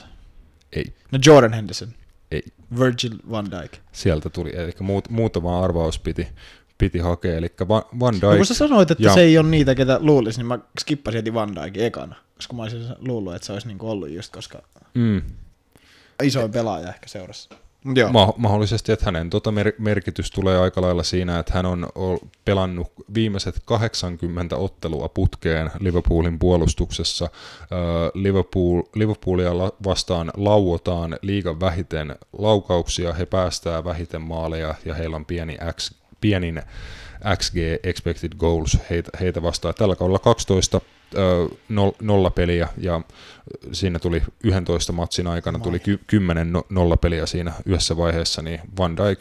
Ei. 0.73 0.85
No 1.13 1.19
Jordan 1.27 1.53
Henderson. 1.53 1.89
Ei. 2.31 2.43
Virgil 2.79 3.19
van 3.31 3.51
Dijk. 3.51 3.73
Sieltä 3.93 4.31
tuli, 4.31 4.57
eli 4.57 4.73
muut, 4.81 5.09
muutama 5.11 5.65
arvaus 5.65 5.99
piti, 5.99 6.29
piti 6.79 6.99
hakea, 6.99 7.37
eli 7.37 7.53
Van, 7.69 7.83
Van 8.01 8.15
No, 8.15 8.21
kun 8.21 8.33
Dijk, 8.33 8.45
sä 8.47 8.55
sanoit, 8.55 8.91
että 8.91 9.05
ja- 9.05 9.15
se 9.15 9.21
ei 9.21 9.39
ole 9.39 9.49
niitä, 9.49 9.75
ketä 9.75 9.99
luulisi, 10.01 10.39
niin 10.39 10.47
mä 10.47 10.59
skippasin 10.81 11.19
heti 11.19 11.35
Van 11.35 11.55
Dijkin 11.57 11.85
ekana. 11.85 12.15
Koska 12.37 12.55
mä 12.55 12.63
olisin 12.63 12.83
luullut, 12.99 13.35
että 13.35 13.47
se 13.47 13.53
olisi 13.53 13.67
niinku 13.69 13.91
ollut 13.91 14.11
just, 14.11 14.33
koska 14.33 14.63
mm, 14.95 15.23
isoin 16.23 16.53
pelaaja 16.53 16.89
ehkä 16.89 17.09
seurassa. 17.09 17.51
Joo. 17.95 18.13
ma- 18.13 18.35
mahdollisesti, 18.37 18.93
että 18.93 19.05
hänen 19.05 19.31
tota 19.31 19.53
mer- 19.53 19.73
merkitys 19.79 20.31
tulee 20.31 20.59
aika 20.59 20.81
lailla 20.83 21.03
siinä, 21.03 21.39
että 21.39 21.53
hän 21.55 21.67
on 21.67 21.87
pelannut 22.45 22.93
viimeiset 23.15 23.63
80 23.65 24.57
ottelua 24.57 25.09
putkeen 25.09 25.71
Liverpoolin 25.81 26.39
puolustuksessa. 26.39 27.29
Liverpool, 28.15 28.83
Liverpoolia 28.95 29.59
la- 29.59 29.73
vastaan 29.85 30.31
lauotaan 30.37 31.19
liigan 31.23 31.61
vähiten 31.61 32.17
laukauksia, 32.39 33.13
he 33.13 33.27
päästää 33.27 33.85
vähiten 33.85 34.23
maaleja 34.23 34.75
ja 34.85 34.95
heillä 34.95 35.17
on 35.17 35.25
pieni 35.25 35.57
X, 35.77 35.95
pienin 36.21 36.63
XG, 37.37 37.57
expected 37.83 38.33
goals, 38.39 38.79
heitä, 38.91 39.11
heitä 39.21 39.43
vastaan. 39.43 39.75
Tällä 39.75 39.97
kaudella 39.97 40.19
12 40.19 40.81
ö, 41.15 41.47
nol- 41.69 41.97
nollapeliä 42.03 42.69
ja 42.79 43.01
siinä 43.73 43.99
tuli 43.99 44.23
11 44.45 44.93
matsin 44.93 45.27
aikana 45.27 45.59
tuli 45.59 45.79
ky- 45.79 46.01
10 46.07 46.53
no- 46.53 46.67
nollapeliä 46.71 47.27
siinä 47.27 47.53
yhdessä 47.67 47.97
vaiheessa, 47.97 48.43
niin 48.43 48.61
Van 48.79 48.97
Dijk 48.97 49.21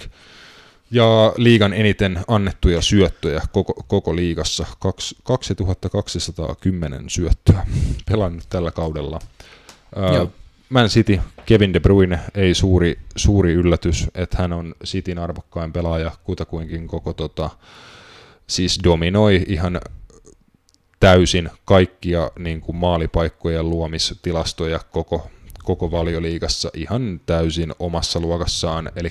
ja 0.91 1.33
liigan 1.37 1.73
eniten 1.73 2.19
annettuja 2.27 2.81
syöttöjä 2.81 3.41
koko, 3.51 3.73
koko 3.87 4.15
liigassa, 4.15 4.65
Kaks- 4.79 5.15
2210 5.23 7.09
syöttöä 7.09 7.65
pelannut 8.09 8.43
tällä 8.49 8.71
kaudella. 8.71 9.19
Joo. 10.13 10.31
Man 10.69 10.87
City, 10.87 11.19
Kevin 11.45 11.73
De 11.73 11.79
Bruyne, 11.79 12.19
ei 12.35 12.53
suuri, 12.53 12.99
suuri 13.15 13.53
yllätys, 13.53 14.07
että 14.15 14.37
hän 14.37 14.53
on 14.53 14.75
Cityn 14.85 15.19
arvokkain 15.19 15.73
pelaaja 15.73 16.11
kutakuinkin 16.23 16.87
koko 16.87 17.13
tota, 17.13 17.49
dominoi 18.83 19.45
ihan 19.47 19.81
täysin 20.99 21.49
kaikkia 21.65 22.31
niin 22.39 22.61
kuin 22.61 22.75
maalipaikkojen 22.75 23.69
luomistilastoja 23.69 24.79
koko, 24.91 25.29
koko 25.63 25.91
valioliigassa 25.91 26.69
ihan 26.73 27.21
täysin 27.25 27.73
omassa 27.79 28.19
luokassaan, 28.19 28.91
eli 28.95 29.09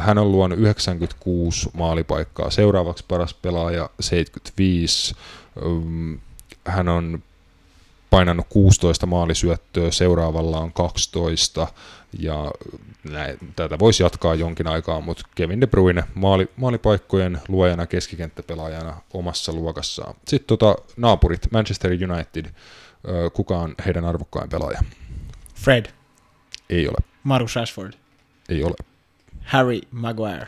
hän 0.00 0.18
on 0.18 0.32
luonut 0.32 0.58
96 0.58 1.70
maalipaikkaa, 1.72 2.50
seuraavaksi 2.50 3.04
paras 3.08 3.34
pelaaja 3.34 3.90
75, 4.00 5.14
Ym, 5.66 6.18
hän 6.64 6.88
on 6.88 7.22
painanut 8.10 8.46
16 8.48 9.06
maalisyöttöä, 9.06 9.90
seuraavalla 9.90 10.58
on 10.58 10.72
12, 10.72 11.66
ja 12.18 12.50
näin, 13.04 13.38
tätä 13.56 13.78
voisi 13.78 14.02
jatkaa 14.02 14.34
jonkin 14.34 14.66
aikaa, 14.66 15.00
mutta 15.00 15.22
Kevin 15.34 15.60
De 15.60 15.66
Bruyne 15.66 16.04
maali, 16.14 16.48
maalipaikkojen 16.56 17.40
luojana, 17.48 17.86
keskikenttäpelaajana 17.86 18.96
omassa 19.14 19.52
luokassaan. 19.52 20.14
Sitten 20.28 20.58
tota, 20.58 20.82
naapurit, 20.96 21.52
Manchester 21.52 21.90
United, 21.90 22.46
kuka 23.32 23.58
on 23.58 23.74
heidän 23.86 24.04
arvokkain 24.04 24.50
pelaaja? 24.50 24.80
Fred. 25.54 25.86
Ei 26.70 26.88
ole. 26.88 26.96
Marcus 27.22 27.56
Rashford. 27.56 27.92
Ei 28.48 28.64
ole. 28.64 28.74
Harry 29.40 29.80
Maguire. 29.90 30.46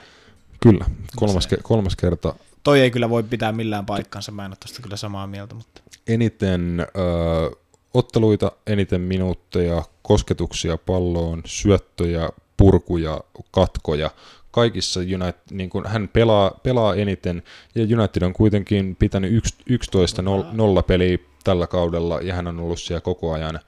Kyllä. 0.61 0.85
Kolmas, 1.17 1.49
kolmas 1.63 1.97
kerta 1.97 2.35
Toi 2.63 2.81
ei 2.81 2.91
kyllä 2.91 3.11
voi 3.11 3.23
pitää 3.23 3.53
millään 3.53 3.87
paikkansa, 3.87 4.33
mä 4.33 4.45
en 4.45 4.51
ole 4.51 4.57
tosta 4.57 4.83
kyllä 4.83 4.97
samaa 4.97 5.27
mieltä, 5.27 5.55
mutta 5.55 5.82
eniten 6.09 6.81
ö, 6.81 7.57
otteluita, 7.95 8.53
eniten 8.67 9.01
minuutteja, 9.01 9.83
kosketuksia 10.03 10.77
palloon, 10.77 11.43
syöttöjä, 11.45 12.31
purkuja, 12.57 13.21
katkoja. 13.51 14.11
Kaikissa 14.51 15.01
United, 15.01 15.41
niin 15.51 15.71
kuin 15.71 15.87
hän 15.87 16.09
pelaa, 16.09 16.61
pelaa 16.63 16.95
eniten, 16.95 17.43
ja 17.75 17.99
United 17.99 18.23
on 18.23 18.33
kuitenkin 18.33 18.97
pitänyt 18.97 19.33
yks- 19.33 19.63
11 19.67 20.23
nol- 20.23 20.53
nolla 20.53 20.83
peliä 20.83 21.19
tällä 21.45 21.67
kaudella, 21.67 22.21
ja 22.21 22.35
hän 22.35 22.47
on 22.47 22.61
ollut 22.61 22.81
siellä 22.81 23.01
koko 23.01 23.33
ajan 23.33 23.61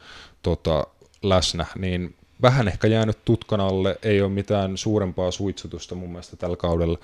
tota, 0.43 0.87
läsnä, 1.23 1.67
niin 1.79 2.15
vähän 2.43 2.69
ehkä 2.69 2.89
jäänyt 2.89 3.19
tutkan 3.25 3.61
alle, 3.61 3.99
ei 4.03 4.23
ole 4.23 4.31
mitään 4.31 4.77
suurempaa 4.77 5.31
suitsutusta 5.31 5.95
mun 5.95 6.09
mielestä 6.09 6.37
tällä 6.37 6.57
kaudella 6.57 6.99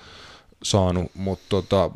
saanut, 0.63 1.11
mutta 1.15 1.45
tota, 1.49 1.91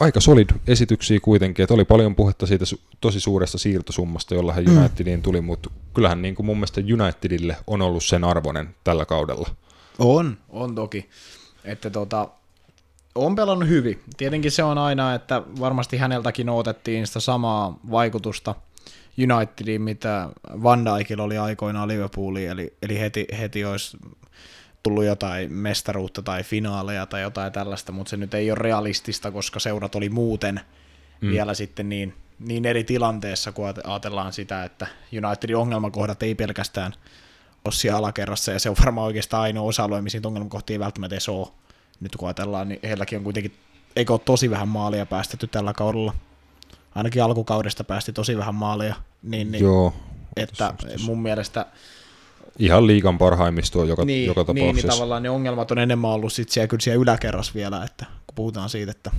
aika 0.00 0.20
solid 0.20 0.50
esityksiä 0.66 1.20
kuitenkin, 1.20 1.62
että 1.62 1.74
oli 1.74 1.84
paljon 1.84 2.14
puhetta 2.14 2.46
siitä 2.46 2.64
su- 2.64 2.80
tosi 3.00 3.20
suuresta 3.20 3.58
siirtosummasta, 3.58 4.34
jolla 4.34 4.52
hän 4.52 4.78
Unitediin 4.78 5.22
tuli, 5.22 5.40
mutta 5.40 5.70
kyllähän 5.94 6.22
niin 6.22 6.34
kuin 6.34 6.46
mun 6.46 6.56
mielestä 6.56 6.80
Unitedille 6.80 7.56
on 7.66 7.82
ollut 7.82 8.04
sen 8.04 8.24
arvoinen 8.24 8.74
tällä 8.84 9.04
kaudella. 9.04 9.48
On, 9.98 10.38
on 10.48 10.74
toki. 10.74 11.08
Että 11.64 11.90
tota, 11.90 12.28
on 13.14 13.34
pelannut 13.34 13.68
hyvin. 13.68 14.00
Tietenkin 14.16 14.50
se 14.50 14.62
on 14.62 14.78
aina, 14.78 15.14
että 15.14 15.42
varmasti 15.60 15.96
häneltäkin 15.96 16.48
odotettiin 16.48 17.06
sitä 17.06 17.20
samaa 17.20 17.78
vaikutusta 17.90 18.54
Unitediin, 19.34 19.82
mitä 19.82 20.28
Van 20.62 20.84
Dijkilla 20.84 21.22
oli 21.22 21.38
aikoinaan 21.38 21.88
Liverpooliin, 21.88 22.50
eli, 22.50 22.76
eli 22.82 23.00
heti, 23.00 23.26
heti 23.38 23.64
olisi 23.64 23.96
tullut 24.86 25.04
jotain 25.04 25.52
mestaruutta 25.52 26.22
tai 26.22 26.42
finaaleja 26.42 27.06
tai 27.06 27.22
jotain 27.22 27.52
tällaista, 27.52 27.92
mutta 27.92 28.10
se 28.10 28.16
nyt 28.16 28.34
ei 28.34 28.50
ole 28.50 28.58
realistista, 28.58 29.30
koska 29.30 29.60
seurat 29.60 29.94
oli 29.94 30.08
muuten 30.08 30.60
mm. 31.20 31.30
vielä 31.30 31.54
sitten 31.54 31.88
niin, 31.88 32.14
niin 32.38 32.64
eri 32.64 32.84
tilanteessa, 32.84 33.52
kun 33.52 33.64
ajatellaan 33.84 34.32
sitä, 34.32 34.64
että 34.64 34.86
Unitedin 35.26 35.56
ongelmakohdat 35.56 36.22
ei 36.22 36.34
pelkästään 36.34 36.92
ole 37.64 37.74
siellä 37.74 37.98
alakerrassa, 37.98 38.52
ja 38.52 38.58
se 38.58 38.70
on 38.70 38.76
varmaan 38.80 39.06
oikeastaan 39.06 39.42
ainoa 39.42 39.68
osa-alue, 39.68 40.02
missä 40.02 40.18
niitä 40.18 40.28
ongelmakohtia 40.28 40.74
ei 40.74 40.80
välttämättä 40.80 41.14
edes 41.14 41.28
ole. 41.28 41.48
Nyt 42.00 42.16
kun 42.16 42.28
ajatellaan, 42.28 42.68
niin 42.68 42.80
heilläkin 42.82 43.18
on 43.18 43.24
kuitenkin, 43.24 43.54
eikö 43.96 44.12
ole 44.12 44.20
tosi 44.24 44.50
vähän 44.50 44.68
maalia 44.68 45.06
päästetty 45.06 45.46
tällä 45.46 45.72
kaudella. 45.72 46.14
Ainakin 46.94 47.22
alkukaudesta 47.22 47.84
päästi 47.84 48.12
tosi 48.12 48.36
vähän 48.36 48.54
maalia, 48.54 48.94
niin, 49.22 49.52
niin 49.52 49.64
Joo, 49.64 49.94
että 50.36 50.74
mun 51.04 51.22
mielestä 51.22 51.66
ihan 52.58 52.86
liikan 52.86 53.18
parhaimmistoa 53.18 53.84
joka, 53.84 54.04
niin, 54.04 54.26
joka 54.26 54.40
niin, 54.40 54.54
niin 54.54 54.64
tapauksessa. 54.64 54.88
tavallaan 54.88 55.22
ne 55.22 55.30
ongelmat 55.30 55.70
on 55.70 55.78
enemmän 55.78 56.10
ollut 56.10 56.32
sit 56.32 56.48
siellä, 56.48 56.68
kyllä 56.68 56.80
siellä 56.80 57.02
yläkerrassa 57.02 57.52
vielä, 57.54 57.84
että 57.84 58.06
kun 58.26 58.34
puhutaan 58.34 58.68
siitä, 58.68 58.90
että 58.90 59.10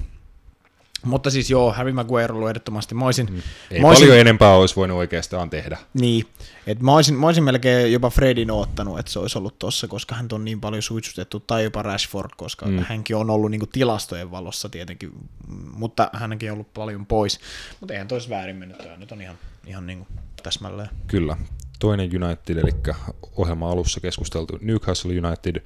mutta 1.05 1.29
siis 1.29 1.49
joo, 1.49 1.73
Harry 1.73 1.91
Maguire 1.91 2.31
on 2.31 2.35
ollut 2.35 2.49
ehdottomasti. 2.49 2.95
Mä 2.95 3.05
olisin, 3.05 3.27
Mm. 3.31 3.41
Ei 3.71 3.81
mä 3.81 3.87
olisin, 3.87 4.07
paljon 4.07 4.19
enempää 4.19 4.55
olisi 4.55 4.75
voinut 4.75 4.97
oikeastaan 4.97 5.49
tehdä. 5.49 5.77
Niin, 5.93 6.25
että 6.67 6.83
mä 6.83 6.95
olisin, 6.95 7.15
mä 7.15 7.25
olisin 7.25 7.43
melkein 7.43 7.93
jopa 7.93 8.09
Fredin 8.09 8.51
oottanut, 8.51 8.99
että 8.99 9.11
se 9.11 9.19
olisi 9.19 9.37
ollut 9.37 9.59
tossa, 9.59 9.87
koska 9.87 10.15
hän 10.15 10.27
on 10.31 10.45
niin 10.45 10.61
paljon 10.61 10.81
suitsutettu, 10.81 11.39
tai 11.39 11.63
jopa 11.63 11.81
Rashford, 11.81 12.29
koska 12.37 12.65
mm. 12.65 12.79
hänkin 12.79 13.15
on 13.15 13.29
ollut 13.29 13.51
niinku 13.51 13.67
tilastojen 13.67 14.31
valossa 14.31 14.69
tietenkin, 14.69 15.09
mm, 15.47 15.71
mutta 15.73 16.09
hänkin 16.13 16.51
on 16.51 16.53
ollut 16.53 16.73
paljon 16.73 17.05
pois. 17.05 17.39
Mutta 17.79 17.93
eihän 17.93 18.07
tois 18.07 18.29
väärin 18.29 18.55
mennyt, 18.55 18.77
tämä 18.77 18.97
nyt 18.97 19.11
on 19.11 19.21
ihan, 19.21 19.37
ihan 19.67 19.87
niinku 19.87 20.07
täsmälleen. 20.43 20.89
Kyllä. 21.07 21.37
Toinen 21.79 22.09
United, 22.23 22.57
eli 22.57 22.71
ohjelma 23.35 23.71
alussa 23.71 23.99
keskusteltu 23.99 24.57
Newcastle 24.61 25.19
United, 25.19 25.61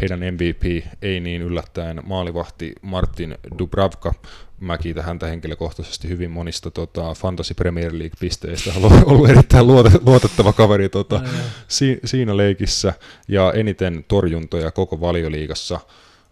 heidän 0.00 0.20
MVP 0.20 0.84
ei 1.02 1.20
niin 1.20 1.42
yllättäen 1.42 2.00
maalivahti 2.04 2.72
Martin 2.82 3.38
Dubravka. 3.58 4.14
Mä 4.60 4.78
kiitän 4.78 5.04
häntä 5.04 5.26
henkilökohtaisesti 5.26 6.08
hyvin 6.08 6.30
monista 6.30 6.70
tota, 6.70 7.14
Fantasy 7.14 7.54
Premier 7.54 7.92
League-pisteistä. 7.98 8.72
On 8.76 8.84
ollut- 8.84 9.30
erittäin 9.30 9.66
luote- 9.66 10.00
luotettava 10.06 10.52
kaveri 10.52 10.88
tota, 10.88 11.20
si- 11.68 12.00
siinä 12.04 12.36
leikissä 12.36 12.92
ja 13.28 13.52
eniten 13.52 14.04
torjuntoja 14.08 14.70
koko 14.70 15.00
valioliigassa. 15.00 15.80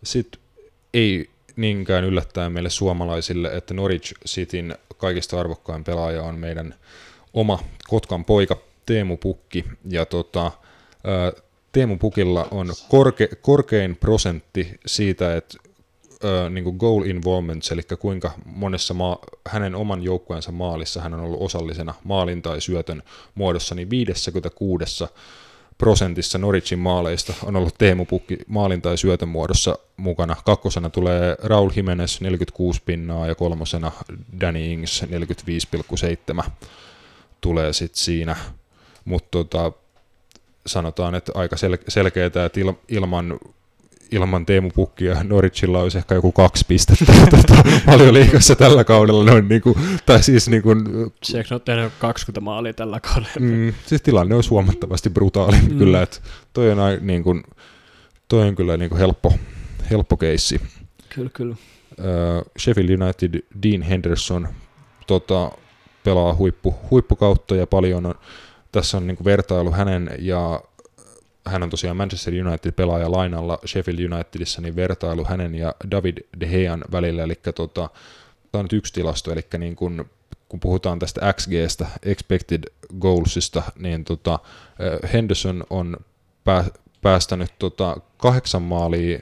Sitten 0.02 0.40
ei 0.94 1.30
niinkään 1.56 2.04
yllättäen 2.04 2.52
meille 2.52 2.70
suomalaisille, 2.70 3.48
että 3.48 3.74
Norwich 3.74 4.14
Cityn 4.28 4.78
kaikista 4.96 5.40
arvokkain 5.40 5.84
pelaaja 5.84 6.22
on 6.22 6.38
meidän 6.38 6.74
oma 7.34 7.58
Kotkan 7.88 8.24
poika 8.24 8.56
Teemu 8.86 9.16
Pukki. 9.16 9.64
Ja 9.90 10.06
tota, 10.06 10.52
Teemu 11.72 11.96
Pukilla 11.96 12.48
on 12.50 12.72
korke, 12.88 13.28
korkein 13.42 13.96
prosentti 13.96 14.80
siitä, 14.86 15.36
että 15.36 15.58
niin 16.50 16.64
kuin 16.64 16.76
goal 16.76 17.02
involvements, 17.02 17.72
eli 17.72 17.82
kuinka 17.98 18.30
monessa 18.44 18.94
maa, 18.94 19.18
hänen 19.48 19.74
oman 19.74 20.02
joukkueensa 20.02 20.52
maalissa 20.52 21.00
hän 21.00 21.14
on 21.14 21.20
ollut 21.20 21.42
osallisena 21.42 21.94
maalin 22.04 22.42
tai 22.42 22.60
syötön 22.60 23.02
muodossa, 23.34 23.74
niin 23.74 23.90
56 23.90 25.04
prosentissa 25.78 26.38
Norwichin 26.38 26.78
maaleista 26.78 27.34
on 27.42 27.56
ollut 27.56 27.74
Teemu 27.78 28.04
Pukki 28.04 28.38
maalin 28.46 28.82
tai 28.82 28.98
syötön 28.98 29.28
muodossa 29.28 29.78
mukana. 29.96 30.36
Kakkosena 30.44 30.90
tulee 30.90 31.36
Raul 31.42 31.70
Jimenez 31.76 32.20
46 32.20 32.82
pinnaa 32.86 33.26
ja 33.26 33.34
kolmosena 33.34 33.92
Danny 34.40 34.72
Ings 34.72 35.04
45,7 36.44 36.50
tulee 37.40 37.72
sitten 37.72 37.98
siinä. 38.02 38.36
Mutta 39.04 39.28
tota, 39.30 39.72
sanotaan, 40.66 41.14
että 41.14 41.32
aika 41.34 41.56
sel- 41.56 41.84
selkeää, 41.88 42.26
että 42.26 42.60
il- 42.60 42.76
ilman, 42.88 43.38
ilman 44.10 44.46
Teemu 44.46 44.70
Pukkia 44.70 45.24
Norwichilla 45.24 45.80
olisi 45.80 45.98
ehkä 45.98 46.14
joku 46.14 46.32
kaksi 46.32 46.64
pistettä 46.68 47.12
tota, 47.36 47.54
valioliigassa 47.86 48.56
tällä 48.56 48.84
kaudella. 48.84 49.24
Noin 49.24 49.48
niinku, 49.48 49.78
tai 50.06 50.22
siis 50.22 50.48
niinku, 50.48 50.68
Sieks 51.22 51.50
ne 51.50 51.54
on 51.54 51.60
tehnyt 51.60 51.92
20 51.98 52.40
maalia 52.40 52.72
tällä 52.72 53.00
kaudella? 53.00 53.40
Mm, 53.40 53.72
siis 53.86 54.02
tilanne 54.02 54.34
olisi 54.34 54.50
huomattavasti 54.50 55.10
brutaalimpi 55.10 55.72
mm. 55.72 55.78
kyllä, 55.78 56.02
että 56.02 56.18
toi 56.52 56.70
on, 56.70 56.78
ai- 56.80 56.98
niin 57.00 57.22
kuin, 57.22 57.42
toi 58.28 58.48
on 58.48 58.54
kyllä 58.54 58.76
niin 58.76 58.88
kuin 58.90 58.98
helppo, 58.98 59.34
helppo 59.90 60.16
keissi. 60.16 60.60
Kyllä, 61.08 61.30
kyllä. 61.32 61.56
Uh, 61.98 62.44
Sheffield 62.58 63.00
United, 63.00 63.40
Dean 63.62 63.82
Henderson 63.82 64.48
tota, 65.06 65.50
pelaa 66.04 66.34
huippu, 66.34 66.74
huippukautta 66.90 67.56
ja 67.56 67.66
paljon 67.66 68.06
on, 68.06 68.14
tässä 68.74 68.96
on 68.96 69.06
niin 69.06 69.16
kuin 69.16 69.24
vertailu 69.24 69.72
hänen 69.72 70.10
ja 70.18 70.62
hän 71.46 71.62
on 71.62 71.70
tosiaan 71.70 71.96
Manchester 71.96 72.34
United 72.46 72.72
pelaaja 72.72 73.12
lainalla 73.12 73.58
Sheffield 73.66 74.12
Unitedissa, 74.12 74.60
niin 74.60 74.76
vertailu 74.76 75.24
hänen 75.24 75.54
ja 75.54 75.74
David 75.90 76.18
De 76.40 76.46
Gean 76.46 76.84
välillä, 76.92 77.22
eli 77.22 77.34
tota, 77.54 77.90
tämä 78.52 78.60
on 78.60 78.64
nyt 78.64 78.72
yksi 78.72 78.92
tilasto, 78.92 79.32
eli 79.32 79.40
niin 79.58 79.76
kun, 79.76 80.10
kun 80.48 80.60
puhutaan 80.60 80.98
tästä 80.98 81.32
XGstä, 81.32 81.86
expected 82.02 82.64
goalsista, 83.00 83.62
niin 83.78 84.04
tota, 84.04 84.38
eh, 84.78 85.12
Henderson 85.12 85.64
on 85.70 85.96
pää, 86.44 86.64
päästänyt 87.02 87.52
tota, 87.58 87.96
kahdeksan 88.16 88.62
maalia 88.62 89.18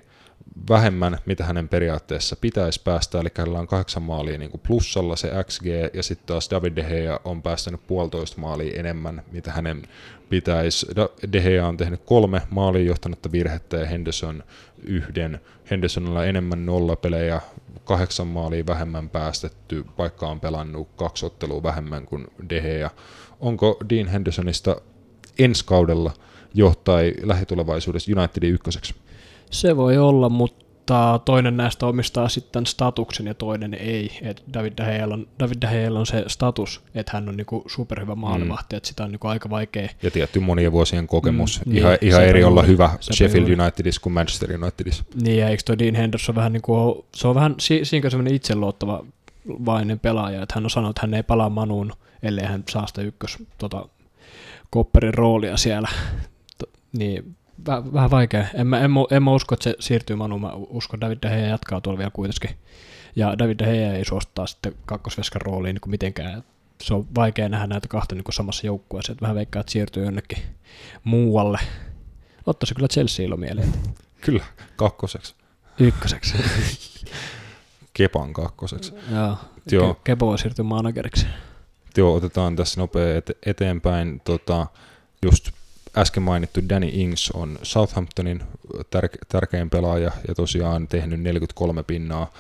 vähemmän, 0.68 1.18
mitä 1.26 1.44
hänen 1.44 1.68
periaatteessa 1.68 2.36
pitäisi 2.36 2.80
päästä, 2.84 3.20
eli 3.20 3.28
hänellä 3.38 3.59
on 3.59 3.66
kahdeksan 3.66 4.03
maalia 4.03 4.38
niin 4.38 4.50
kuin 4.50 4.61
plussalla 4.61 5.16
se 5.16 5.30
XG, 5.46 5.66
ja 5.94 6.03
sitten 6.03 6.26
taas 6.26 6.50
David 6.50 6.76
De 6.76 6.82
Gea 6.82 7.20
on 7.24 7.42
päästänyt 7.42 7.86
puolitoista 7.86 8.40
maalia 8.40 8.80
enemmän, 8.80 9.22
mitä 9.32 9.53
hänen 9.53 9.82
pitäisi. 10.28 10.86
De 11.32 11.40
Gea 11.40 11.66
on 11.66 11.76
tehnyt 11.76 12.00
kolme 12.05 12.42
maaliin 12.50 12.86
johtanutta 12.86 13.32
virhettä 13.32 13.76
ja 13.76 13.86
Henderson 13.86 14.44
yhden. 14.82 15.40
Hendersonilla 15.70 16.24
enemmän 16.24 16.66
nollapelejä, 16.66 17.40
kahdeksan 17.84 18.26
maalia 18.26 18.66
vähemmän 18.66 19.09
päästetty, 19.09 19.84
vaikka 19.98 20.28
on 20.28 20.40
pelannut 20.40 20.88
kaksi 20.96 21.26
ottelua 21.26 21.62
vähemmän 21.62 22.07
kuin 22.07 22.26
De 22.50 22.61
Gea. 22.61 22.90
Onko 23.40 23.76
Dean 23.90 24.09
Hendersonista 24.09 24.76
ensi 25.38 25.64
kaudella 25.64 26.12
jo 26.55 26.74
tai 26.84 27.14
lähitulevaisuudessa 27.22 28.12
Unitedin 28.16 28.55
ykköseksi? 28.55 28.94
Se 29.53 29.76
voi 29.76 29.98
olla, 29.98 30.28
mutta 30.28 31.20
toinen 31.24 31.57
näistä 31.57 31.86
omistaa 31.86 32.28
sitten 32.28 32.66
statuksen 32.66 33.26
ja 33.26 33.34
toinen 33.34 33.74
ei. 33.74 34.18
Et 34.22 34.42
David 34.55 34.72
De 34.76 34.84
Gealla 34.84 35.14
on, 35.14 35.28
David 35.38 35.57
De 35.61 35.66
Gealla 35.66 35.98
on 35.98 36.07
se 36.07 36.24
status, 36.26 36.80
että 36.94 37.12
hän 37.14 37.28
on 37.28 37.36
niinku 37.36 37.64
superhyvä 37.66 38.14
maalivahti, 38.14 38.74
mm. 38.74 38.76
että 38.76 38.88
sitä 38.88 39.05
on 39.05 39.11
niinku 39.11 39.28
aika 39.28 39.50
vaikea. 39.50 39.88
Ja 40.03 40.11
tietty 40.11 40.40
monien 40.40 40.72
vuosien 40.72 41.07
kokemus. 41.07 41.61
Mm, 41.66 41.76
ihan, 41.76 41.90
niin, 42.00 42.09
ihan 42.09 42.24
eri 42.24 42.44
olla 42.44 42.62
hyvä 42.62 42.90
Sheffield. 43.00 43.61
Unitedissa 43.61 44.00
kuin 44.00 44.12
Manchester 44.12 44.62
Unitedissa. 44.62 45.05
Niin, 45.22 45.38
ja 45.38 45.48
eikö 45.48 45.62
toi 45.66 45.78
Dean 45.78 45.94
Henderson 45.94 46.34
vähän 46.34 46.53
niinku, 46.53 47.07
se 47.14 47.28
on 47.28 47.34
vähän 47.34 47.55
si- 47.61 47.84
siinä 47.84 48.11
semmoinen 48.11 48.34
itseluottava 48.34 49.05
vainen 49.48 49.98
pelaaja, 49.98 50.42
että 50.42 50.55
hän 50.55 50.64
on 50.64 50.70
sanonut, 50.70 50.96
että 50.96 51.07
hän 51.07 51.14
ei 51.14 51.22
palaa 51.22 51.50
Manuun, 51.50 51.92
ellei 52.22 52.44
hän 52.44 52.64
saa 52.70 52.86
sitä 52.86 53.03
ykkös 53.03 53.38
tota, 53.59 53.88
kopperin 54.70 55.14
roolia 55.14 55.57
siellä. 55.57 55.88
Niin, 56.98 57.36
väh, 57.66 57.92
vähän 57.92 58.10
vaikea. 58.10 58.46
En 58.54 58.66
mä, 58.66 58.80
en, 58.80 58.90
mä, 58.90 59.00
en 59.10 59.22
mä 59.22 59.30
usko, 59.32 59.54
että 59.54 59.64
se 59.64 59.76
siirtyy 59.80 60.16
Manuun. 60.16 60.40
Mä 60.40 60.52
uskon, 60.54 60.96
että 60.96 61.06
David 61.06 61.18
De 61.22 61.28
Gea 61.28 61.48
jatkaa 61.48 61.80
tuolla 61.80 61.98
vielä 61.98 62.10
kuitenkin. 62.10 62.50
Ja 63.16 63.38
David 63.38 63.58
De 63.58 63.64
Gea 63.64 63.92
ei 63.92 64.04
suostaa 64.04 64.46
sitten 64.46 64.74
kakkosveskan 64.86 65.40
rooliin 65.42 65.74
niin 65.74 65.80
kuin 65.80 65.90
mitenkään. 65.90 66.44
se 66.82 66.94
on 66.94 67.06
vaikea 67.14 67.48
nähdä 67.48 67.66
näitä 67.66 67.88
kahta 67.88 68.14
niin 68.14 68.24
samassa 68.30 68.66
joukkueessa, 68.66 69.12
että 69.12 69.22
vähän 69.22 69.36
veikkaa, 69.36 69.60
että 69.60 69.72
siirtyy 69.72 70.04
jonnekin 70.04 70.38
muualle. 71.04 71.58
Ottaisi 72.46 72.74
kyllä 72.74 72.88
Chelsea 72.88 73.26
ilo 73.26 73.36
mieleen. 73.36 73.72
Kyllä, 74.26 74.44
kakkoseksi. 74.76 75.34
Ykköseksi. 75.78 76.34
Kepan 77.94 78.32
kakkoseksi. 78.32 78.94
Joo. 79.14 79.36
Joo. 79.72 79.92
Ke- 79.92 80.00
Kepo 80.04 80.26
voi 80.26 80.38
siirtyä 80.38 80.62
manageriksi. 80.64 81.26
Joo, 81.96 82.14
otetaan 82.14 82.56
tässä 82.56 82.80
nopea 82.80 83.18
ete- 83.20 83.38
eteenpäin. 83.46 84.20
Tota, 84.24 84.66
just 85.22 85.50
äsken 85.97 86.22
mainittu 86.22 86.61
Danny 86.68 86.90
Ings 86.93 87.30
on 87.30 87.59
Southamptonin 87.62 88.43
tärke- 88.76 89.26
tärkein 89.28 89.70
pelaaja 89.70 90.11
ja 90.28 90.34
tosiaan 90.34 90.88
tehnyt 90.88 91.20
43 91.20 91.82
pinnaa 91.82 92.30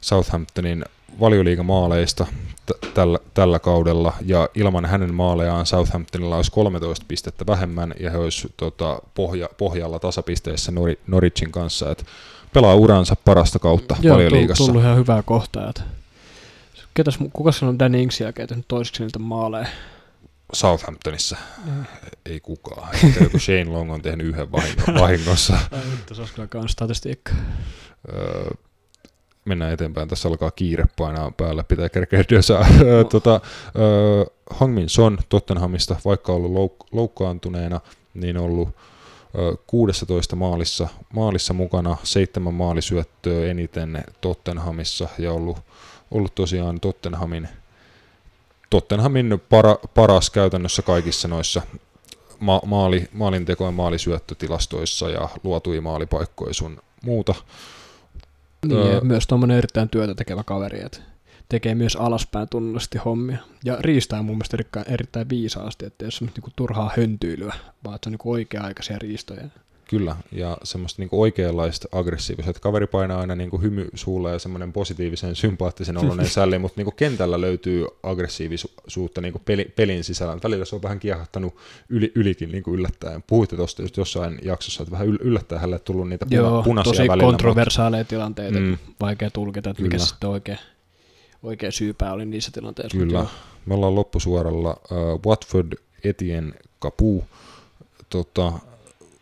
Southamptonin 0.00 0.84
valioliigamaaleista 1.20 2.26
t- 2.66 2.94
tällä, 2.94 3.18
tällä 3.34 3.58
kaudella 3.58 4.12
ja 4.26 4.48
ilman 4.54 4.84
hänen 4.86 5.14
maalejaan 5.14 5.66
Southamptonilla 5.66 6.36
olisi 6.36 6.50
13 6.52 7.04
pistettä 7.08 7.46
vähemmän 7.46 7.94
ja 8.00 8.10
he 8.10 8.18
olisi 8.18 8.48
tota, 8.56 8.98
pohja, 9.14 9.48
pohjalla 9.58 9.98
tasapisteissä 9.98 10.72
Nor- 10.72 10.98
Norwichin 11.06 11.52
kanssa, 11.52 11.90
että 11.90 12.04
pelaa 12.52 12.74
uransa 12.74 13.16
parasta 13.24 13.58
kautta 13.58 13.96
Joo, 14.00 14.16
valioliigassa. 14.16 14.64
tullut 14.64 14.82
ihan 14.82 14.96
hyvää 14.96 15.22
kohtaa. 15.22 15.70
Että 15.70 15.82
Ketäs, 16.94 17.18
kuka 17.32 17.50
on 17.62 17.78
Danny 17.78 18.02
Ings 18.02 18.20
jälkeen 18.20 18.48
tehnyt 18.48 18.68
toiseksi 18.68 19.02
niitä 19.02 19.18
maaleja? 19.18 19.66
Southamptonissa 20.52 21.36
ei 22.26 22.40
kukaan. 22.40 22.88
Joku 23.20 23.38
Shane 23.38 23.64
Long 23.64 23.92
on 23.92 24.02
tehnyt 24.02 24.26
yhden 24.26 24.48
vahingo- 24.52 24.94
vahingossa. 25.02 25.58
Ai 25.72 25.80
se 26.14 26.20
olisi 26.20 26.34
kyllä 26.34 26.48
kans 26.48 26.72
statistiikka. 26.72 27.32
Öö, 28.12 28.50
mennään 29.44 29.72
eteenpäin. 29.72 30.08
Tässä 30.08 30.28
alkaa 30.28 30.50
kiire 30.50 30.84
painaa 30.98 31.30
päällä. 31.30 31.64
Pitää 31.64 31.88
kerkeä 31.88 32.24
dösää. 32.30 32.66
Öö, 32.82 33.04
tota, 33.04 33.40
öö, 33.78 34.24
Hangmin 34.50 34.88
Son 34.88 35.18
Tottenhamista, 35.28 35.96
vaikka 36.04 36.32
ollut 36.32 36.52
louk- 36.52 36.86
loukkaantuneena, 36.92 37.80
niin 38.14 38.36
ollut 38.36 38.68
öö, 39.38 39.52
16 39.66 40.36
maalissa, 40.36 40.88
maalissa 41.12 41.54
mukana, 41.54 41.96
seitsemän 42.02 42.54
maalisyöttöä 42.54 43.46
eniten 43.50 44.04
Tottenhamissa 44.20 45.08
ja 45.18 45.32
ollut, 45.32 45.58
ollut 46.10 46.34
tosiaan 46.34 46.80
Tottenhamin 46.80 47.48
Tottenhamin 48.70 49.42
para, 49.48 49.76
paras 49.94 50.30
käytännössä 50.30 50.82
kaikissa 50.82 51.28
noissa 51.28 51.62
ma- 52.40 52.62
maali, 52.66 53.08
maalinteko- 53.12 53.64
ja 53.64 53.70
maalisyöttötilastoissa 53.70 55.10
ja 55.10 55.28
luotui 55.42 55.80
maalipaikkoja 55.80 56.54
sun 56.54 56.82
muuta. 57.04 57.34
Niin, 58.66 58.80
Öö. 58.80 59.00
myös 59.00 59.26
tuommoinen 59.26 59.58
erittäin 59.58 59.88
työtä 59.88 60.14
tekevä 60.14 60.44
kaveri, 60.44 60.82
että 60.84 60.98
tekee 61.48 61.74
myös 61.74 61.96
alaspäin 61.96 62.48
tunnollisesti 62.48 62.98
hommia. 62.98 63.38
Ja 63.64 63.76
riistää 63.80 64.22
mun 64.22 64.36
mielestä 64.36 64.56
erittäin, 64.56 64.90
erittäin 64.90 65.28
viisaasti, 65.28 65.86
että 65.86 66.04
ole 66.04 66.10
semmoista 66.10 66.38
niinku 66.38 66.52
turhaa 66.56 66.90
höntyilyä, 66.96 67.54
vaan 67.84 67.94
että 67.94 68.06
se 68.06 68.08
on 68.08 68.12
niinku 68.12 68.32
oikea-aikaisia 68.32 68.98
riistoja. 68.98 69.44
Kyllä, 69.88 70.16
ja 70.32 70.58
semmoista 70.62 71.02
niinku 71.02 71.20
oikeanlaista 71.22 71.88
aggressiivista, 71.92 72.50
että 72.50 72.60
kaveri 72.62 72.86
painaa 72.86 73.20
aina 73.20 73.34
niinku 73.34 73.58
hymy 73.60 73.88
suulla 73.94 74.30
ja 74.30 74.38
semmoinen 74.38 74.72
positiivisen, 74.72 75.36
sympaattisen 75.36 75.98
oloinen 75.98 76.28
sälli, 76.28 76.58
mutta 76.58 76.78
niinku 76.80 76.90
kentällä 76.90 77.40
löytyy 77.40 77.86
aggressiivisuutta 78.02 79.20
niinku 79.20 79.38
peli, 79.44 79.64
pelin 79.76 80.04
sisällä. 80.04 80.38
Välillä 80.44 80.64
se 80.64 80.74
on 80.76 80.82
vähän 80.82 80.98
kiehahtanut 80.98 81.56
yli, 81.88 82.12
ylikin 82.14 82.50
niinku 82.52 82.74
yllättäen. 82.74 83.24
Puhuitte 83.26 83.56
tuosta 83.56 83.82
just 83.82 83.96
jossain 83.96 84.38
jaksossa, 84.42 84.82
että 84.82 84.92
vähän 84.92 85.08
yl- 85.08 85.18
yllättäen 85.20 85.60
hänelle 85.60 85.78
tullut 85.78 86.08
niitä 86.08 86.26
puna, 86.26 86.36
Joo, 86.40 86.62
punaisia 86.62 86.92
tosi 86.92 87.08
välillä. 87.08 87.24
kontroversaaleja 87.30 88.04
tilanteita, 88.04 88.58
Mm. 88.58 88.78
vaikea 89.00 89.30
tulkita, 89.30 89.70
että 89.70 89.82
mikä 89.82 89.96
Kyllä. 89.96 90.06
sitten 90.06 90.30
oikea, 90.30 90.56
oikea 91.42 91.70
syypää 91.70 92.12
oli 92.12 92.26
niissä 92.26 92.50
tilanteissa. 92.54 92.98
Kyllä. 92.98 93.18
Mutta 93.18 93.34
Me 93.66 93.74
ollaan 93.74 93.94
loppusuoralla. 93.94 94.76
Uh, 94.90 95.20
Watford 95.30 95.72
Etienne 96.04 96.52
Capu 96.82 97.24
tota, 98.10 98.52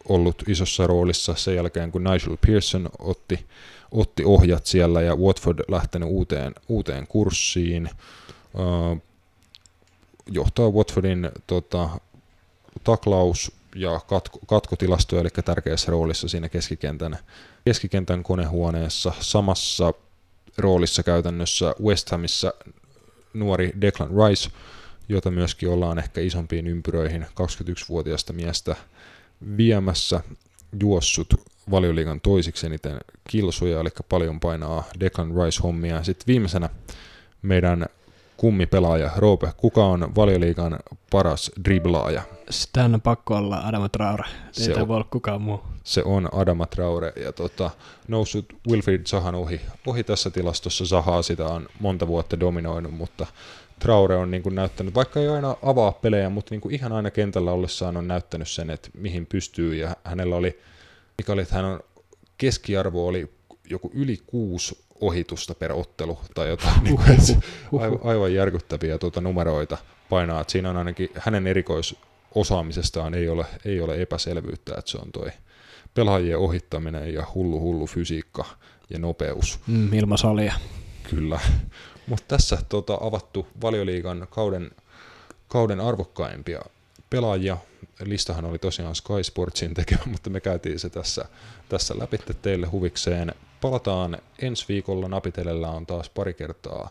ollut 0.09 0.43
isossa 0.49 0.87
roolissa 0.87 1.35
sen 1.35 1.57
jälkeen, 1.57 1.93
kun 1.93 2.05
Nigel 2.05 2.37
Pearson 2.47 2.89
otti, 2.99 3.47
otti 3.91 4.25
ohjat 4.25 4.67
siellä 4.67 5.03
ja 5.03 5.17
Watford 5.17 5.59
lähtenyt 5.69 6.09
uuteen, 6.09 6.55
uuteen 6.69 7.07
kurssiin. 7.07 7.91
Johtaa 10.27 10.71
Watfordin 10.71 11.31
tota, 11.47 11.89
taklaus 12.85 13.53
ja 13.75 14.01
katko, 14.07 14.39
katkotilasto, 14.47 15.21
eli 15.21 15.29
tärkeässä 15.45 15.93
roolissa 15.93 16.29
siinä 16.29 16.49
keskikentän, 16.49 17.19
keskikentän 17.65 18.23
konehuoneessa. 18.23 19.13
Samassa 19.21 19.95
roolissa 20.59 21.03
käytännössä 21.03 21.75
West 21.83 22.11
Hamissa 22.11 22.55
nuori 23.35 23.73
Declan 23.81 24.11
Rice, 24.11 24.51
jota 25.09 25.31
myöskin 25.31 25.69
ollaan 25.69 25.99
ehkä 25.99 26.21
isompiin 26.21 26.67
ympyröihin 26.67 27.23
21-vuotiaasta 27.23 28.33
miestä 28.33 28.77
viemässä, 29.57 30.21
juossut 30.81 31.35
valioliigan 31.71 32.21
toisiksi 32.21 32.67
eniten 32.67 32.99
kilsoja, 33.31 33.81
eli 33.81 33.89
paljon 34.09 34.41
painaa 34.41 34.85
Declan 35.01 35.31
Rice-hommia. 35.31 36.03
Sitten 36.03 36.27
viimeisenä 36.27 36.69
meidän 37.43 37.87
kummipelaaja 38.37 39.11
Roope, 39.17 39.53
kuka 39.57 39.85
on 39.85 40.15
valioliigan 40.17 40.79
paras 41.11 41.51
driblaaja? 41.65 42.23
Sitten 42.51 42.95
on 42.95 43.01
pakko 43.01 43.37
olla 43.37 43.57
Adama 43.61 43.89
Traore. 43.89 44.25
Ei 44.29 44.53
Se 44.65 44.75
on- 44.75 44.89
voi 44.89 44.97
olla 44.97 45.07
kukaan 45.11 45.43
muu. 45.43 45.61
Se 45.85 46.03
on 46.05 46.29
Adama 46.33 46.67
Traore 46.67 47.13
ja 47.25 47.33
tota, 47.33 47.71
noussut 48.09 48.47
Wilfried 48.71 49.07
Zahan 49.07 49.35
ohi, 49.35 49.61
ohi 49.87 50.05
tässä 50.05 50.31
tilastossa. 50.31 50.85
Zahaa 50.85 51.23
sitä 51.23 51.47
on 51.47 51.69
monta 51.81 52.07
vuotta 52.07 52.41
dominoinut, 52.41 52.95
mutta 52.95 53.27
Traore 53.79 54.17
on 54.17 54.31
niin 54.31 54.43
kuin 54.43 54.55
näyttänyt, 54.55 54.95
vaikka 54.95 55.21
ei 55.21 55.29
aina 55.29 55.57
avaa 55.63 55.93
pelejä, 55.93 56.31
mutta 56.31 56.51
niin 56.51 56.61
kuin 56.61 56.75
ihan 56.75 56.93
aina 56.93 57.11
kentällä 57.11 57.53
ollessaan 57.53 57.97
on 57.97 58.09
näyttänyt 58.09 58.49
sen, 58.49 58.71
että 58.71 58.89
mihin 58.95 59.27
pystyy 59.27 59.75
ja 59.75 59.97
hänellä 60.05 60.37
oli, 60.37 60.59
mikä 61.19 61.33
oli, 61.33 61.43
että 61.43 61.55
hän 61.55 61.65
on 61.65 61.81
keskiarvo 62.39 63.07
oli 63.07 63.31
joku 63.71 63.91
yli 63.95 64.19
kuusi 64.27 64.85
ohitusta 65.01 65.55
per 65.55 65.73
ottelu 65.73 66.19
tai 66.35 66.49
jotain, 66.49 66.85
niin 66.85 66.97
kuin, 66.97 67.21
se 67.21 67.37
aivan, 67.81 67.99
aivan 68.05 68.35
järkyttäviä 68.35 68.99
tuota 68.99 69.21
numeroita 69.21 69.79
painaa, 70.11 70.41
että 70.41 70.53
siinä 70.53 70.71
on 70.71 70.77
ainakin 70.77 71.09
hänen 71.15 71.47
erikoisosaamisestaan 71.47 73.15
ei 73.15 73.29
ole, 73.29 73.47
ei 73.65 73.81
ole 73.81 74.03
epäselvyyttä, 74.03 74.75
että 74.79 74.91
se 74.91 74.99
on 74.99 75.13
toi 75.13 75.31
pelaajien 75.95 76.39
ohittaminen 76.39 77.15
ja 77.15 77.27
hullu 77.35 77.61
hullu 77.61 77.87
fysiikka 77.87 78.45
ja 78.91 78.99
nopeus. 78.99 79.59
Mm, 79.67 79.93
ilman 79.93 80.19
salia. 80.19 80.55
Kyllä. 81.11 81.41
Mutta 82.07 82.25
tässä 82.29 82.59
tota, 82.69 82.99
avattu 83.01 83.47
valioliigan 83.63 84.27
kauden, 84.31 84.71
kauden 85.49 85.81
arvokkaimpia 85.81 86.61
pelaajia. 87.11 87.57
Listahan 88.05 88.45
oli 88.45 88.59
tosiaan 88.59 88.95
Sky 88.95 89.23
Sportsin 89.25 89.75
tekemä, 89.75 90.03
mutta 90.13 90.31
me 90.31 90.41
käytiin 90.41 90.79
se 90.79 90.91
tässä, 90.91 91.25
tässä 91.69 91.95
läpi 91.99 92.19
teille 92.43 92.67
huvikseen. 92.67 93.35
Palataan 93.61 94.19
ensi 94.43 94.65
viikolla. 94.69 95.09
Napitelellä 95.09 95.71
on 95.71 95.87
taas 95.87 96.11
pari 96.11 96.35
kertaa 96.35 96.91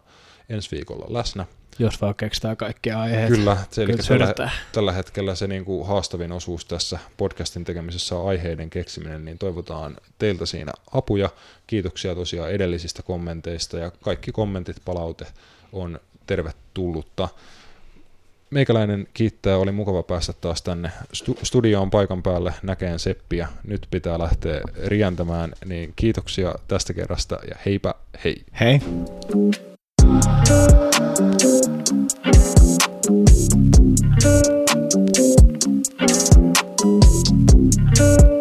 ensi 0.49 0.71
viikolla 0.71 1.05
läsnä. 1.09 1.45
Jos 1.79 2.01
vaan 2.01 2.15
keksitään 2.15 2.57
kaikkia 2.57 3.01
aiheita. 3.01 3.35
Kyllä, 3.35 3.57
se, 3.71 3.83
eli 3.83 3.93
tällä, 3.93 4.51
tällä 4.71 4.91
hetkellä 4.91 5.35
se 5.35 5.47
niin 5.47 5.65
kuin 5.65 5.87
haastavin 5.87 6.31
osuus 6.31 6.65
tässä 6.65 6.99
podcastin 7.17 7.63
tekemisessä 7.63 8.15
on 8.15 8.29
aiheiden 8.29 8.69
keksiminen, 8.69 9.25
niin 9.25 9.37
toivotaan 9.37 9.97
teiltä 10.19 10.45
siinä 10.45 10.71
apuja. 10.93 11.29
Kiitoksia 11.67 12.15
tosiaan 12.15 12.51
edellisistä 12.51 13.03
kommenteista 13.03 13.77
ja 13.77 13.91
kaikki 13.91 14.31
kommentit, 14.31 14.77
palaute 14.85 15.25
on 15.71 15.99
tervetullutta. 16.27 17.29
Meikäläinen 18.49 19.07
kiittää, 19.13 19.57
oli 19.57 19.71
mukava 19.71 20.03
päästä 20.03 20.33
taas 20.33 20.61
tänne 20.61 20.91
stu- 21.13 21.39
studioon 21.43 21.89
paikan 21.89 22.23
päälle 22.23 22.53
näkeen 22.63 22.99
Seppiä. 22.99 23.47
Nyt 23.63 23.87
pitää 23.91 24.19
lähteä 24.19 24.61
rientämään, 24.85 25.53
niin 25.65 25.93
kiitoksia 25.95 26.55
tästä 26.67 26.93
kerrasta 26.93 27.39
ja 27.49 27.55
heipä 27.65 27.93
hei. 28.23 28.43
Hei. 28.59 28.81
thank 30.03 30.23
you 38.21 38.32